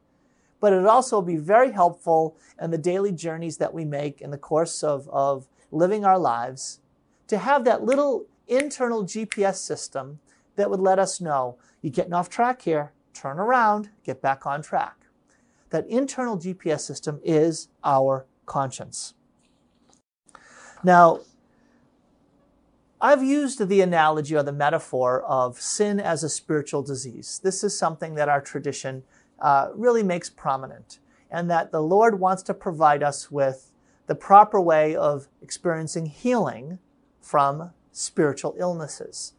But 0.61 0.73
it'd 0.73 0.87
also 0.87 1.21
be 1.21 1.37
very 1.37 1.73
helpful 1.73 2.37
in 2.61 2.71
the 2.71 2.79
daily 2.79 3.13
journeys 3.13 3.59
that 3.59 3.75
we 3.75 3.85
make 3.85 4.21
in 4.21 4.31
the 4.31 4.39
course 4.39 4.83
of, 4.83 5.09
of 5.11 5.47
living 5.71 6.05
our 6.05 6.19
lives 6.19 6.81
to 7.29 7.39
have 7.39 7.65
that 7.65 7.85
little 7.85 8.27
internal 8.47 9.05
GPS 9.05 9.57
system 9.57 10.21
that 10.57 10.71
would 10.71 10.81
let 10.81 10.99
us 10.99 11.21
know 11.21 11.59
you're 11.83 11.93
getting 11.93 12.15
off 12.15 12.29
track 12.29 12.63
here, 12.63 12.93
turn 13.13 13.39
around, 13.39 13.91
get 14.05 14.23
back 14.23 14.47
on 14.47 14.63
track. 14.63 14.97
That 15.71 15.87
internal 15.89 16.39
GPS 16.39 16.81
system 16.81 17.21
is 17.23 17.69
our 17.85 18.27
conscience. 18.47 19.15
Now, 20.83 21.21
I've 23.01 23.23
used 23.23 23.69
the 23.69 23.81
analogy 23.83 24.35
or 24.35 24.43
the 24.43 24.53
metaphor 24.53 25.23
of 25.23 25.61
sin 25.61 26.01
as 26.01 26.25
a 26.25 26.29
spiritual 26.29 26.83
disease. 26.83 27.41
This 27.43 27.63
is 27.63 27.79
something 27.79 28.15
that 28.15 28.29
our 28.29 28.41
tradition 28.41 29.03
uh, 29.41 29.69
really 29.75 30.03
makes 30.03 30.31
prominent, 30.31 30.99
and 31.31 31.51
that 31.51 31.73
the 31.73 31.83
Lord 31.83 32.21
wants 32.21 32.43
to 32.45 32.55
provide 32.55 33.03
us 33.03 33.31
with 33.31 33.71
the 34.07 34.15
proper 34.15 34.61
way 34.61 34.95
of 34.95 35.29
experiencing 35.43 36.07
healing 36.07 36.79
from 37.21 37.73
spiritual 37.93 38.55
illnesses. 38.59 39.33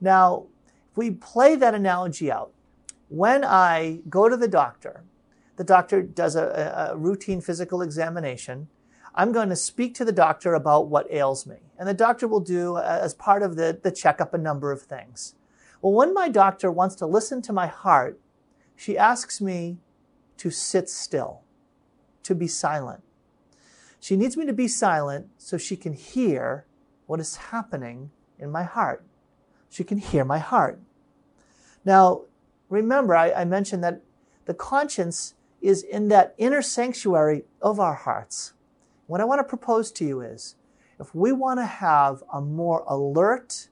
Now, 0.00 0.46
if 0.90 0.96
we 0.96 1.10
play 1.10 1.56
that 1.56 1.74
analogy 1.74 2.30
out, 2.30 2.52
when 3.08 3.44
I 3.44 4.00
go 4.08 4.28
to 4.28 4.36
the 4.36 4.48
doctor, 4.48 5.04
the 5.56 5.64
doctor 5.64 6.02
does 6.02 6.36
a, 6.36 6.90
a, 6.92 6.96
routine 6.96 7.40
physical 7.40 7.82
examination. 7.82 8.68
I'm 9.14 9.32
going 9.32 9.48
to 9.48 9.56
speak 9.56 9.94
to 9.94 10.04
the 10.04 10.12
doctor 10.12 10.54
about 10.54 10.88
what 10.88 11.10
ails 11.10 11.46
me. 11.46 11.56
And 11.78 11.88
the 11.88 11.94
doctor 11.94 12.28
will 12.28 12.40
do, 12.40 12.76
uh, 12.76 12.98
as 13.02 13.14
part 13.14 13.42
of 13.42 13.56
the, 13.56 13.78
the 13.82 13.90
checkup, 13.90 14.34
a 14.34 14.38
number 14.38 14.72
of 14.72 14.82
things. 14.82 15.34
Well, 15.80 15.92
when 15.92 16.12
my 16.12 16.28
doctor 16.28 16.70
wants 16.70 16.94
to 16.96 17.06
listen 17.06 17.40
to 17.42 17.52
my 17.52 17.66
heart, 17.66 18.18
she 18.76 18.96
asks 18.96 19.40
me 19.40 19.78
to 20.36 20.50
sit 20.50 20.88
still, 20.88 21.40
to 22.22 22.34
be 22.34 22.46
silent. 22.46 23.02
She 23.98 24.16
needs 24.16 24.36
me 24.36 24.46
to 24.46 24.52
be 24.52 24.68
silent 24.68 25.28
so 25.38 25.56
she 25.56 25.76
can 25.76 25.94
hear 25.94 26.66
what 27.06 27.18
is 27.18 27.36
happening 27.36 28.10
in 28.38 28.50
my 28.50 28.62
heart. 28.62 29.04
She 29.70 29.82
can 29.82 29.98
hear 29.98 30.24
my 30.24 30.38
heart. 30.38 30.78
Now, 31.84 32.22
remember, 32.68 33.16
I, 33.16 33.32
I 33.32 33.44
mentioned 33.44 33.82
that 33.82 34.02
the 34.44 34.54
conscience 34.54 35.34
is 35.60 35.82
in 35.82 36.08
that 36.08 36.34
inner 36.38 36.62
sanctuary 36.62 37.44
of 37.62 37.80
our 37.80 37.94
hearts. 37.94 38.52
What 39.06 39.20
I 39.20 39.24
want 39.24 39.40
to 39.40 39.44
propose 39.44 39.90
to 39.92 40.04
you 40.04 40.20
is 40.20 40.56
if 41.00 41.14
we 41.14 41.32
want 41.32 41.60
to 41.60 41.66
have 41.66 42.22
a 42.32 42.40
more 42.40 42.84
alert 42.86 43.68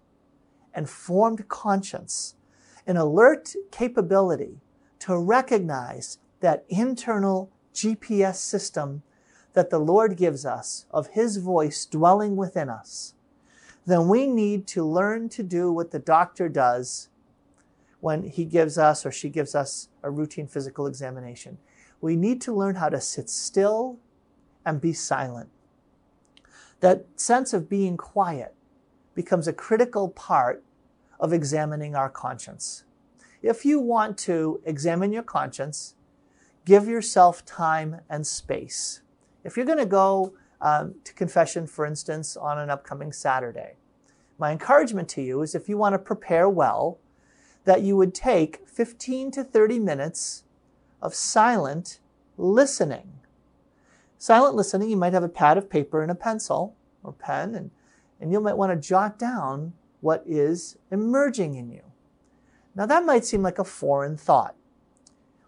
and 0.72 0.88
formed 0.88 1.48
conscience, 1.48 2.34
an 2.86 2.96
alert 2.96 3.54
capability 3.70 4.60
to 5.04 5.18
recognize 5.18 6.16
that 6.40 6.64
internal 6.70 7.50
GPS 7.74 8.36
system 8.36 9.02
that 9.52 9.68
the 9.68 9.78
Lord 9.78 10.16
gives 10.16 10.46
us 10.46 10.86
of 10.90 11.08
His 11.08 11.36
voice 11.36 11.84
dwelling 11.84 12.36
within 12.36 12.70
us, 12.70 13.12
then 13.84 14.08
we 14.08 14.26
need 14.26 14.66
to 14.68 14.82
learn 14.82 15.28
to 15.28 15.42
do 15.42 15.70
what 15.70 15.90
the 15.90 15.98
doctor 15.98 16.48
does 16.48 17.10
when 18.00 18.22
he 18.22 18.46
gives 18.46 18.78
us 18.78 19.04
or 19.04 19.12
she 19.12 19.28
gives 19.28 19.54
us 19.54 19.88
a 20.02 20.10
routine 20.10 20.46
physical 20.46 20.86
examination. 20.86 21.58
We 22.00 22.16
need 22.16 22.40
to 22.42 22.54
learn 22.54 22.76
how 22.76 22.88
to 22.88 23.00
sit 23.00 23.28
still 23.28 23.98
and 24.64 24.80
be 24.80 24.94
silent. 24.94 25.50
That 26.80 27.04
sense 27.16 27.52
of 27.52 27.68
being 27.68 27.98
quiet 27.98 28.54
becomes 29.14 29.46
a 29.46 29.52
critical 29.52 30.08
part 30.08 30.64
of 31.20 31.34
examining 31.34 31.94
our 31.94 32.08
conscience. 32.08 32.84
If 33.44 33.66
you 33.66 33.78
want 33.78 34.16
to 34.20 34.62
examine 34.64 35.12
your 35.12 35.22
conscience, 35.22 35.96
give 36.64 36.88
yourself 36.88 37.44
time 37.44 38.00
and 38.08 38.26
space. 38.26 39.02
If 39.44 39.54
you're 39.54 39.66
going 39.66 39.76
to 39.76 39.84
go 39.84 40.32
um, 40.62 40.94
to 41.04 41.12
confession, 41.12 41.66
for 41.66 41.84
instance, 41.84 42.38
on 42.38 42.58
an 42.58 42.70
upcoming 42.70 43.12
Saturday, 43.12 43.74
my 44.38 44.50
encouragement 44.50 45.10
to 45.10 45.20
you 45.20 45.42
is 45.42 45.54
if 45.54 45.68
you 45.68 45.76
want 45.76 45.92
to 45.92 45.98
prepare 45.98 46.48
well, 46.48 46.96
that 47.64 47.82
you 47.82 47.98
would 47.98 48.14
take 48.14 48.66
15 48.66 49.32
to 49.32 49.44
30 49.44 49.78
minutes 49.78 50.44
of 51.02 51.14
silent 51.14 52.00
listening. 52.38 53.12
Silent 54.16 54.54
listening, 54.54 54.88
you 54.88 54.96
might 54.96 55.12
have 55.12 55.22
a 55.22 55.28
pad 55.28 55.58
of 55.58 55.68
paper 55.68 56.00
and 56.00 56.10
a 56.10 56.14
pencil 56.14 56.74
or 57.02 57.12
pen, 57.12 57.54
and, 57.54 57.70
and 58.22 58.32
you 58.32 58.40
might 58.40 58.56
want 58.56 58.72
to 58.72 58.88
jot 58.88 59.18
down 59.18 59.74
what 60.00 60.24
is 60.26 60.78
emerging 60.90 61.56
in 61.56 61.70
you. 61.70 61.82
Now, 62.74 62.86
that 62.86 63.04
might 63.04 63.24
seem 63.24 63.42
like 63.42 63.58
a 63.58 63.64
foreign 63.64 64.16
thought. 64.16 64.56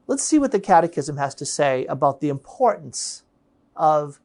Let's 0.06 0.22
see 0.22 0.38
what 0.38 0.52
the 0.52 0.60
Catechism 0.60 1.16
has 1.16 1.34
to 1.36 1.44
say 1.44 1.84
about 1.86 2.20
the 2.20 2.28
importance 2.28 3.24
of 3.74 4.20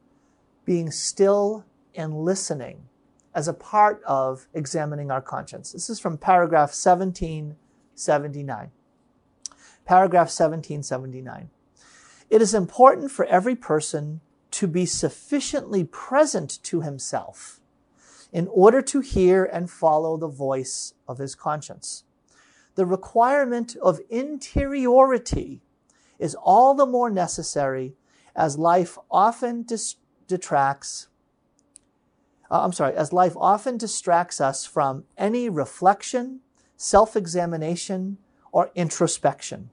being 0.64 0.92
still 0.92 1.64
and 1.94 2.14
listening 2.14 2.88
as 3.34 3.48
a 3.48 3.54
part 3.54 4.02
of 4.04 4.46
examining 4.54 5.10
our 5.10 5.20
conscience. 5.20 5.72
This 5.72 5.90
is 5.90 5.98
from 5.98 6.18
paragraph 6.18 6.70
1779. 6.70 8.70
Paragraph 9.84 10.28
1779. 10.28 11.50
It 12.30 12.40
is 12.40 12.54
important 12.54 13.10
for 13.10 13.26
every 13.26 13.56
person 13.56 14.20
to 14.52 14.68
be 14.68 14.86
sufficiently 14.86 15.84
present 15.84 16.62
to 16.62 16.82
himself 16.82 17.60
in 18.32 18.46
order 18.48 18.80
to 18.82 19.00
hear 19.00 19.44
and 19.44 19.70
follow 19.70 20.16
the 20.16 20.28
voice 20.28 20.94
of 21.08 21.18
his 21.18 21.34
conscience. 21.34 22.04
The 22.74 22.86
requirement 22.86 23.76
of 23.76 24.00
interiority 24.08 25.60
is 26.18 26.34
all 26.34 26.74
the 26.74 26.86
more 26.86 27.10
necessary 27.10 27.94
as 28.34 28.58
life 28.58 28.96
often 29.10 29.62
dis- 29.62 29.96
detracts 30.26 31.08
uh, 32.52 32.60
I'm 32.64 32.72
sorry, 32.72 32.94
as 32.94 33.14
life 33.14 33.34
often 33.38 33.78
distracts 33.78 34.38
us 34.38 34.66
from 34.66 35.04
any 35.16 35.48
reflection, 35.48 36.40
self-examination, 36.76 38.18
or 38.52 38.70
introspection. 38.74 39.70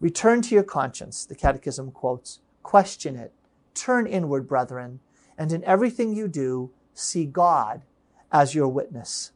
Return 0.00 0.42
to 0.42 0.56
your 0.56 0.64
conscience, 0.64 1.24
the 1.24 1.36
Catechism 1.36 1.92
quotes, 1.92 2.40
question 2.64 3.14
it, 3.14 3.32
turn 3.74 4.08
inward, 4.08 4.48
brethren, 4.48 4.98
and 5.38 5.52
in 5.52 5.62
everything 5.62 6.12
you 6.12 6.26
do, 6.26 6.72
see 6.94 7.26
God 7.26 7.82
as 8.32 8.56
your 8.56 8.66
witness. 8.66 9.30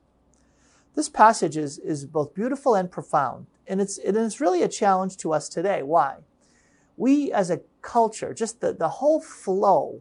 This 0.98 1.08
passage 1.08 1.56
is, 1.56 1.78
is 1.78 2.06
both 2.06 2.34
beautiful 2.34 2.74
and 2.74 2.90
profound, 2.90 3.46
and 3.68 3.80
it's, 3.80 3.98
and 3.98 4.16
it's 4.16 4.40
really 4.40 4.64
a 4.64 4.68
challenge 4.68 5.16
to 5.18 5.32
us 5.32 5.48
today. 5.48 5.84
Why? 5.84 6.16
We 6.96 7.30
as 7.30 7.50
a 7.50 7.60
culture, 7.82 8.34
just 8.34 8.60
the, 8.60 8.72
the 8.72 8.88
whole 8.88 9.20
flow 9.20 10.00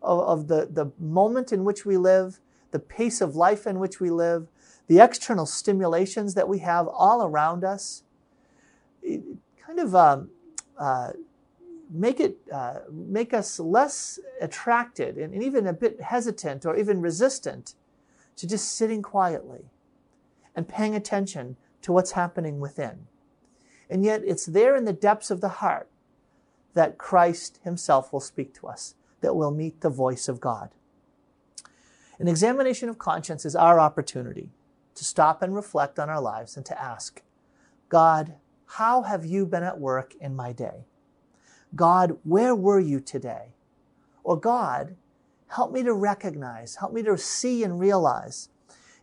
of, 0.00 0.20
of 0.20 0.48
the, 0.48 0.66
the 0.72 0.90
moment 0.98 1.52
in 1.52 1.64
which 1.64 1.84
we 1.84 1.98
live, 1.98 2.40
the 2.70 2.78
pace 2.78 3.20
of 3.20 3.36
life 3.36 3.66
in 3.66 3.78
which 3.78 4.00
we 4.00 4.08
live, 4.08 4.48
the 4.86 5.00
external 5.00 5.44
stimulations 5.44 6.32
that 6.32 6.48
we 6.48 6.60
have 6.60 6.88
all 6.88 7.22
around 7.22 7.62
us, 7.62 8.04
kind 9.04 9.78
of 9.78 9.94
um, 9.94 10.30
uh, 10.78 11.10
make 11.90 12.20
it 12.20 12.38
uh, 12.50 12.78
make 12.90 13.34
us 13.34 13.60
less 13.60 14.18
attracted 14.40 15.18
and, 15.18 15.34
and 15.34 15.42
even 15.42 15.66
a 15.66 15.74
bit 15.74 16.00
hesitant 16.00 16.64
or 16.64 16.74
even 16.74 17.02
resistant 17.02 17.74
to 18.36 18.46
just 18.46 18.76
sitting 18.76 19.02
quietly 19.02 19.66
and 20.58 20.66
paying 20.66 20.96
attention 20.96 21.56
to 21.80 21.92
what's 21.92 22.10
happening 22.10 22.58
within. 22.58 23.06
And 23.88 24.04
yet, 24.04 24.22
it's 24.24 24.44
there 24.44 24.74
in 24.74 24.86
the 24.86 24.92
depths 24.92 25.30
of 25.30 25.40
the 25.40 25.60
heart 25.60 25.88
that 26.74 26.98
Christ 26.98 27.60
Himself 27.62 28.12
will 28.12 28.18
speak 28.18 28.54
to 28.54 28.66
us, 28.66 28.96
that 29.20 29.36
we'll 29.36 29.52
meet 29.52 29.82
the 29.82 29.88
voice 29.88 30.28
of 30.28 30.40
God. 30.40 30.70
An 32.18 32.26
examination 32.26 32.88
of 32.88 32.98
conscience 32.98 33.44
is 33.44 33.54
our 33.54 33.78
opportunity 33.78 34.50
to 34.96 35.04
stop 35.04 35.42
and 35.42 35.54
reflect 35.54 35.96
on 35.96 36.10
our 36.10 36.20
lives 36.20 36.56
and 36.56 36.66
to 36.66 36.82
ask, 36.82 37.22
God, 37.88 38.34
how 38.66 39.02
have 39.02 39.24
you 39.24 39.46
been 39.46 39.62
at 39.62 39.78
work 39.78 40.12
in 40.20 40.34
my 40.34 40.52
day? 40.52 40.86
God, 41.76 42.18
where 42.24 42.56
were 42.56 42.80
you 42.80 42.98
today? 42.98 43.54
Or 44.24 44.36
God, 44.36 44.96
help 45.46 45.70
me 45.70 45.84
to 45.84 45.94
recognize, 45.94 46.74
help 46.74 46.92
me 46.92 47.04
to 47.04 47.16
see 47.16 47.62
and 47.62 47.78
realize 47.78 48.48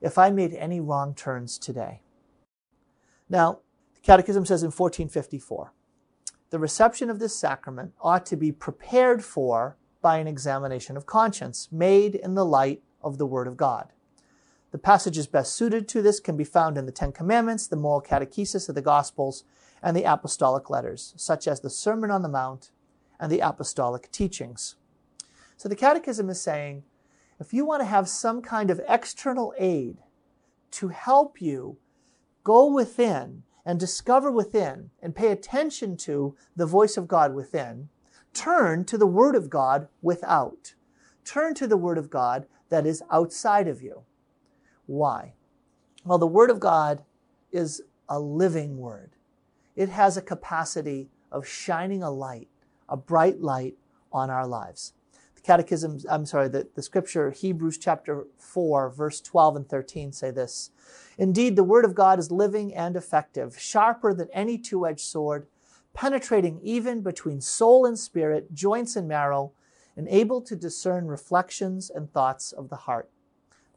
if 0.05 0.19
I 0.19 0.29
made 0.29 0.53
any 0.53 0.79
wrong 0.79 1.15
turns 1.15 1.57
today. 1.57 2.01
Now, 3.27 3.59
the 3.95 4.01
Catechism 4.01 4.45
says 4.45 4.61
in 4.61 4.67
1454, 4.67 5.73
the 6.51 6.59
reception 6.59 7.09
of 7.09 7.17
this 7.17 7.35
sacrament 7.35 7.93
ought 7.99 8.23
to 8.27 8.37
be 8.37 8.51
prepared 8.51 9.25
for 9.25 9.77
by 10.03 10.19
an 10.19 10.27
examination 10.27 10.95
of 10.95 11.07
conscience 11.07 11.69
made 11.71 12.13
in 12.13 12.35
the 12.35 12.45
light 12.45 12.83
of 13.01 13.17
the 13.17 13.25
Word 13.25 13.47
of 13.47 13.57
God. 13.57 13.93
The 14.69 14.77
passages 14.77 15.25
best 15.25 15.55
suited 15.55 15.87
to 15.87 16.03
this 16.03 16.19
can 16.19 16.37
be 16.37 16.43
found 16.43 16.77
in 16.77 16.85
the 16.85 16.91
Ten 16.91 17.11
Commandments, 17.11 17.65
the 17.65 17.75
moral 17.75 18.01
catechesis 18.01 18.69
of 18.69 18.75
the 18.75 18.83
Gospels, 18.83 19.43
and 19.81 19.97
the 19.97 20.03
apostolic 20.03 20.69
letters, 20.69 21.15
such 21.17 21.47
as 21.47 21.61
the 21.61 21.69
Sermon 21.71 22.11
on 22.11 22.21
the 22.21 22.29
Mount 22.29 22.69
and 23.19 23.31
the 23.31 23.39
apostolic 23.39 24.11
teachings. 24.11 24.75
So 25.57 25.67
the 25.67 25.75
Catechism 25.75 26.29
is 26.29 26.39
saying 26.39 26.83
if 27.39 27.53
you 27.53 27.65
want 27.65 27.81
to 27.81 27.85
have 27.85 28.07
some 28.07 28.41
kind 28.41 28.69
of 28.69 28.81
external 28.87 29.53
aid 29.57 29.97
to 30.71 30.89
help 30.89 31.41
you 31.41 31.77
go 32.43 32.65
within 32.71 33.43
and 33.65 33.79
discover 33.79 34.31
within 34.31 34.91
and 35.01 35.15
pay 35.15 35.31
attention 35.31 35.97
to 35.97 36.35
the 36.55 36.65
voice 36.65 36.97
of 36.97 37.07
God 37.07 37.33
within, 37.33 37.89
turn 38.33 38.85
to 38.85 38.97
the 38.97 39.07
Word 39.07 39.35
of 39.35 39.49
God 39.49 39.87
without. 40.01 40.75
Turn 41.23 41.53
to 41.55 41.67
the 41.67 41.77
Word 41.77 41.97
of 41.97 42.09
God 42.09 42.45
that 42.69 42.85
is 42.85 43.03
outside 43.11 43.67
of 43.67 43.81
you. 43.81 44.03
Why? 44.85 45.33
Well, 46.03 46.19
the 46.19 46.27
Word 46.27 46.49
of 46.49 46.59
God 46.59 47.03
is 47.51 47.81
a 48.07 48.19
living 48.19 48.77
Word. 48.77 49.11
It 49.75 49.89
has 49.89 50.15
a 50.15 50.21
capacity 50.21 51.09
of 51.31 51.47
shining 51.47 52.03
a 52.03 52.11
light, 52.11 52.47
a 52.87 52.95
bright 52.95 53.41
light 53.41 53.75
on 54.13 54.29
our 54.29 54.47
lives. 54.47 54.93
Catechism, 55.45 55.99
I'm 56.09 56.25
sorry, 56.25 56.47
the, 56.47 56.67
the 56.73 56.81
scripture, 56.81 57.29
Hebrews 57.29 57.77
chapter 57.77 58.25
4, 58.39 58.89
verse 58.89 59.21
12 59.21 59.57
and 59.57 59.69
13 59.69 60.11
say 60.11 60.31
this 60.31 60.71
Indeed, 61.19 61.55
the 61.55 61.63
Word 61.63 61.85
of 61.85 61.93
God 61.93 62.17
is 62.17 62.31
living 62.31 62.73
and 62.73 62.95
effective, 62.95 63.59
sharper 63.59 64.11
than 64.11 64.27
any 64.33 64.57
two 64.57 64.87
edged 64.87 65.01
sword, 65.01 65.45
penetrating 65.93 66.59
even 66.63 67.01
between 67.01 67.41
soul 67.41 67.85
and 67.85 67.99
spirit, 67.99 68.55
joints 68.55 68.95
and 68.95 69.07
marrow, 69.07 69.51
and 69.95 70.07
able 70.09 70.41
to 70.41 70.55
discern 70.55 71.05
reflections 71.05 71.91
and 71.91 72.11
thoughts 72.11 72.51
of 72.51 72.69
the 72.69 72.75
heart. 72.75 73.11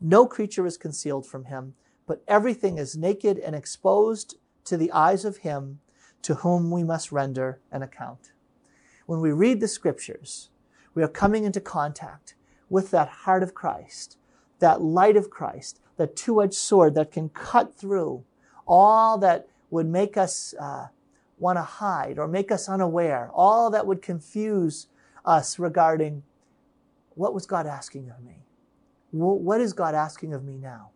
No 0.01 0.27
creature 0.27 0.65
is 0.65 0.79
concealed 0.79 1.27
from 1.27 1.45
him, 1.45 1.75
but 2.07 2.25
everything 2.27 2.79
is 2.79 2.97
naked 2.97 3.39
and 3.39 3.55
exposed 3.55 4.37
to 4.65 4.79
the 4.79 4.91
eyes 4.91 5.27
of 5.27 5.39
him 5.39 5.81
to 6.23 6.37
whom 6.37 6.71
we 6.71 6.83
must 6.83 7.13
render 7.13 7.61
an 7.71 7.83
account. 7.83 8.33
When 9.05 9.21
we 9.21 9.33
read 9.33 9.61
the 9.61 9.69
scriptures, 9.69 10.49
we 10.95 11.03
are 11.03 11.09
coming 11.09 11.45
into 11.45 11.61
contact 11.61 12.35
with 12.69 12.91
that 12.91 13.09
heart 13.09 13.43
of 13.43 13.55
Christ, 13.55 14.17
that 14.59 14.81
light 14.81 15.17
of 15.17 15.31
Christ, 15.31 15.81
that 15.97 16.17
two 16.17 16.43
edged 16.43 16.55
sword 16.55 16.95
that 16.95 17.13
can 17.13 17.29
cut 17.31 17.75
through 17.75 18.25
all 18.67 19.19
that 19.19 19.49
would 19.71 19.87
make 19.87 20.17
us 20.17 20.55
uh, 20.61 20.89
want 21.39 21.57
to 21.57 21.63
hide 21.63 22.19
or 22.19 22.29
make 22.29 22.51
us 22.51 22.69
unaware, 22.69 23.31
all 23.33 23.71
that 23.71 23.87
would 23.87 24.03
confuse 24.03 24.89
us 25.25 25.59
regarding 25.59 26.23
what 27.15 27.35
was 27.35 27.47
God 27.47 27.67
asking 27.67 28.11
of 28.11 28.23
me? 28.25 28.45
What 29.11 29.61
is 29.61 29.73
God 29.73 29.95
asking 29.95 30.35
of 30.35 30.45
me 30.45 30.57
now? 30.57 30.91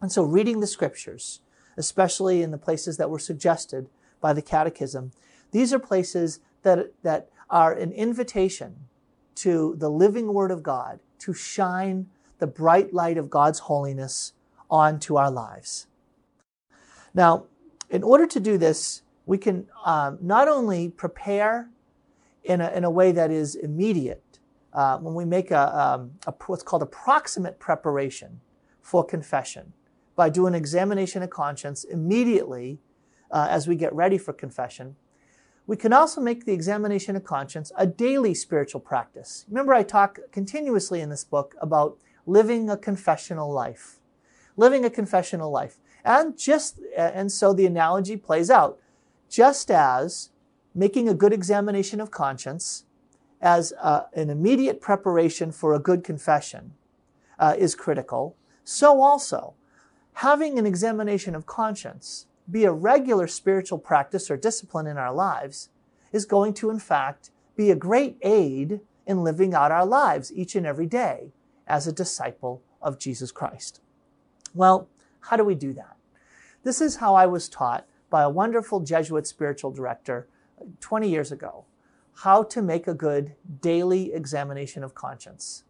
And 0.00 0.12
so, 0.12 0.22
reading 0.22 0.60
the 0.60 0.66
scriptures, 0.66 1.40
especially 1.76 2.42
in 2.42 2.50
the 2.50 2.58
places 2.58 2.96
that 2.96 3.10
were 3.10 3.18
suggested 3.18 3.88
by 4.20 4.32
the 4.32 4.42
Catechism. 4.42 5.12
These 5.50 5.72
are 5.72 5.78
places 5.78 6.40
that, 6.62 6.92
that 7.02 7.28
are 7.50 7.72
an 7.72 7.92
invitation 7.92 8.88
to 9.36 9.74
the 9.78 9.90
living 9.90 10.32
Word 10.32 10.50
of 10.50 10.62
God 10.62 11.00
to 11.20 11.32
shine 11.32 12.08
the 12.38 12.46
bright 12.46 12.92
light 12.92 13.18
of 13.18 13.30
God's 13.30 13.60
holiness 13.60 14.32
onto 14.70 15.16
our 15.16 15.30
lives. 15.30 15.86
Now, 17.14 17.44
in 17.90 18.02
order 18.02 18.26
to 18.26 18.40
do 18.40 18.58
this, 18.58 19.02
we 19.26 19.38
can 19.38 19.68
um, 19.84 20.18
not 20.20 20.48
only 20.48 20.88
prepare 20.88 21.70
in 22.42 22.60
a, 22.60 22.70
in 22.70 22.84
a 22.84 22.90
way 22.90 23.12
that 23.12 23.30
is 23.30 23.54
immediate, 23.54 24.40
uh, 24.72 24.98
when 24.98 25.14
we 25.14 25.24
make 25.24 25.50
a, 25.50 25.78
um, 25.78 26.12
a, 26.26 26.34
what's 26.46 26.62
called 26.62 26.82
a 26.82 26.86
proximate 26.86 27.60
preparation 27.60 28.40
for 28.80 29.04
confession 29.04 29.72
by 30.16 30.28
doing 30.28 30.54
examination 30.54 31.22
of 31.22 31.30
conscience 31.30 31.84
immediately 31.84 32.78
uh, 33.30 33.46
as 33.50 33.68
we 33.68 33.76
get 33.76 33.94
ready 33.94 34.18
for 34.18 34.32
confession. 34.32 34.96
We 35.72 35.78
can 35.78 35.94
also 35.94 36.20
make 36.20 36.44
the 36.44 36.52
examination 36.52 37.16
of 37.16 37.24
conscience 37.24 37.72
a 37.78 37.86
daily 37.86 38.34
spiritual 38.34 38.82
practice. 38.82 39.46
Remember, 39.48 39.72
I 39.72 39.82
talk 39.82 40.18
continuously 40.30 41.00
in 41.00 41.08
this 41.08 41.24
book 41.24 41.54
about 41.62 41.96
living 42.26 42.68
a 42.68 42.76
confessional 42.76 43.50
life. 43.50 43.98
Living 44.58 44.84
a 44.84 44.90
confessional 44.90 45.50
life. 45.50 45.78
And 46.04 46.36
just, 46.36 46.78
and 46.94 47.32
so 47.32 47.54
the 47.54 47.64
analogy 47.64 48.18
plays 48.18 48.50
out. 48.50 48.80
Just 49.30 49.70
as 49.70 50.28
making 50.74 51.08
a 51.08 51.14
good 51.14 51.32
examination 51.32 52.02
of 52.02 52.10
conscience 52.10 52.84
as 53.40 53.72
uh, 53.80 54.02
an 54.12 54.28
immediate 54.28 54.78
preparation 54.78 55.52
for 55.52 55.72
a 55.72 55.78
good 55.78 56.04
confession 56.04 56.74
uh, 57.38 57.54
is 57.56 57.74
critical, 57.74 58.36
so 58.62 59.00
also 59.00 59.54
having 60.16 60.58
an 60.58 60.66
examination 60.66 61.34
of 61.34 61.46
conscience 61.46 62.26
be 62.50 62.64
a 62.64 62.72
regular 62.72 63.26
spiritual 63.26 63.78
practice 63.78 64.30
or 64.30 64.36
discipline 64.36 64.86
in 64.86 64.98
our 64.98 65.12
lives 65.12 65.68
is 66.12 66.24
going 66.24 66.54
to, 66.54 66.70
in 66.70 66.78
fact, 66.78 67.30
be 67.56 67.70
a 67.70 67.76
great 67.76 68.16
aid 68.22 68.80
in 69.06 69.24
living 69.24 69.54
out 69.54 69.72
our 69.72 69.86
lives 69.86 70.32
each 70.32 70.54
and 70.54 70.66
every 70.66 70.86
day 70.86 71.32
as 71.66 71.86
a 71.86 71.92
disciple 71.92 72.62
of 72.80 72.98
Jesus 72.98 73.32
Christ. 73.32 73.80
Well, 74.54 74.88
how 75.20 75.36
do 75.36 75.44
we 75.44 75.54
do 75.54 75.72
that? 75.72 75.96
This 76.64 76.80
is 76.80 76.96
how 76.96 77.14
I 77.14 77.26
was 77.26 77.48
taught 77.48 77.86
by 78.10 78.22
a 78.22 78.30
wonderful 78.30 78.80
Jesuit 78.80 79.26
spiritual 79.26 79.70
director 79.70 80.28
20 80.80 81.08
years 81.08 81.32
ago 81.32 81.64
how 82.16 82.42
to 82.42 82.62
make 82.62 82.86
a 82.86 82.94
good 82.94 83.34
daily 83.60 84.12
examination 84.12 84.84
of 84.84 84.94
conscience. 84.94 85.64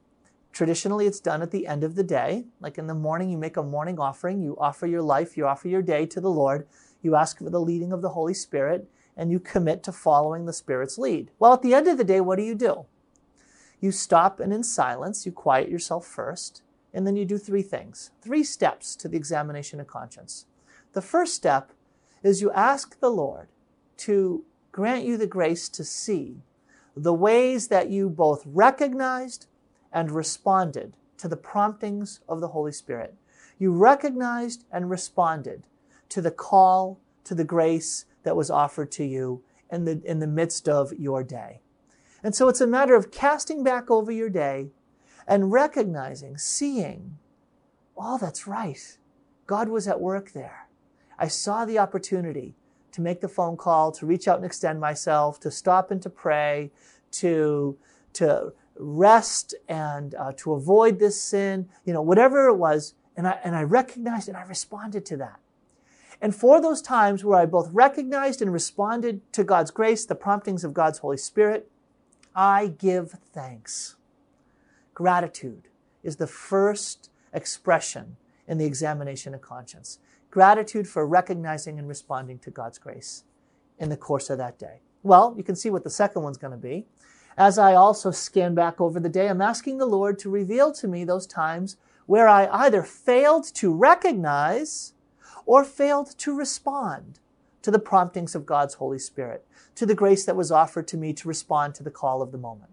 Traditionally, 0.52 1.06
it's 1.06 1.20
done 1.20 1.40
at 1.40 1.50
the 1.50 1.66
end 1.66 1.82
of 1.82 1.94
the 1.94 2.02
day. 2.02 2.44
Like 2.60 2.76
in 2.76 2.86
the 2.86 2.94
morning, 2.94 3.30
you 3.30 3.38
make 3.38 3.56
a 3.56 3.62
morning 3.62 3.98
offering. 3.98 4.42
You 4.42 4.56
offer 4.58 4.86
your 4.86 5.02
life, 5.02 5.36
you 5.36 5.46
offer 5.46 5.68
your 5.68 5.82
day 5.82 6.04
to 6.06 6.20
the 6.20 6.30
Lord. 6.30 6.66
You 7.00 7.16
ask 7.16 7.38
for 7.38 7.50
the 7.50 7.60
leading 7.60 7.92
of 7.92 8.02
the 8.02 8.10
Holy 8.10 8.34
Spirit, 8.34 8.88
and 9.16 9.30
you 9.30 9.40
commit 9.40 9.82
to 9.84 9.92
following 9.92 10.44
the 10.44 10.52
Spirit's 10.52 10.98
lead. 10.98 11.30
Well, 11.38 11.54
at 11.54 11.62
the 11.62 11.74
end 11.74 11.88
of 11.88 11.96
the 11.96 12.04
day, 12.04 12.20
what 12.20 12.36
do 12.36 12.44
you 12.44 12.54
do? 12.54 12.84
You 13.80 13.90
stop 13.90 14.38
and 14.38 14.52
in 14.52 14.62
silence, 14.62 15.26
you 15.26 15.32
quiet 15.32 15.68
yourself 15.68 16.06
first, 16.06 16.62
and 16.94 17.06
then 17.06 17.16
you 17.16 17.24
do 17.24 17.38
three 17.38 17.62
things, 17.62 18.10
three 18.20 18.44
steps 18.44 18.94
to 18.96 19.08
the 19.08 19.16
examination 19.16 19.80
of 19.80 19.86
conscience. 19.86 20.46
The 20.92 21.02
first 21.02 21.34
step 21.34 21.72
is 22.22 22.42
you 22.42 22.52
ask 22.52 23.00
the 23.00 23.10
Lord 23.10 23.48
to 23.98 24.44
grant 24.70 25.04
you 25.04 25.16
the 25.16 25.26
grace 25.26 25.68
to 25.70 25.84
see 25.84 26.42
the 26.94 27.14
ways 27.14 27.68
that 27.68 27.88
you 27.88 28.08
both 28.08 28.42
recognized 28.46 29.46
and 29.92 30.10
responded 30.10 30.94
to 31.18 31.28
the 31.28 31.36
promptings 31.36 32.20
of 32.28 32.40
the 32.40 32.48
Holy 32.48 32.72
Spirit. 32.72 33.14
You 33.58 33.72
recognized 33.72 34.64
and 34.72 34.90
responded 34.90 35.62
to 36.08 36.20
the 36.20 36.30
call, 36.30 36.98
to 37.24 37.34
the 37.34 37.44
grace 37.44 38.06
that 38.24 38.36
was 38.36 38.50
offered 38.50 38.90
to 38.92 39.04
you 39.04 39.42
in 39.70 39.84
the, 39.84 40.02
in 40.04 40.18
the 40.18 40.26
midst 40.26 40.68
of 40.68 40.92
your 40.92 41.22
day. 41.22 41.60
And 42.22 42.34
so 42.34 42.48
it's 42.48 42.60
a 42.60 42.66
matter 42.66 42.94
of 42.94 43.10
casting 43.10 43.62
back 43.64 43.90
over 43.90 44.12
your 44.12 44.30
day 44.30 44.70
and 45.26 45.52
recognizing, 45.52 46.38
seeing, 46.38 47.18
oh, 47.96 48.18
that's 48.18 48.46
right. 48.46 48.98
God 49.46 49.68
was 49.68 49.88
at 49.88 50.00
work 50.00 50.32
there. 50.32 50.68
I 51.18 51.28
saw 51.28 51.64
the 51.64 51.78
opportunity 51.78 52.54
to 52.92 53.00
make 53.00 53.20
the 53.20 53.28
phone 53.28 53.56
call, 53.56 53.92
to 53.92 54.06
reach 54.06 54.28
out 54.28 54.36
and 54.36 54.44
extend 54.44 54.80
myself, 54.80 55.40
to 55.40 55.50
stop 55.50 55.90
and 55.90 56.02
to 56.02 56.10
pray, 56.10 56.70
to, 57.12 57.76
to 58.14 58.52
rest 58.82 59.54
and 59.68 60.14
uh, 60.14 60.32
to 60.38 60.52
avoid 60.52 60.98
this 60.98 61.20
sin, 61.20 61.68
you 61.84 61.92
know, 61.92 62.02
whatever 62.02 62.48
it 62.48 62.56
was. 62.56 62.94
And 63.16 63.26
I, 63.26 63.38
and 63.44 63.54
I 63.54 63.62
recognized 63.62 64.28
and 64.28 64.36
I 64.36 64.42
responded 64.42 65.04
to 65.06 65.16
that. 65.18 65.38
And 66.20 66.34
for 66.34 66.60
those 66.60 66.80
times 66.80 67.24
where 67.24 67.38
I 67.38 67.46
both 67.46 67.68
recognized 67.72 68.40
and 68.40 68.52
responded 68.52 69.20
to 69.32 69.42
God's 69.42 69.70
grace, 69.70 70.06
the 70.06 70.14
promptings 70.14 70.62
of 70.62 70.72
God's 70.72 70.98
Holy 70.98 71.16
Spirit, 71.16 71.68
I 72.34 72.68
give 72.68 73.18
thanks. 73.32 73.96
Gratitude 74.94 75.68
is 76.02 76.16
the 76.16 76.26
first 76.26 77.10
expression 77.32 78.16
in 78.46 78.58
the 78.58 78.64
examination 78.64 79.34
of 79.34 79.40
conscience. 79.40 79.98
Gratitude 80.30 80.88
for 80.88 81.06
recognizing 81.06 81.78
and 81.78 81.88
responding 81.88 82.38
to 82.38 82.50
God's 82.50 82.78
grace 82.78 83.24
in 83.78 83.88
the 83.88 83.96
course 83.96 84.30
of 84.30 84.38
that 84.38 84.58
day. 84.58 84.80
Well, 85.02 85.34
you 85.36 85.42
can 85.42 85.56
see 85.56 85.70
what 85.70 85.84
the 85.84 85.90
second 85.90 86.22
one's 86.22 86.38
going 86.38 86.52
to 86.52 86.56
be. 86.56 86.86
As 87.36 87.58
I 87.58 87.74
also 87.74 88.10
scan 88.10 88.54
back 88.54 88.80
over 88.80 89.00
the 89.00 89.08
day, 89.08 89.28
I'm 89.28 89.40
asking 89.40 89.78
the 89.78 89.86
Lord 89.86 90.18
to 90.20 90.30
reveal 90.30 90.72
to 90.72 90.88
me 90.88 91.04
those 91.04 91.26
times 91.26 91.76
where 92.06 92.28
I 92.28 92.46
either 92.46 92.82
failed 92.82 93.44
to 93.54 93.72
recognize 93.72 94.92
or 95.46 95.64
failed 95.64 96.16
to 96.18 96.36
respond 96.36 97.18
to 97.62 97.70
the 97.70 97.78
promptings 97.78 98.34
of 98.34 98.44
God's 98.44 98.74
Holy 98.74 98.98
Spirit, 98.98 99.46
to 99.76 99.86
the 99.86 99.94
grace 99.94 100.24
that 100.24 100.36
was 100.36 100.50
offered 100.50 100.86
to 100.88 100.96
me 100.96 101.12
to 101.14 101.28
respond 101.28 101.74
to 101.76 101.82
the 101.82 101.90
call 101.90 102.20
of 102.20 102.32
the 102.32 102.38
moment. 102.38 102.70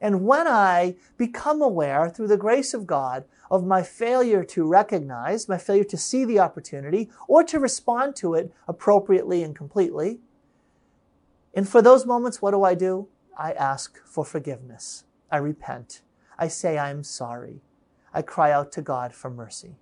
And 0.00 0.26
when 0.26 0.46
I 0.46 0.96
become 1.16 1.62
aware 1.62 2.10
through 2.10 2.28
the 2.28 2.36
grace 2.36 2.74
of 2.74 2.86
God 2.86 3.24
of 3.50 3.66
my 3.66 3.82
failure 3.82 4.44
to 4.44 4.66
recognize, 4.66 5.48
my 5.48 5.56
failure 5.56 5.84
to 5.84 5.96
see 5.96 6.24
the 6.24 6.38
opportunity 6.38 7.08
or 7.26 7.42
to 7.44 7.58
respond 7.58 8.14
to 8.16 8.34
it 8.34 8.52
appropriately 8.68 9.42
and 9.42 9.56
completely, 9.56 10.20
and 11.54 11.66
for 11.66 11.80
those 11.80 12.04
moments, 12.04 12.42
what 12.42 12.50
do 12.50 12.62
I 12.62 12.74
do? 12.74 13.08
I 13.36 13.52
ask 13.52 14.00
for 14.04 14.24
forgiveness. 14.24 15.04
I 15.30 15.36
repent. 15.36 16.02
I 16.38 16.48
say 16.48 16.78
I'm 16.78 17.02
sorry. 17.02 17.60
I 18.14 18.22
cry 18.22 18.50
out 18.50 18.72
to 18.72 18.82
God 18.82 19.14
for 19.14 19.30
mercy. 19.30 19.76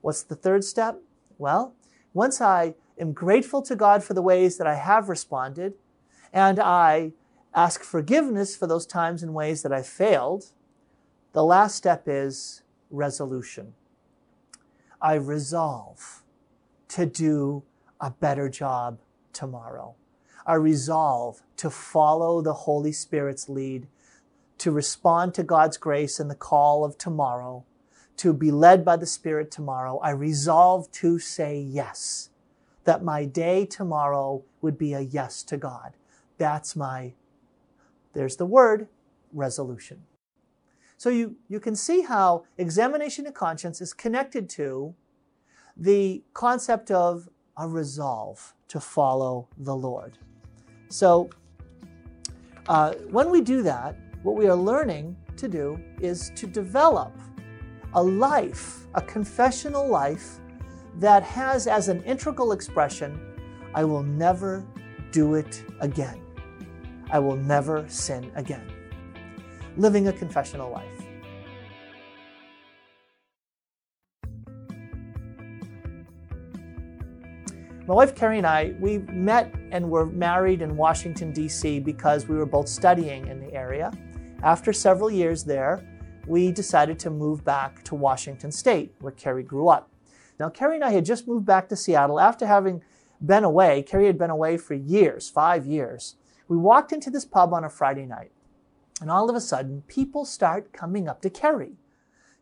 What's 0.00 0.22
the 0.22 0.34
third 0.34 0.64
step? 0.64 1.00
Well, 1.38 1.74
once 2.12 2.40
I 2.40 2.74
am 2.98 3.12
grateful 3.12 3.62
to 3.62 3.76
God 3.76 4.02
for 4.02 4.14
the 4.14 4.22
ways 4.22 4.58
that 4.58 4.66
I 4.66 4.74
have 4.74 5.08
responded, 5.08 5.74
and 6.32 6.58
I 6.58 7.12
ask 7.54 7.82
forgiveness 7.82 8.56
for 8.56 8.66
those 8.66 8.86
times 8.86 9.22
and 9.22 9.34
ways 9.34 9.62
that 9.62 9.72
I 9.72 9.82
failed, 9.82 10.46
the 11.32 11.44
last 11.44 11.76
step 11.76 12.04
is 12.06 12.62
resolution. 12.90 13.74
I 15.00 15.14
resolve 15.14 16.22
to 16.88 17.06
do 17.06 17.62
a 18.00 18.10
better 18.10 18.48
job 18.48 18.98
tomorrow. 19.32 19.94
I 20.46 20.54
resolve 20.54 21.42
to 21.56 21.70
follow 21.70 22.42
the 22.42 22.52
Holy 22.52 22.92
Spirit's 22.92 23.48
lead, 23.48 23.86
to 24.58 24.70
respond 24.70 25.34
to 25.34 25.42
God's 25.42 25.76
grace 25.76 26.20
and 26.20 26.30
the 26.30 26.34
call 26.34 26.84
of 26.84 26.98
tomorrow, 26.98 27.64
to 28.18 28.32
be 28.32 28.50
led 28.50 28.84
by 28.84 28.96
the 28.96 29.06
Spirit 29.06 29.50
tomorrow. 29.50 29.98
I 29.98 30.10
resolve 30.10 30.90
to 30.92 31.18
say 31.18 31.58
yes, 31.58 32.30
that 32.84 33.02
my 33.02 33.24
day 33.24 33.64
tomorrow 33.64 34.44
would 34.60 34.76
be 34.76 34.92
a 34.92 35.00
yes 35.00 35.42
to 35.44 35.56
God. 35.56 35.94
That's 36.36 36.76
my, 36.76 37.14
there's 38.12 38.36
the 38.36 38.46
word, 38.46 38.88
resolution. 39.32 40.02
So 40.96 41.08
you, 41.10 41.36
you 41.48 41.58
can 41.58 41.74
see 41.74 42.02
how 42.02 42.44
examination 42.58 43.26
of 43.26 43.34
conscience 43.34 43.80
is 43.80 43.92
connected 43.92 44.48
to 44.50 44.94
the 45.76 46.22
concept 46.32 46.90
of 46.90 47.28
a 47.56 47.66
resolve 47.66 48.54
to 48.68 48.78
follow 48.78 49.48
the 49.56 49.74
Lord. 49.74 50.18
So, 50.88 51.30
uh, 52.68 52.94
when 53.10 53.30
we 53.30 53.40
do 53.40 53.62
that, 53.62 53.96
what 54.22 54.36
we 54.36 54.46
are 54.46 54.56
learning 54.56 55.16
to 55.36 55.48
do 55.48 55.78
is 56.00 56.30
to 56.36 56.46
develop 56.46 57.12
a 57.94 58.02
life, 58.02 58.86
a 58.94 59.02
confessional 59.02 59.88
life 59.88 60.40
that 60.98 61.22
has 61.22 61.66
as 61.66 61.88
an 61.88 62.02
integral 62.04 62.52
expression, 62.52 63.18
I 63.74 63.84
will 63.84 64.02
never 64.02 64.64
do 65.10 65.34
it 65.34 65.64
again. 65.80 66.20
I 67.10 67.18
will 67.18 67.36
never 67.36 67.84
sin 67.88 68.30
again. 68.34 68.66
Living 69.76 70.08
a 70.08 70.12
confessional 70.12 70.70
life. 70.70 71.04
My 77.86 77.92
wife 77.92 78.14
Carrie 78.14 78.38
and 78.38 78.46
I, 78.46 78.74
we 78.80 78.98
met 78.98 79.52
and 79.74 79.84
we 79.84 79.90
were 79.90 80.06
married 80.06 80.62
in 80.62 80.76
Washington, 80.76 81.32
D.C. 81.32 81.80
because 81.80 82.28
we 82.28 82.36
were 82.36 82.46
both 82.46 82.68
studying 82.68 83.26
in 83.26 83.40
the 83.40 83.52
area. 83.52 83.92
After 84.44 84.72
several 84.72 85.10
years 85.10 85.42
there, 85.42 85.84
we 86.28 86.52
decided 86.52 86.96
to 87.00 87.10
move 87.10 87.44
back 87.44 87.82
to 87.84 87.96
Washington 87.96 88.52
State, 88.52 88.94
where 89.00 89.10
Carrie 89.12 89.42
grew 89.42 89.68
up. 89.68 89.90
Now, 90.38 90.48
Carrie 90.48 90.76
and 90.76 90.84
I 90.84 90.92
had 90.92 91.04
just 91.04 91.26
moved 91.26 91.44
back 91.44 91.68
to 91.68 91.76
Seattle 91.76 92.20
after 92.20 92.46
having 92.46 92.82
been 93.20 93.42
away. 93.42 93.82
Carrie 93.82 94.06
had 94.06 94.16
been 94.16 94.30
away 94.30 94.58
for 94.58 94.74
years, 94.74 95.28
five 95.28 95.66
years. 95.66 96.14
We 96.46 96.56
walked 96.56 96.92
into 96.92 97.10
this 97.10 97.24
pub 97.24 97.52
on 97.52 97.64
a 97.64 97.68
Friday 97.68 98.06
night, 98.06 98.30
and 99.00 99.10
all 99.10 99.28
of 99.28 99.34
a 99.34 99.40
sudden, 99.40 99.82
people 99.88 100.24
start 100.24 100.72
coming 100.72 101.08
up 101.08 101.20
to 101.22 101.30
Carrie. 101.30 101.78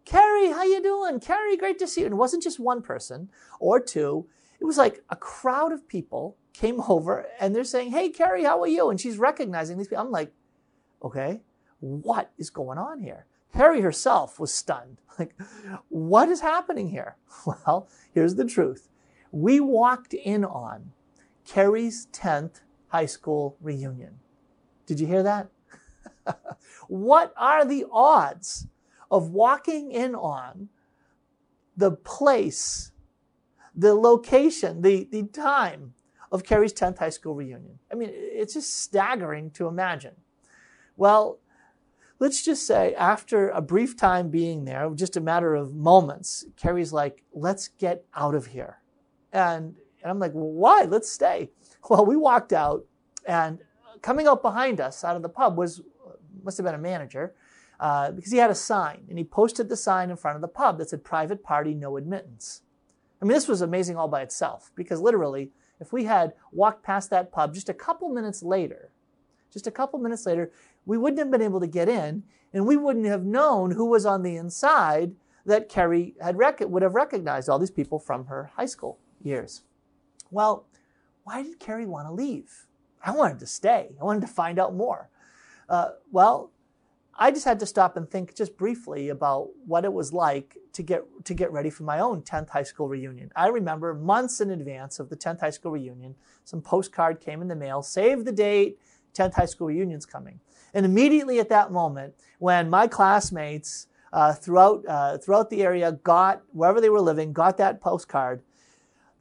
Carrie, 0.04 0.50
how 0.50 0.64
you 0.64 0.82
doing? 0.82 1.18
Carrie, 1.18 1.56
great 1.56 1.78
to 1.78 1.86
see 1.86 2.02
you. 2.02 2.06
And 2.08 2.12
it 2.12 2.16
wasn't 2.16 2.42
just 2.42 2.60
one 2.60 2.82
person 2.82 3.30
or 3.58 3.80
two 3.80 4.26
it 4.62 4.64
was 4.64 4.78
like 4.78 5.02
a 5.10 5.16
crowd 5.16 5.72
of 5.72 5.88
people 5.88 6.36
came 6.52 6.80
over 6.88 7.26
and 7.40 7.54
they're 7.54 7.64
saying, 7.64 7.90
Hey, 7.90 8.08
Carrie, 8.08 8.44
how 8.44 8.60
are 8.60 8.68
you? 8.68 8.90
And 8.90 9.00
she's 9.00 9.18
recognizing 9.18 9.78
these 9.78 9.88
people. 9.88 10.04
I'm 10.04 10.10
like, 10.10 10.32
okay, 11.02 11.42
what 11.80 12.30
is 12.38 12.50
going 12.50 12.78
on 12.78 13.00
here? 13.00 13.26
Carrie 13.52 13.80
herself 13.80 14.38
was 14.38 14.52
stunned. 14.52 14.98
Like, 15.18 15.34
what 15.90 16.30
is 16.30 16.40
happening 16.40 16.88
here? 16.88 17.16
Well, 17.46 17.86
here's 18.14 18.36
the 18.36 18.46
truth. 18.46 18.88
We 19.30 19.60
walked 19.60 20.14
in 20.14 20.42
on 20.42 20.92
Carrie's 21.46 22.08
10th 22.12 22.62
high 22.88 23.06
school 23.06 23.58
reunion. 23.60 24.20
Did 24.86 25.00
you 25.00 25.06
hear 25.06 25.22
that? 25.22 25.48
what 26.88 27.34
are 27.36 27.66
the 27.66 27.84
odds 27.92 28.68
of 29.10 29.30
walking 29.30 29.92
in 29.92 30.14
on 30.14 30.70
the 31.76 31.90
place 31.90 32.92
the 33.74 33.94
location, 33.94 34.82
the, 34.82 35.08
the 35.10 35.24
time 35.24 35.94
of 36.32 36.42
Carrie's 36.42 36.72
10th 36.72 36.98
high 36.98 37.10
school 37.10 37.34
reunion. 37.34 37.78
I 37.92 37.94
mean, 37.94 38.08
it's 38.10 38.54
just 38.54 38.78
staggering 38.78 39.50
to 39.50 39.68
imagine. 39.68 40.14
Well, 40.96 41.38
let's 42.18 42.42
just 42.42 42.66
say 42.66 42.94
after 42.94 43.50
a 43.50 43.60
brief 43.60 43.96
time 43.96 44.30
being 44.30 44.64
there, 44.64 44.90
just 44.94 45.16
a 45.16 45.20
matter 45.20 45.54
of 45.54 45.74
moments, 45.74 46.46
Carrie's 46.56 46.92
like, 46.92 47.22
let's 47.34 47.68
get 47.68 48.06
out 48.16 48.34
of 48.34 48.46
here. 48.46 48.78
And, 49.32 49.76
and 50.02 50.10
I'm 50.10 50.18
like, 50.18 50.32
well, 50.32 50.50
why? 50.50 50.82
Let's 50.82 51.10
stay. 51.10 51.50
Well, 51.90 52.06
we 52.06 52.16
walked 52.16 52.52
out 52.52 52.86
and 53.26 53.58
coming 54.02 54.28
up 54.28 54.40
behind 54.40 54.80
us 54.80 55.02
out 55.02 55.16
of 55.16 55.22
the 55.22 55.28
pub 55.28 55.58
was, 55.58 55.82
must 56.44 56.56
have 56.58 56.64
been 56.64 56.76
a 56.76 56.78
manager, 56.78 57.34
uh, 57.80 58.12
because 58.12 58.30
he 58.30 58.38
had 58.38 58.50
a 58.50 58.54
sign 58.54 59.04
and 59.08 59.18
he 59.18 59.24
posted 59.24 59.68
the 59.68 59.76
sign 59.76 60.08
in 60.08 60.16
front 60.16 60.36
of 60.36 60.42
the 60.42 60.46
pub 60.48 60.78
that 60.78 60.90
said 60.90 61.02
private 61.02 61.42
party, 61.42 61.74
no 61.74 61.96
admittance. 61.96 62.62
I 63.20 63.24
mean, 63.24 63.34
this 63.34 63.48
was 63.48 63.62
amazing 63.62 63.96
all 63.96 64.06
by 64.06 64.22
itself 64.22 64.70
because 64.76 65.00
literally, 65.00 65.50
if 65.80 65.92
we 65.92 66.04
had 66.04 66.32
walked 66.52 66.82
past 66.82 67.10
that 67.10 67.32
pub 67.32 67.54
just 67.54 67.68
a 67.68 67.74
couple 67.74 68.08
minutes 68.08 68.42
later, 68.42 68.90
just 69.52 69.66
a 69.66 69.70
couple 69.70 69.98
minutes 69.98 70.26
later, 70.26 70.52
we 70.86 70.96
wouldn't 70.96 71.18
have 71.18 71.30
been 71.30 71.42
able 71.42 71.60
to 71.60 71.66
get 71.66 71.88
in 71.88 72.22
and 72.52 72.66
we 72.66 72.76
wouldn't 72.76 73.06
have 73.06 73.24
known 73.24 73.72
who 73.72 73.86
was 73.86 74.06
on 74.06 74.22
the 74.22 74.36
inside 74.36 75.14
that 75.44 75.68
Carrie 75.68 76.14
had 76.20 76.38
rec- 76.38 76.60
would 76.60 76.82
have 76.82 76.94
recognized 76.94 77.48
all 77.48 77.58
these 77.58 77.70
people 77.70 77.98
from 77.98 78.26
her 78.26 78.52
high 78.54 78.66
school 78.66 78.98
years. 79.22 79.62
Well, 80.30 80.66
why 81.24 81.42
did 81.42 81.58
Carrie 81.58 81.86
want 81.86 82.06
to 82.06 82.12
leave? 82.12 82.66
I 83.04 83.10
wanted 83.10 83.40
to 83.40 83.46
stay. 83.46 83.90
I 84.00 84.04
wanted 84.04 84.20
to 84.20 84.28
find 84.28 84.58
out 84.58 84.74
more. 84.74 85.08
Uh, 85.68 85.90
well, 86.10 86.51
I 87.22 87.30
just 87.30 87.44
had 87.44 87.60
to 87.60 87.66
stop 87.66 87.96
and 87.96 88.10
think 88.10 88.34
just 88.34 88.56
briefly 88.56 89.10
about 89.10 89.50
what 89.64 89.84
it 89.84 89.92
was 89.92 90.12
like 90.12 90.58
to 90.72 90.82
get 90.82 91.04
to 91.24 91.34
get 91.34 91.52
ready 91.52 91.70
for 91.70 91.84
my 91.84 92.00
own 92.00 92.22
10th 92.22 92.48
high 92.48 92.64
school 92.64 92.88
reunion. 92.88 93.30
I 93.36 93.46
remember 93.46 93.94
months 93.94 94.40
in 94.40 94.50
advance 94.50 94.98
of 94.98 95.08
the 95.08 95.14
10th 95.14 95.38
high 95.38 95.50
school 95.50 95.70
reunion, 95.70 96.16
some 96.44 96.60
postcard 96.60 97.20
came 97.20 97.40
in 97.40 97.46
the 97.46 97.54
mail, 97.54 97.80
save 97.80 98.24
the 98.24 98.32
date, 98.32 98.76
10th 99.14 99.34
high 99.34 99.46
school 99.46 99.68
reunion's 99.68 100.04
coming. 100.04 100.40
And 100.74 100.84
immediately 100.84 101.38
at 101.38 101.48
that 101.50 101.70
moment, 101.70 102.14
when 102.40 102.68
my 102.68 102.88
classmates 102.88 103.86
uh, 104.12 104.32
throughout 104.32 104.84
uh, 104.88 105.18
throughout 105.18 105.48
the 105.48 105.62
area 105.62 105.92
got 105.92 106.42
wherever 106.50 106.80
they 106.80 106.90
were 106.90 107.00
living 107.00 107.32
got 107.32 107.56
that 107.58 107.80
postcard, 107.80 108.42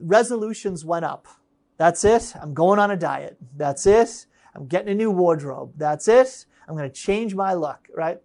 resolutions 0.00 0.84
went 0.84 1.04
up. 1.04 1.28
That's 1.76 2.04
it. 2.04 2.34
I'm 2.42 2.52
going 2.52 2.80
on 2.80 2.90
a 2.90 2.96
diet. 2.96 3.36
That's 3.56 3.86
it. 3.86 4.26
I'm 4.56 4.66
getting 4.66 4.88
a 4.88 4.94
new 4.96 5.12
wardrobe. 5.12 5.74
That's 5.76 6.08
it. 6.08 6.46
I'm 6.66 6.76
going 6.76 6.88
to 6.88 6.94
change 6.94 7.34
my 7.34 7.52
luck, 7.52 7.88
right? 7.94 8.20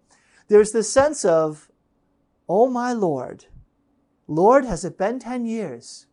There's 0.48 0.72
this 0.72 0.92
sense 0.92 1.24
of, 1.24 1.70
oh 2.48 2.68
my 2.68 2.92
Lord, 2.92 3.46
Lord, 4.26 4.64
has 4.64 4.84
it 4.84 4.98
been 4.98 5.18
10 5.18 5.46
years? 5.46 6.06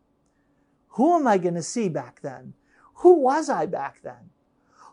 Who 0.90 1.16
am 1.16 1.28
I 1.28 1.38
going 1.38 1.56
to 1.56 1.64
see 1.64 1.90
back 1.90 2.22
then? 2.22 2.54
Who 2.96 3.14
was 3.14 3.50
I 3.50 3.66
back 3.66 4.02
then? 4.02 4.30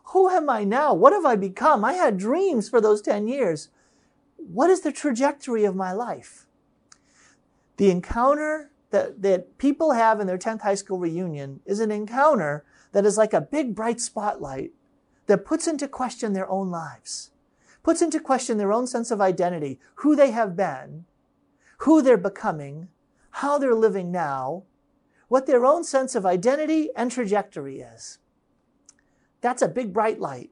Who 0.07 0.29
am 0.29 0.49
I 0.49 0.63
now? 0.63 0.93
What 0.93 1.13
have 1.13 1.25
I 1.25 1.35
become? 1.35 1.85
I 1.85 1.93
had 1.93 2.17
dreams 2.17 2.69
for 2.69 2.81
those 2.81 3.01
10 3.01 3.27
years. 3.27 3.69
What 4.35 4.69
is 4.69 4.81
the 4.81 4.91
trajectory 4.91 5.63
of 5.63 5.75
my 5.75 5.93
life? 5.93 6.45
The 7.77 7.89
encounter 7.89 8.71
that, 8.91 9.21
that 9.21 9.57
people 9.57 9.93
have 9.93 10.19
in 10.19 10.27
their 10.27 10.37
10th 10.37 10.61
high 10.61 10.75
school 10.75 10.99
reunion 10.99 11.61
is 11.65 11.79
an 11.79 11.91
encounter 11.91 12.65
that 12.91 13.05
is 13.05 13.17
like 13.17 13.33
a 13.33 13.41
big 13.41 13.73
bright 13.73 13.99
spotlight 13.99 14.71
that 15.27 15.45
puts 15.45 15.67
into 15.67 15.87
question 15.87 16.33
their 16.33 16.49
own 16.49 16.69
lives, 16.69 17.31
puts 17.81 18.01
into 18.01 18.19
question 18.19 18.57
their 18.57 18.73
own 18.73 18.87
sense 18.87 19.11
of 19.11 19.21
identity, 19.21 19.79
who 19.95 20.15
they 20.15 20.31
have 20.31 20.55
been, 20.55 21.05
who 21.79 22.01
they're 22.01 22.17
becoming, 22.17 22.89
how 23.31 23.57
they're 23.57 23.75
living 23.75 24.11
now, 24.11 24.63
what 25.27 25.45
their 25.45 25.65
own 25.65 25.83
sense 25.83 26.15
of 26.15 26.25
identity 26.25 26.89
and 26.95 27.11
trajectory 27.11 27.79
is. 27.79 28.19
That's 29.41 29.61
a 29.61 29.67
big 29.67 29.91
bright 29.91 30.19
light. 30.19 30.51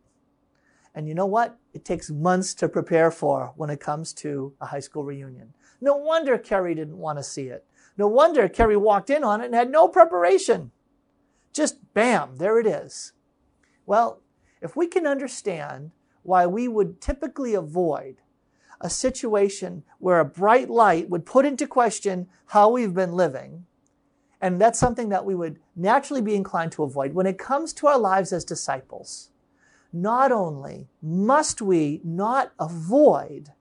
And 0.94 1.08
you 1.08 1.16
know 1.16 1.26
what? 1.26 1.58
It 1.74 1.86
takes 1.86 2.10
months 2.10 2.54
to 2.56 2.68
prepare 2.68 3.12
for 3.12 3.54
when 3.56 3.70
it 3.70 3.80
comes 3.80 4.12
to 4.14 4.54
a 4.60 4.66
high 4.66 4.80
school 4.80 5.06
reunion. 5.06 5.54
No 5.80 5.96
wonder 5.96 6.38
Carrie 6.38 6.76
didn't 6.76 6.98
want 6.98 7.18
to 7.18 7.24
see 7.24 7.48
it. 7.48 7.66
No 7.98 8.08
wonder 8.08 8.50
Carrie 8.50 8.78
walked 8.78 9.10
in 9.10 9.24
on 9.24 9.42
it 9.42 9.46
and 9.46 9.56
had 9.56 9.72
no 9.72 9.88
preparation. 9.88 10.72
Just 11.54 11.78
bam, 11.94 12.38
there 12.38 12.60
it 12.60 12.68
is. 12.68 13.14
Well, 13.86 14.22
if 14.62 14.76
we 14.76 14.88
can 14.88 15.08
understand 15.08 15.92
why 16.24 16.46
we 16.46 16.68
would 16.68 17.02
typically 17.02 17.54
avoid 17.54 18.18
a 18.80 18.90
situation 18.90 19.84
where 20.00 20.20
a 20.20 20.26
bright 20.26 20.70
light 20.70 21.10
would 21.10 21.26
put 21.26 21.46
into 21.46 21.68
question 21.68 22.28
how 22.48 22.70
we've 22.70 22.94
been 22.94 23.14
living, 23.14 23.66
and 24.40 24.60
that's 24.60 24.80
something 24.80 25.10
that 25.10 25.26
we 25.26 25.36
would 25.36 25.60
naturally 25.76 26.22
be 26.22 26.36
inclined 26.36 26.72
to 26.72 26.84
avoid 26.84 27.14
when 27.14 27.28
it 27.28 27.38
comes 27.38 27.74
to 27.74 27.88
our 27.88 28.00
lives 28.00 28.34
as 28.34 28.44
disciples. 28.44 29.30
Not 29.94 30.32
only 30.32 30.88
must 31.02 31.62
we 31.62 32.02
not 32.04 32.54
avoid 32.60 33.52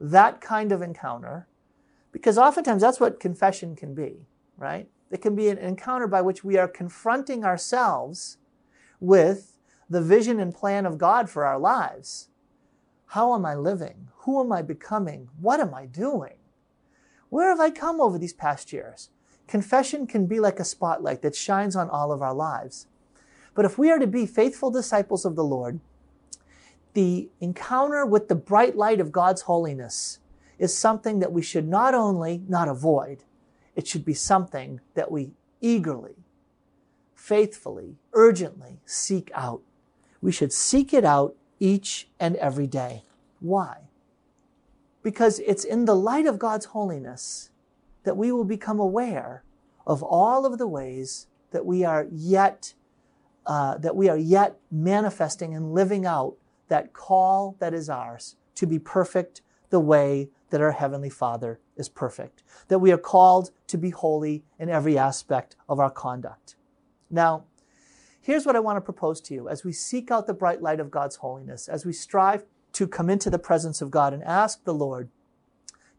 that 0.00 0.40
kind 0.40 0.72
of 0.72 0.82
encounter, 0.82 1.48
because 2.12 2.38
oftentimes 2.38 2.82
that's 2.82 3.00
what 3.00 3.20
confession 3.20 3.74
can 3.74 3.94
be, 3.94 4.26
right? 4.56 4.88
It 5.10 5.20
can 5.20 5.34
be 5.34 5.48
an 5.48 5.58
encounter 5.58 6.06
by 6.06 6.20
which 6.22 6.44
we 6.44 6.56
are 6.56 6.68
confronting 6.68 7.44
ourselves 7.44 8.38
with 9.00 9.49
the 9.90 10.00
vision 10.00 10.38
and 10.38 10.54
plan 10.54 10.86
of 10.86 10.96
God 10.96 11.28
for 11.28 11.44
our 11.44 11.58
lives. 11.58 12.28
How 13.06 13.34
am 13.34 13.44
I 13.44 13.56
living? 13.56 14.08
Who 14.18 14.40
am 14.40 14.52
I 14.52 14.62
becoming? 14.62 15.28
What 15.40 15.58
am 15.58 15.74
I 15.74 15.86
doing? 15.86 16.34
Where 17.28 17.48
have 17.48 17.58
I 17.58 17.70
come 17.70 18.00
over 18.00 18.16
these 18.16 18.32
past 18.32 18.72
years? 18.72 19.10
Confession 19.48 20.06
can 20.06 20.26
be 20.26 20.38
like 20.38 20.60
a 20.60 20.64
spotlight 20.64 21.22
that 21.22 21.34
shines 21.34 21.74
on 21.74 21.90
all 21.90 22.12
of 22.12 22.22
our 22.22 22.32
lives. 22.32 22.86
But 23.54 23.64
if 23.64 23.76
we 23.76 23.90
are 23.90 23.98
to 23.98 24.06
be 24.06 24.26
faithful 24.26 24.70
disciples 24.70 25.24
of 25.24 25.34
the 25.34 25.42
Lord, 25.44 25.80
the 26.94 27.28
encounter 27.40 28.06
with 28.06 28.28
the 28.28 28.36
bright 28.36 28.76
light 28.76 29.00
of 29.00 29.10
God's 29.10 29.42
holiness 29.42 30.20
is 30.58 30.76
something 30.76 31.18
that 31.18 31.32
we 31.32 31.42
should 31.42 31.66
not 31.66 31.94
only 31.94 32.42
not 32.48 32.68
avoid, 32.68 33.24
it 33.74 33.88
should 33.88 34.04
be 34.04 34.14
something 34.14 34.80
that 34.94 35.10
we 35.10 35.32
eagerly, 35.60 36.14
faithfully, 37.14 37.96
urgently 38.12 38.78
seek 38.84 39.30
out. 39.34 39.62
We 40.20 40.32
should 40.32 40.52
seek 40.52 40.92
it 40.92 41.04
out 41.04 41.34
each 41.58 42.08
and 42.18 42.36
every 42.36 42.66
day. 42.66 43.04
Why? 43.40 43.88
Because 45.02 45.38
it's 45.40 45.64
in 45.64 45.86
the 45.86 45.96
light 45.96 46.26
of 46.26 46.38
God's 46.38 46.66
holiness 46.66 47.50
that 48.04 48.16
we 48.16 48.32
will 48.32 48.44
become 48.44 48.78
aware 48.78 49.44
of 49.86 50.02
all 50.02 50.44
of 50.44 50.58
the 50.58 50.66
ways 50.66 51.26
that 51.52 51.64
we 51.64 51.84
are 51.84 52.06
yet 52.10 52.74
uh, 53.46 53.78
that 53.78 53.96
we 53.96 54.08
are 54.08 54.18
yet 54.18 54.56
manifesting 54.70 55.54
and 55.54 55.72
living 55.72 56.04
out 56.04 56.36
that 56.68 56.92
call 56.92 57.56
that 57.58 57.74
is 57.74 57.88
ours 57.88 58.36
to 58.54 58.66
be 58.66 58.78
perfect 58.78 59.40
the 59.70 59.80
way 59.80 60.28
that 60.50 60.60
our 60.60 60.72
heavenly 60.72 61.10
Father 61.10 61.58
is 61.76 61.88
perfect. 61.88 62.42
That 62.68 62.80
we 62.80 62.92
are 62.92 62.98
called 62.98 63.50
to 63.68 63.78
be 63.78 63.90
holy 63.90 64.44
in 64.58 64.68
every 64.68 64.98
aspect 64.98 65.56
of 65.68 65.80
our 65.80 65.90
conduct. 65.90 66.54
Now, 67.10 67.44
Here's 68.22 68.44
what 68.44 68.56
I 68.56 68.60
want 68.60 68.76
to 68.76 68.82
propose 68.82 69.20
to 69.22 69.34
you 69.34 69.48
as 69.48 69.64
we 69.64 69.72
seek 69.72 70.10
out 70.10 70.26
the 70.26 70.34
bright 70.34 70.60
light 70.60 70.80
of 70.80 70.90
God's 70.90 71.16
holiness, 71.16 71.68
as 71.68 71.86
we 71.86 71.92
strive 71.92 72.44
to 72.72 72.86
come 72.86 73.08
into 73.08 73.30
the 73.30 73.38
presence 73.38 73.80
of 73.80 73.90
God 73.90 74.12
and 74.12 74.22
ask 74.24 74.64
the 74.64 74.74
Lord 74.74 75.08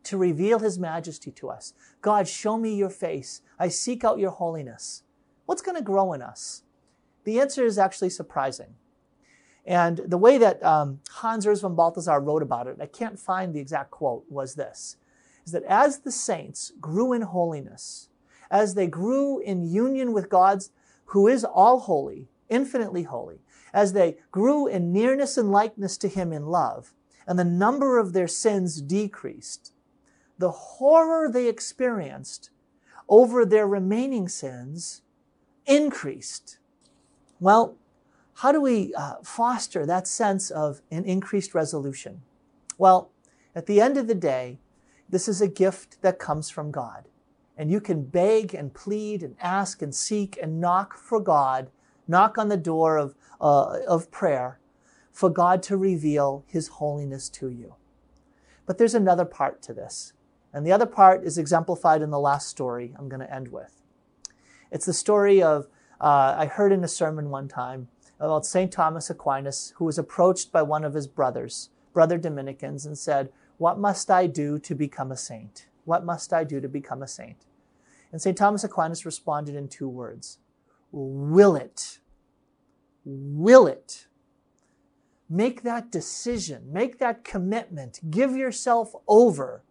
to 0.04 0.18
reveal 0.18 0.60
his 0.60 0.80
majesty 0.80 1.32
to 1.32 1.50
us. 1.50 1.74
God, 2.02 2.28
show 2.28 2.58
me 2.58 2.76
your 2.76 2.90
face. 2.90 3.42
I 3.60 3.68
seek 3.68 4.04
out 4.04 4.20
your 4.20 4.32
holiness. 4.32 5.04
What's 5.46 5.62
going 5.62 5.78
to 5.78 5.84
grow 5.84 6.14
in 6.14 6.22
us? 6.22 6.64
The 7.24 7.40
answer 7.40 7.66
is 7.66 7.78
actually 7.78 8.10
surprising. 8.10 8.76
And 9.66 9.98
the 10.08 10.18
way 10.18 10.38
that 10.38 10.64
um, 10.64 11.02
Hans 11.10 11.46
Urs 11.46 11.62
von 11.62 11.76
Balthasar 11.76 12.20
wrote 12.20 12.42
about 12.42 12.68
it, 12.68 12.78
I 12.82 12.88
can't 12.88 13.20
find 13.20 13.54
the 13.54 13.60
exact 13.60 13.92
quote, 13.92 14.26
was 14.28 14.56
this, 14.56 14.98
is 15.46 15.52
that 15.52 15.64
as 15.64 16.00
the 16.00 16.12
saints 16.12 16.72
grew 16.80 17.14
in 17.14 17.22
holiness, 17.22 18.10
as 18.50 18.74
they 18.74 18.88
grew 18.88 19.40
in 19.40 19.64
union 19.64 20.14
with 20.14 20.30
God's 20.30 20.72
who 21.12 21.28
is 21.28 21.44
all 21.44 21.80
holy, 21.82 22.30
infinitely 22.50 23.04
holy, 23.04 23.42
as 23.74 23.94
they 23.94 24.18
grew 24.32 24.66
in 24.68 24.94
nearness 24.94 25.38
and 25.38 25.52
likeness 25.52 25.98
to 25.98 26.08
him 26.08 26.32
in 26.32 26.46
love, 26.46 26.94
and 27.28 27.38
the 27.38 27.44
number 27.44 28.00
of 28.00 28.14
their 28.14 28.28
sins 28.28 28.82
decreased, 28.82 29.74
the 30.38 30.52
horror 30.52 31.30
they 31.30 31.48
experienced 31.48 32.50
over 33.10 33.46
their 33.46 33.68
remaining 33.68 34.30
sins 34.30 35.02
increased. 35.66 36.58
Well, 37.40 37.76
how 38.36 38.54
do 38.54 38.62
we 38.62 38.94
uh, 38.96 39.16
foster 39.22 39.86
that 39.86 40.08
sense 40.08 40.50
of 40.50 40.82
an 40.90 41.04
increased 41.04 41.54
resolution? 41.54 42.22
Well, 42.78 43.12
at 43.54 43.66
the 43.66 43.82
end 43.82 43.98
of 43.98 44.08
the 44.08 44.16
day, 44.16 44.60
this 45.10 45.28
is 45.28 45.42
a 45.42 45.48
gift 45.48 46.02
that 46.02 46.20
comes 46.20 46.50
from 46.50 46.72
God. 46.72 47.10
And 47.62 47.70
you 47.70 47.80
can 47.80 48.02
beg 48.02 48.56
and 48.56 48.74
plead 48.74 49.22
and 49.22 49.36
ask 49.40 49.84
and 49.84 49.94
seek 49.94 50.36
and 50.42 50.60
knock 50.60 50.98
for 50.98 51.20
God, 51.20 51.70
knock 52.08 52.40
on 52.40 52.50
the 52.50 52.58
door 52.58 52.98
of, 52.98 53.14
uh, 53.40 53.82
of 53.88 54.10
prayer 54.10 54.60
for 55.12 55.30
God 55.30 55.62
to 55.64 55.78
reveal 55.78 56.44
His 56.48 56.70
holiness 56.70 57.30
to 57.30 57.50
you. 57.50 57.76
But 58.66 58.80
there's 58.80 58.96
another 58.96 59.26
part 59.26 59.62
to 59.62 59.76
this. 59.76 60.14
And 60.52 60.66
the 60.66 60.72
other 60.72 60.88
part 60.88 61.24
is 61.24 61.38
exemplified 61.38 62.02
in 62.02 62.10
the 62.10 62.20
last 62.20 62.50
story 62.50 62.96
I'm 62.98 63.08
going 63.08 63.20
to 63.20 63.32
end 63.32 63.50
with. 63.50 63.84
It's 64.72 64.88
the 64.88 64.92
story 64.92 65.44
of, 65.44 65.68
uh, 66.00 66.34
I 66.36 66.48
heard 66.48 66.72
in 66.72 66.84
a 66.84 66.88
sermon 66.88 67.30
one 67.30 67.48
time 67.48 67.90
about 68.20 68.44
St. 68.44 68.72
Thomas 68.72 69.12
Aquinas, 69.12 69.76
who 69.76 69.86
was 69.86 70.00
approached 70.00 70.52
by 70.52 70.64
one 70.64 70.84
of 70.84 70.96
his 70.96 71.06
brothers, 71.06 71.70
brother 71.94 72.18
Dominicans, 72.18 72.88
and 72.88 72.98
said, 72.98 73.32
What 73.60 73.78
must 73.78 74.10
I 74.10 74.26
do 74.26 74.58
to 74.58 74.74
become 74.74 75.12
a 75.12 75.16
saint? 75.16 75.68
What 75.86 76.04
must 76.04 76.34
I 76.34 76.44
do 76.44 76.60
to 76.60 76.68
become 76.68 77.04
a 77.04 77.08
saint? 77.08 77.46
And 78.12 78.22
St. 78.22 78.38
Thomas 78.38 78.64
Aquinas 78.64 79.06
responded 79.06 79.56
in 79.56 79.68
two 79.68 79.88
words 79.88 80.40
Will 80.92 81.56
it? 81.56 82.00
Will 83.06 83.68
it? 83.68 84.08
Make 85.30 85.64
that 85.64 85.92
decision, 85.92 86.74
make 86.74 87.00
that 87.00 87.24
commitment, 87.24 88.02
give 88.12 88.36
yourself 88.36 88.94
over 89.08 89.64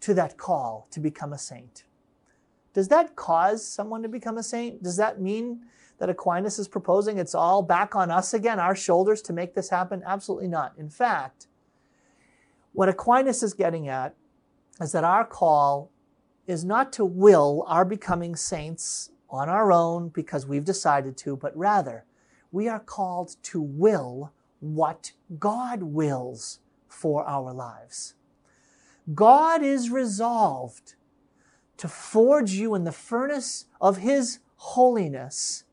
to 0.00 0.12
that 0.14 0.36
call 0.36 0.88
to 0.90 1.00
become 1.00 1.32
a 1.32 1.38
saint. 1.38 1.84
Does 2.74 2.88
that 2.88 3.16
cause 3.16 3.66
someone 3.66 4.02
to 4.02 4.08
become 4.08 4.36
a 4.36 4.42
saint? 4.42 4.82
Does 4.82 4.96
that 4.98 5.20
mean 5.20 5.62
that 5.98 6.10
Aquinas 6.10 6.58
is 6.58 6.68
proposing 6.68 7.18
it's 7.18 7.34
all 7.34 7.62
back 7.62 7.96
on 7.96 8.10
us 8.10 8.34
again, 8.34 8.60
our 8.60 8.76
shoulders 8.76 9.22
to 9.22 9.32
make 9.32 9.54
this 9.54 9.70
happen? 9.70 10.02
Absolutely 10.04 10.48
not. 10.48 10.74
In 10.76 10.90
fact, 10.90 11.46
what 12.72 12.88
Aquinas 12.88 13.42
is 13.42 13.54
getting 13.54 13.88
at 13.88 14.14
is 14.80 14.92
that 14.92 15.04
our 15.04 15.24
call 15.24 15.90
is 16.50 16.64
not 16.64 16.92
to 16.92 17.04
will 17.04 17.64
our 17.68 17.84
becoming 17.84 18.34
saints 18.34 19.10
on 19.30 19.48
our 19.48 19.70
own 19.70 20.08
because 20.08 20.46
we've 20.46 20.64
decided 20.64 21.16
to, 21.16 21.36
but 21.36 21.56
rather 21.56 22.04
we 22.50 22.68
are 22.68 22.80
called 22.80 23.36
to 23.44 23.60
will 23.60 24.32
what 24.58 25.12
God 25.38 25.84
wills 25.84 26.58
for 26.88 27.24
our 27.24 27.52
lives. 27.52 28.14
God 29.14 29.62
is 29.62 29.90
resolved 29.90 30.96
to 31.76 31.86
forge 31.86 32.50
you 32.50 32.74
in 32.74 32.82
the 32.82 32.92
furnace 32.92 33.66
of 33.80 33.98
His 33.98 34.40
holiness. 34.56 35.64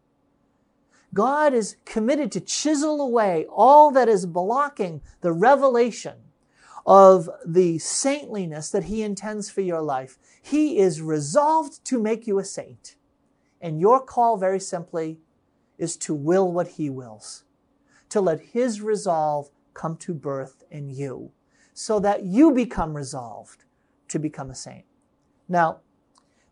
God 1.14 1.56
is 1.56 1.78
committed 1.86 2.32
to 2.34 2.40
chisel 2.40 3.02
away 3.02 3.48
all 3.50 3.92
that 3.92 4.08
is 4.08 4.28
blocking 4.28 5.02
the 5.22 5.34
revelation 5.34 6.14
of 6.88 7.30
the 7.46 7.78
saintliness 7.78 8.72
that 8.72 8.86
He 8.86 9.04
intends 9.04 9.50
for 9.52 9.62
your 9.62 9.82
life. 9.82 10.18
He 10.42 10.80
is 10.80 11.02
resolved 11.02 11.84
to 11.86 12.02
make 12.02 12.26
you 12.26 12.40
a 12.40 12.46
saint. 12.46 12.96
And 13.62 13.80
your 13.80 14.00
call, 14.02 14.38
very 14.38 14.60
simply, 14.60 15.20
is 15.78 15.98
to 15.98 16.14
will 16.16 16.52
what 16.52 16.70
He 16.70 16.90
wills, 16.90 17.44
to 18.10 18.22
let 18.22 18.40
His 18.40 18.82
resolve 18.82 19.50
come 19.74 19.98
to 19.98 20.14
birth 20.14 20.64
in 20.72 20.90
you, 20.90 21.32
so 21.74 22.00
that 22.00 22.24
you 22.24 22.52
become 22.52 22.96
resolved 22.96 23.66
to 24.08 24.18
become 24.18 24.50
a 24.50 24.56
saint. 24.56 24.86
Now, 25.50 25.82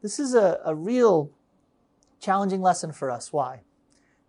This 0.06 0.20
is 0.20 0.36
a, 0.36 0.60
a 0.64 0.76
real 0.76 1.32
challenging 2.20 2.62
lesson 2.62 2.92
for 2.92 3.10
us. 3.10 3.34
Why? 3.34 3.62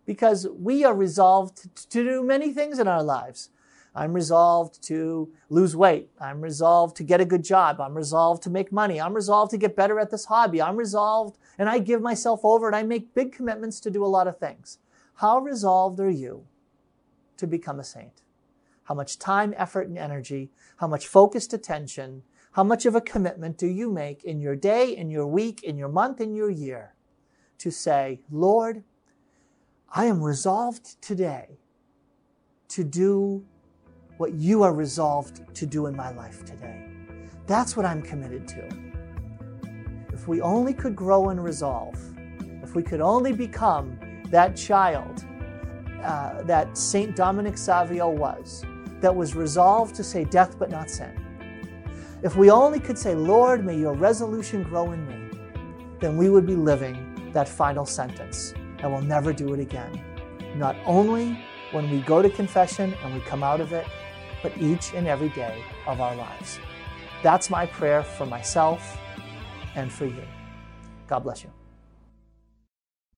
Because 0.07 0.47
we 0.49 0.85
are 0.85 0.95
resolved 0.95 1.91
to 1.91 2.03
do 2.03 2.23
many 2.23 2.51
things 2.51 2.79
in 2.79 2.89
our 2.89 3.03
lives. 3.03 3.51
I'm 3.97 4.13
resolved 4.13 4.83
to 4.89 5.33
lose 5.49 5.75
weight. 5.75 6.11
I'm 6.21 6.43
resolved 6.43 6.97
to 6.97 7.03
get 7.03 7.23
a 7.23 7.25
good 7.25 7.43
job. 7.43 7.81
I'm 7.81 7.95
resolved 7.95 8.43
to 8.43 8.51
make 8.51 8.71
money. 8.71 9.01
I'm 9.01 9.15
resolved 9.15 9.53
to 9.53 9.57
get 9.57 9.75
better 9.75 9.99
at 9.99 10.11
this 10.11 10.27
hobby. 10.27 10.61
I'm 10.61 10.77
resolved 10.77 11.39
and 11.59 11.67
I 11.67 11.79
give 11.79 12.03
myself 12.03 12.41
over 12.45 12.67
and 12.67 12.77
I 12.77 12.83
make 12.83 13.15
big 13.15 13.33
commitments 13.33 13.81
to 13.81 13.91
do 13.91 14.05
a 14.05 14.07
lot 14.07 14.29
of 14.29 14.37
things. 14.39 14.79
How 15.15 15.39
resolved 15.39 15.99
are 15.99 16.11
you 16.11 16.45
to 17.39 17.47
become 17.47 17.81
a 17.81 17.85
saint? 17.85 18.23
How 18.85 18.95
much 18.95 19.19
time, 19.19 19.55
effort, 19.57 19.89
and 19.89 19.97
energy, 19.97 20.51
how 20.77 20.89
much 20.89 21.07
focused 21.07 21.55
attention, 21.55 22.23
how 22.53 22.65
much 22.65 22.85
of 22.85 22.95
a 22.95 23.01
commitment 23.01 23.57
do 23.57 23.67
you 23.67 23.91
make 23.91 24.23
in 24.25 24.43
your 24.43 24.57
day, 24.57 24.95
in 24.95 25.11
your 25.11 25.27
week, 25.27 25.63
in 25.63 25.79
your 25.79 25.89
month, 25.89 26.21
in 26.21 26.35
your 26.35 26.51
year 26.51 26.93
to 27.59 27.71
say, 27.71 28.21
Lord, 28.31 28.85
I 29.91 30.05
am 30.05 30.23
resolved 30.23 31.01
today 31.01 31.59
to 32.69 32.85
do 32.85 33.47
what 34.17 34.35
you 34.35 34.63
are 34.63 34.73
resolved 34.73 35.43
to 35.55 35.67
do 35.67 35.87
in 35.87 35.97
my 35.97 36.11
life 36.11 36.45
today. 36.45 36.89
That's 37.47 37.77
what 37.77 37.87
I'm 37.87 38.03
committed 38.03 38.49
to. 38.49 38.69
If 40.13 40.27
we 40.27 40.41
only 40.41 40.73
could 40.73 40.97
grow 40.97 41.31
in 41.31 41.39
resolve, 41.39 41.99
if 42.63 42.75
we 42.75 42.83
could 42.83 43.01
only 43.01 43.33
become 43.33 43.99
that 44.31 44.57
child 44.57 45.25
uh, 46.03 46.43
that 46.43 46.77
St. 46.77 47.15
Dominic 47.15 47.59
Savio 47.59 48.09
was, 48.09 48.65
that 49.01 49.15
was 49.15 49.35
resolved 49.35 49.95
to 49.97 50.05
say 50.05 50.25
death 50.25 50.59
but 50.59 50.71
not 50.71 50.91
sin. 50.91 51.13
If 52.23 52.37
we 52.37 52.51
only 52.51 52.81
could 52.81 52.99
say, 52.99 53.15
Lord, 53.15 53.65
may 53.65 53.79
your 53.79 53.95
resolution 53.95 54.63
grow 54.63 54.93
in 54.93 55.07
me, 55.07 55.39
then 56.01 56.17
we 56.17 56.31
would 56.31 56.47
be 56.47 56.57
living 56.57 57.31
that 57.33 57.49
final 57.49 57.85
sentence. 57.85 58.55
I 58.83 58.87
will 58.87 59.03
never 59.03 59.33
do 59.33 59.53
it 59.53 59.61
again. 59.61 60.01
Not 60.57 60.77
only 60.87 61.39
when 61.73 61.91
we 61.91 62.01
go 62.01 62.23
to 62.23 62.31
confession 62.31 62.95
and 63.03 63.15
we 63.15 63.21
come 63.21 63.43
out 63.43 63.61
of 63.61 63.73
it, 63.73 63.87
but 64.47 64.63
each 64.63 64.95
and 64.95 65.09
every 65.09 65.29
day 65.31 65.61
of 65.89 66.01
our 66.01 66.15
lives. 66.15 66.61
That's 67.21 67.51
my 67.51 67.67
prayer 67.67 68.05
for 68.05 68.27
myself 68.27 68.97
and 69.75 69.91
for 69.91 70.07
you. 70.07 70.23
God 71.09 71.21
bless 71.21 71.43
you. 71.43 71.51